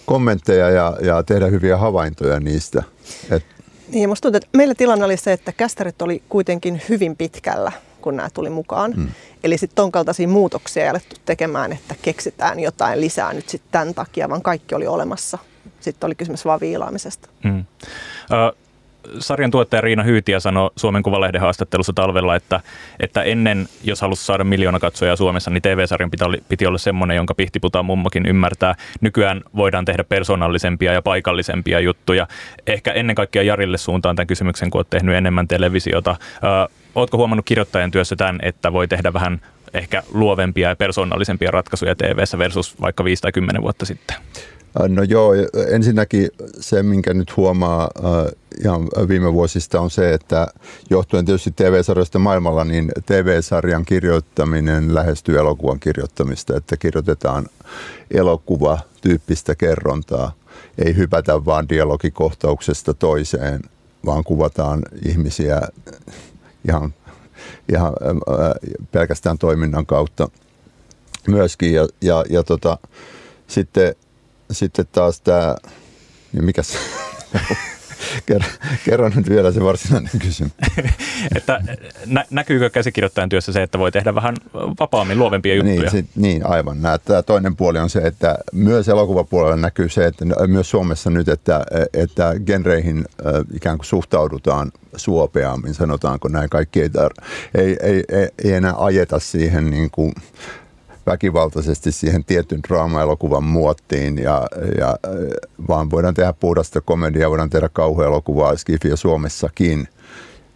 kommentteja 0.07 0.71
ja, 0.71 0.97
ja 1.03 1.23
tehdä 1.23 1.47
hyviä 1.47 1.77
havaintoja 1.77 2.41
niistä. 2.41 2.83
Et, 3.31 3.45
niin, 3.89 4.09
musta 4.09 4.23
tuntuu, 4.23 4.37
että 4.37 4.57
meillä 4.57 4.75
tilanne 4.75 5.05
oli 5.05 5.17
se, 5.17 5.33
että 5.33 5.53
kästärit 5.53 6.03
oli 6.03 6.23
kuitenkin 6.29 6.83
hyvin 6.89 7.17
pitkällä, 7.17 7.73
kun 8.01 8.17
nämä 8.17 8.29
tuli 8.35 8.51
mukaan. 8.51 8.93
Hmm. 8.95 9.09
Eli 9.45 9.59
sitten 9.59 9.77
ton 9.77 9.93
kaltaisia 9.93 10.29
muutoksia 10.29 10.83
ei 10.83 10.89
alettu 10.89 11.17
tekemään, 11.25 11.73
että 11.73 11.95
keksitään 12.03 12.61
jotain 12.61 13.01
lisää 13.01 13.33
nyt 13.33 13.49
sitten 13.49 13.73
tämän 13.73 13.95
takia, 13.95 14.29
vaan 14.29 14.43
kaikki 14.43 14.75
oli 14.75 14.87
olemassa 14.87 15.39
sitten 15.89 16.09
oli 16.09 16.15
kysymys 16.15 16.45
vaan 16.45 16.61
viilaamisesta. 16.61 17.29
Mm. 17.45 17.59
Uh, 17.59 18.69
sarjan 19.19 19.51
tuottaja 19.51 19.81
Riina 19.81 20.03
Hyytiä 20.03 20.41
sanoi 20.41 20.71
Suomen 20.77 21.03
Kuvalehden 21.03 21.41
haastattelussa 21.41 21.93
talvella, 21.93 22.37
että, 22.37 22.61
että 23.01 23.23
ennen, 23.23 23.69
jos 23.85 24.01
halusi 24.01 24.25
saada 24.25 24.45
miljoona 24.45 24.79
katsojaa 24.79 25.17
Suomessa, 25.17 25.51
niin 25.51 25.63
TV-sarjan 25.63 26.11
piti, 26.11 26.25
piti 26.49 26.67
olla 26.67 26.79
semmoinen, 26.79 27.17
jonka 27.17 27.35
pihtiputaan 27.35 27.85
mummokin 27.85 28.27
ymmärtää. 28.27 28.75
Nykyään 29.01 29.43
voidaan 29.57 29.85
tehdä 29.85 30.05
persoonallisempia 30.05 30.93
ja 30.93 31.03
paikallisempia 31.03 31.81
juttuja. 31.81 32.27
Ehkä 32.67 32.93
ennen 32.93 33.17
kaikkea 33.17 33.43
Jarille 33.43 33.79
suuntaan 33.79 34.17
tämän 34.17 34.27
kysymyksen, 34.27 34.71
kun 34.71 34.79
olet 34.79 34.91
tehnyt 34.91 35.15
enemmän 35.15 35.49
televisiota. 35.49 36.17
Ootko 36.95 37.17
huomannut 37.17 37.47
kirjoittajan 37.47 37.91
työssä 37.91 38.17
tämän, 38.17 38.39
että 38.43 38.73
voi 38.73 38.89
tehdä 38.89 39.13
vähän 39.13 39.41
ehkä 39.75 40.03
luovempia 40.13 40.69
ja 40.69 40.77
persoonallisempia 40.77 41.51
ratkaisuja 41.51 41.95
TV-ssä 41.95 42.39
versus 42.39 42.81
vaikka 42.81 43.05
5 43.05 43.23
tai 43.23 43.33
10 43.33 43.63
vuotta 43.63 43.87
sitten? 43.87 44.17
No 44.89 45.03
joo, 45.03 45.35
ensinnäkin 45.69 46.29
se, 46.61 46.83
minkä 46.83 47.15
nyt 47.15 47.37
huomaa 47.37 47.91
äh, 48.05 48.33
ihan 48.65 48.89
viime 49.09 49.33
vuosista 49.33 49.81
on 49.81 49.91
se, 49.91 50.15
että 50.15 50.49
johtuen 50.91 51.25
tietysti 51.25 51.51
TV-sarjoista 51.57 52.19
maailmalla, 52.19 52.65
niin 52.65 52.93
TV-sarjan 53.07 53.85
kirjoittaminen 53.85 54.95
lähestyy 54.95 55.39
elokuvan 55.39 55.81
kirjoittamista, 55.81 56.57
että 56.57 56.77
kirjoitetaan 56.77 57.47
elokuva-tyyppistä 58.11 59.55
kerrontaa. 59.55 60.33
Ei 60.85 60.97
hypätä 60.97 61.45
vaan 61.45 61.69
dialogikohtauksesta 61.69 62.95
toiseen, 62.95 63.61
vaan 64.07 64.25
kuvataan 64.25 64.83
ihmisiä 65.07 65.61
ihan, 66.69 66.95
ihan 67.69 67.93
äh, 68.09 68.81
pelkästään 68.93 69.39
toiminnan 69.39 69.87
kautta 69.87 70.29
myöskin. 71.29 71.73
Ja, 71.73 71.89
ja, 72.01 72.25
ja 72.31 72.43
tota, 72.43 72.79
sitten, 73.47 73.95
sitten 74.53 74.87
taas 74.93 75.21
tämä, 75.21 75.57
niin 76.33 76.45
mikä 76.45 76.63
se 76.63 76.79
kerro, 78.27 78.49
kerro 78.85 79.09
nyt 79.09 79.29
vielä 79.29 79.53
se 79.53 79.65
varsinainen 79.65 80.11
kysymys. 80.19 80.53
että 81.37 81.61
nä, 82.07 82.25
näkyykö 82.31 82.71
käsikirjoittajan 82.71 83.29
työssä 83.29 83.53
se, 83.53 83.63
että 83.63 83.79
voi 83.79 83.93
tehdä 83.93 84.15
vähän 84.15 84.35
vapaammin 84.81 85.19
luovempia 85.19 85.55
juttuja? 85.55 85.81
Niin, 85.81 85.91
sit, 85.91 86.07
niin 86.17 86.47
aivan. 86.47 86.79
Tämä 87.05 87.23
toinen 87.23 87.57
puoli 87.57 87.79
on 87.79 87.91
se, 87.91 87.99
että 87.99 88.39
myös 88.53 88.89
elokuvapuolella 88.89 89.57
näkyy 89.57 89.89
se, 89.89 90.07
että 90.07 90.25
myös 90.47 90.71
Suomessa 90.71 91.11
nyt, 91.11 91.29
että, 91.29 91.67
että 91.95 92.35
genreihin 92.47 93.05
ikään 93.55 93.79
kuin 93.79 93.87
suhtaudutaan 93.87 94.73
suopeammin, 94.97 95.75
sanotaanko 95.75 96.29
näin. 96.29 96.51
Kaikki 96.51 96.83
ei, 96.83 96.89
tar- 96.89 97.25
ei, 97.55 97.77
ei, 97.83 98.05
ei, 98.09 98.29
ei 98.45 98.53
enää 98.53 98.75
ajeta 98.77 99.19
siihen 99.19 99.71
niin 99.71 99.91
kuin 99.91 100.13
väkivaltaisesti 101.09 101.93
siihen 101.93 102.25
tietyn 102.25 102.61
draama-elokuvan 102.69 103.45
muottiin, 103.45 104.19
ja, 104.19 104.47
ja, 104.79 104.97
vaan 105.69 105.91
voidaan 105.91 106.15
tehdä 106.15 106.33
puhdasta 106.33 106.81
komediaa, 106.81 107.31
voidaan 107.31 107.51
tehdä 107.51 107.69
kauhuelokuvaa, 107.69 108.57
skifiä 108.57 108.97
Suomessakin. 108.97 109.89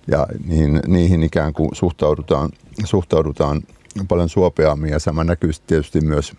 Ja 0.07 0.27
niihin, 0.47 0.81
niihin 0.87 1.23
ikään 1.23 1.53
kuin 1.53 1.71
suhtaudutaan, 1.73 2.51
suhtaudutaan 2.85 3.63
paljon 4.09 4.29
suopeammin 4.29 4.91
ja 4.91 4.99
sama 4.99 5.25
näkyy 5.25 5.51
tietysti 5.67 6.01
myös 6.01 6.33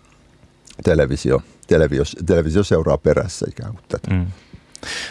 televisio. 0.84 1.42
Televisio, 1.66 2.04
televisio 2.26 2.62
seuraa 2.62 2.98
perässä 2.98 3.46
ikään 3.48 3.72
kuin 3.72 3.84
tätä. 3.88 4.10
Mm. 4.10 4.26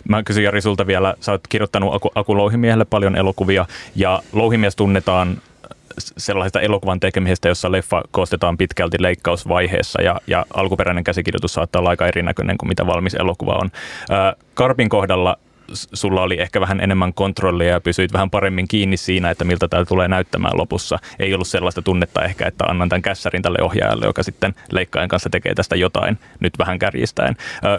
Mä 0.09 0.23
kysyn 0.23 0.43
Jari 0.43 0.61
sulta 0.61 0.87
vielä, 0.87 1.15
sä 1.19 1.31
oot 1.31 1.47
kirjoittanut 1.49 1.93
Aku, 1.93 2.11
Aku 2.15 2.37
Louhimiehelle 2.37 2.85
paljon 2.85 3.15
elokuvia 3.15 3.65
ja 3.95 4.23
Louhimies 4.33 4.75
tunnetaan 4.75 5.41
sellaisesta 5.97 6.61
elokuvan 6.61 6.99
tekemisestä, 6.99 7.47
jossa 7.47 7.71
leffa 7.71 8.01
koostetaan 8.11 8.57
pitkälti 8.57 8.97
leikkausvaiheessa 8.99 10.01
ja, 10.01 10.21
ja 10.27 10.45
alkuperäinen 10.53 11.03
käsikirjoitus 11.03 11.53
saattaa 11.53 11.79
olla 11.79 11.89
aika 11.89 12.07
erinäköinen 12.07 12.57
kuin 12.57 12.69
mitä 12.69 12.87
valmis 12.87 13.13
elokuva 13.13 13.59
on. 13.61 13.71
Karpin 14.53 14.89
kohdalla 14.89 15.37
sulla 15.73 16.21
oli 16.21 16.41
ehkä 16.41 16.61
vähän 16.61 16.79
enemmän 16.79 17.13
kontrollia 17.13 17.67
ja 17.67 17.81
pysyit 17.81 18.13
vähän 18.13 18.29
paremmin 18.29 18.67
kiinni 18.67 18.97
siinä, 18.97 19.29
että 19.29 19.45
miltä 19.45 19.67
tämä 19.67 19.85
tulee 19.85 20.07
näyttämään 20.07 20.57
lopussa. 20.57 20.99
Ei 21.19 21.33
ollut 21.33 21.47
sellaista 21.47 21.81
tunnetta 21.81 22.23
ehkä, 22.23 22.47
että 22.47 22.65
annan 22.65 22.89
tämän 22.89 23.01
kässärin 23.01 23.41
tälle 23.41 23.61
ohjaajalle, 23.61 24.05
joka 24.05 24.23
sitten 24.23 24.55
leikkaajan 24.71 25.09
kanssa 25.09 25.29
tekee 25.29 25.53
tästä 25.53 25.75
jotain, 25.75 26.17
nyt 26.39 26.53
vähän 26.59 26.79
kärjistäen. 26.79 27.35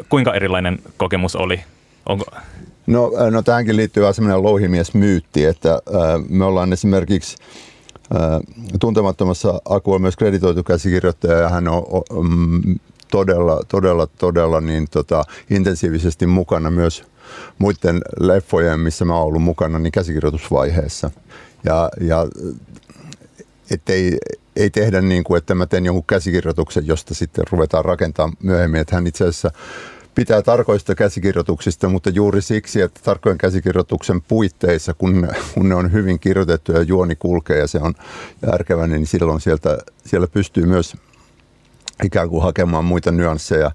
Kuinka 0.09 0.35
erilainen 0.35 0.79
kokemus 0.97 1.37
oli? 1.37 1.61
Onko... 2.07 2.25
No, 2.87 3.11
no 3.31 3.43
tähänkin 3.43 3.77
liittyy 3.77 4.01
vähän 4.01 4.15
semmoinen 4.15 4.43
louhimiesmyytti, 4.43 5.45
että 5.45 5.81
me 6.29 6.45
ollaan 6.45 6.73
esimerkiksi 6.73 7.37
Tuntemattomassa 8.81 9.61
Aku 9.65 9.93
on 9.93 10.03
myös 10.03 10.17
kreditoitu 10.17 10.63
käsikirjoittaja 10.63 11.39
ja 11.39 11.49
hän 11.49 11.69
on 11.69 11.85
mm, 12.29 12.79
todella, 13.11 13.61
todella, 13.69 14.07
todella 14.07 14.61
niin 14.61 14.87
tota, 14.91 15.25
intensiivisesti 15.51 16.27
mukana 16.27 16.71
myös 16.71 17.05
muiden 17.59 18.03
leffojen, 18.21 18.81
missä 18.81 19.05
mä 19.05 19.15
oon 19.17 19.27
ollut 19.27 19.43
mukana, 19.43 19.79
niin 19.79 19.93
käsikirjoitusvaiheessa. 19.93 21.11
Ja, 21.65 21.91
ja 22.01 22.27
ettei, 23.71 24.19
ei 24.57 24.71
tehdä 24.71 25.01
niin 25.01 25.25
kuin, 25.25 25.39
että 25.39 25.55
mä 25.55 25.67
teen 25.67 25.87
jonkun 25.87 26.05
käsikirjoituksen, 26.07 26.87
josta 26.87 27.15
sitten 27.15 27.45
ruvetaan 27.51 27.85
rakentamaan 27.85 28.37
myöhemmin. 28.43 28.81
Että 28.81 28.97
hän 28.97 29.07
itse 29.07 29.25
asiassa 29.25 29.51
pitää 30.15 30.43
tarkoista 30.43 30.95
käsikirjoituksista, 30.95 31.89
mutta 31.89 32.11
juuri 32.11 32.43
siksi, 32.43 32.81
että 32.81 33.01
tarkojen 33.05 33.39
käsikirjoituksen 33.39 34.23
puitteissa, 34.23 34.95
kun 34.95 35.29
kun 35.55 35.69
ne 35.69 35.75
on 35.75 35.93
hyvin 35.93 36.21
kirjoitettu 36.21 36.73
ja 36.73 36.83
juoni 36.83 37.17
kulkee 37.17 37.59
ja 37.59 37.67
se 37.67 37.79
on 37.79 37.95
järkevä, 38.53 38.87
niin 38.87 39.07
silloin 39.07 39.41
sieltä, 39.41 39.79
siellä 40.07 40.27
pystyy 40.27 40.67
myös 40.67 40.97
ikään 42.05 42.29
kuin 42.29 42.43
hakemaan 42.43 42.85
muita 42.85 43.11
nyansseja 43.11 43.71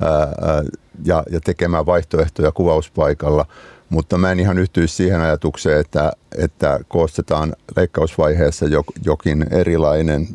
ää, 0.00 0.62
ja, 1.04 1.22
ja 1.30 1.40
tekemään 1.40 1.86
vaihtoehtoja 1.86 2.52
kuvauspaikalla. 2.52 3.46
Mutta 3.88 4.18
mä 4.18 4.32
en 4.32 4.40
ihan 4.40 4.58
yhtyisi 4.58 4.94
siihen 4.94 5.20
ajatukseen, 5.20 5.80
että, 5.80 6.12
että 6.38 6.80
koostetaan 6.88 7.54
leikkausvaiheessa 7.76 8.66
jokin 9.04 9.46
erilainen 9.50 10.28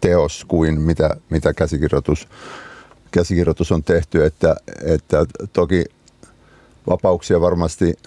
teos 0.00 0.44
kuin 0.48 0.80
mitä, 0.80 1.16
mitä 1.30 1.54
käsikirjoitus 1.54 2.28
käsikirjoitus 3.10 3.72
on 3.72 3.82
tehty, 3.82 4.24
että, 4.24 4.56
että 4.84 5.26
toki 5.52 5.84
vapauksia 6.86 7.40
varmasti 7.40 7.98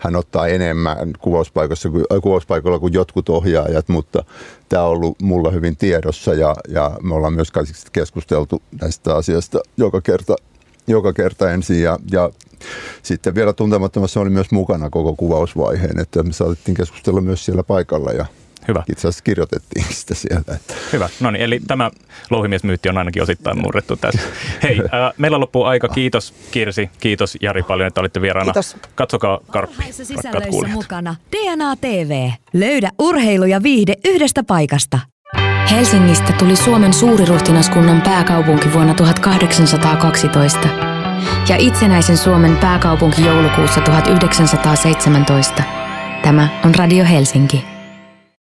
hän 0.00 0.16
ottaa 0.16 0.46
enemmän 0.46 1.12
kuvauspaikassa, 1.18 1.88
äh, 1.88 2.20
kuvauspaikalla 2.22 2.78
kuin 2.78 2.92
jotkut 2.92 3.28
ohjaajat, 3.28 3.88
mutta 3.88 4.24
tämä 4.68 4.82
on 4.82 4.90
ollut 4.90 5.22
mulla 5.22 5.50
hyvin 5.50 5.76
tiedossa 5.76 6.34
ja, 6.34 6.56
ja 6.68 6.98
me 7.02 7.14
ollaan 7.14 7.32
myös 7.32 7.52
keskusteltu 7.92 8.62
näistä 8.80 9.16
asiasta 9.16 9.60
joka 9.76 10.00
kerta, 10.00 10.36
joka 10.86 11.12
kerta 11.12 11.50
ensin. 11.50 11.82
Ja, 11.82 11.98
ja 12.12 12.30
sitten 13.02 13.34
vielä 13.34 13.52
tuntemattomassa 13.52 14.20
oli 14.20 14.30
myös 14.30 14.50
mukana 14.50 14.90
koko 14.90 15.16
kuvausvaiheen, 15.16 16.00
että 16.00 16.22
me 16.22 16.32
saatettiin 16.32 16.76
keskustella 16.76 17.20
myös 17.20 17.44
siellä 17.44 17.62
paikalla 17.62 18.12
ja 18.12 18.26
Hyvä. 18.68 18.82
Itse 18.90 19.08
asiassa 19.08 19.24
kirjoitettiin 19.24 19.84
sitä 19.90 20.14
sieltä. 20.14 20.58
Hyvä. 20.92 21.08
No 21.20 21.30
niin, 21.30 21.42
eli 21.42 21.60
tämä 21.66 21.90
louhimiesmyytti 22.30 22.88
on 22.88 22.98
ainakin 22.98 23.22
osittain 23.22 23.62
murrettu 23.62 23.96
tässä. 23.96 24.20
Hei, 24.62 24.78
äh, 24.80 25.12
meillä 25.18 25.40
loppuu 25.40 25.64
aika. 25.64 25.88
Kiitos 25.88 26.34
Kirsi, 26.50 26.90
kiitos 27.00 27.38
Jari 27.40 27.62
paljon, 27.62 27.86
että 27.86 28.00
olitte 28.00 28.20
vieraana. 28.20 28.52
Kiitos. 28.52 28.76
Katsokaa 28.94 29.38
Karppi, 29.50 29.92
sisällöissä 29.92 30.68
mukana 30.72 31.16
DNA 31.32 31.76
TV. 31.76 32.30
Löydä 32.52 32.90
urheilu 32.98 33.44
ja 33.44 33.62
viihde 33.62 33.94
yhdestä 34.04 34.42
paikasta. 34.42 34.98
Helsingistä 35.70 36.32
tuli 36.32 36.56
Suomen 36.56 36.92
suuriruhtinaskunnan 36.92 38.02
pääkaupunki 38.02 38.72
vuonna 38.72 38.94
1812 38.94 40.68
ja 41.48 41.56
itsenäisen 41.58 42.18
Suomen 42.18 42.56
pääkaupunki 42.56 43.24
joulukuussa 43.24 43.80
1917. 43.80 45.62
Tämä 46.22 46.48
on 46.64 46.74
Radio 46.74 47.04
Helsinki. 47.04 47.69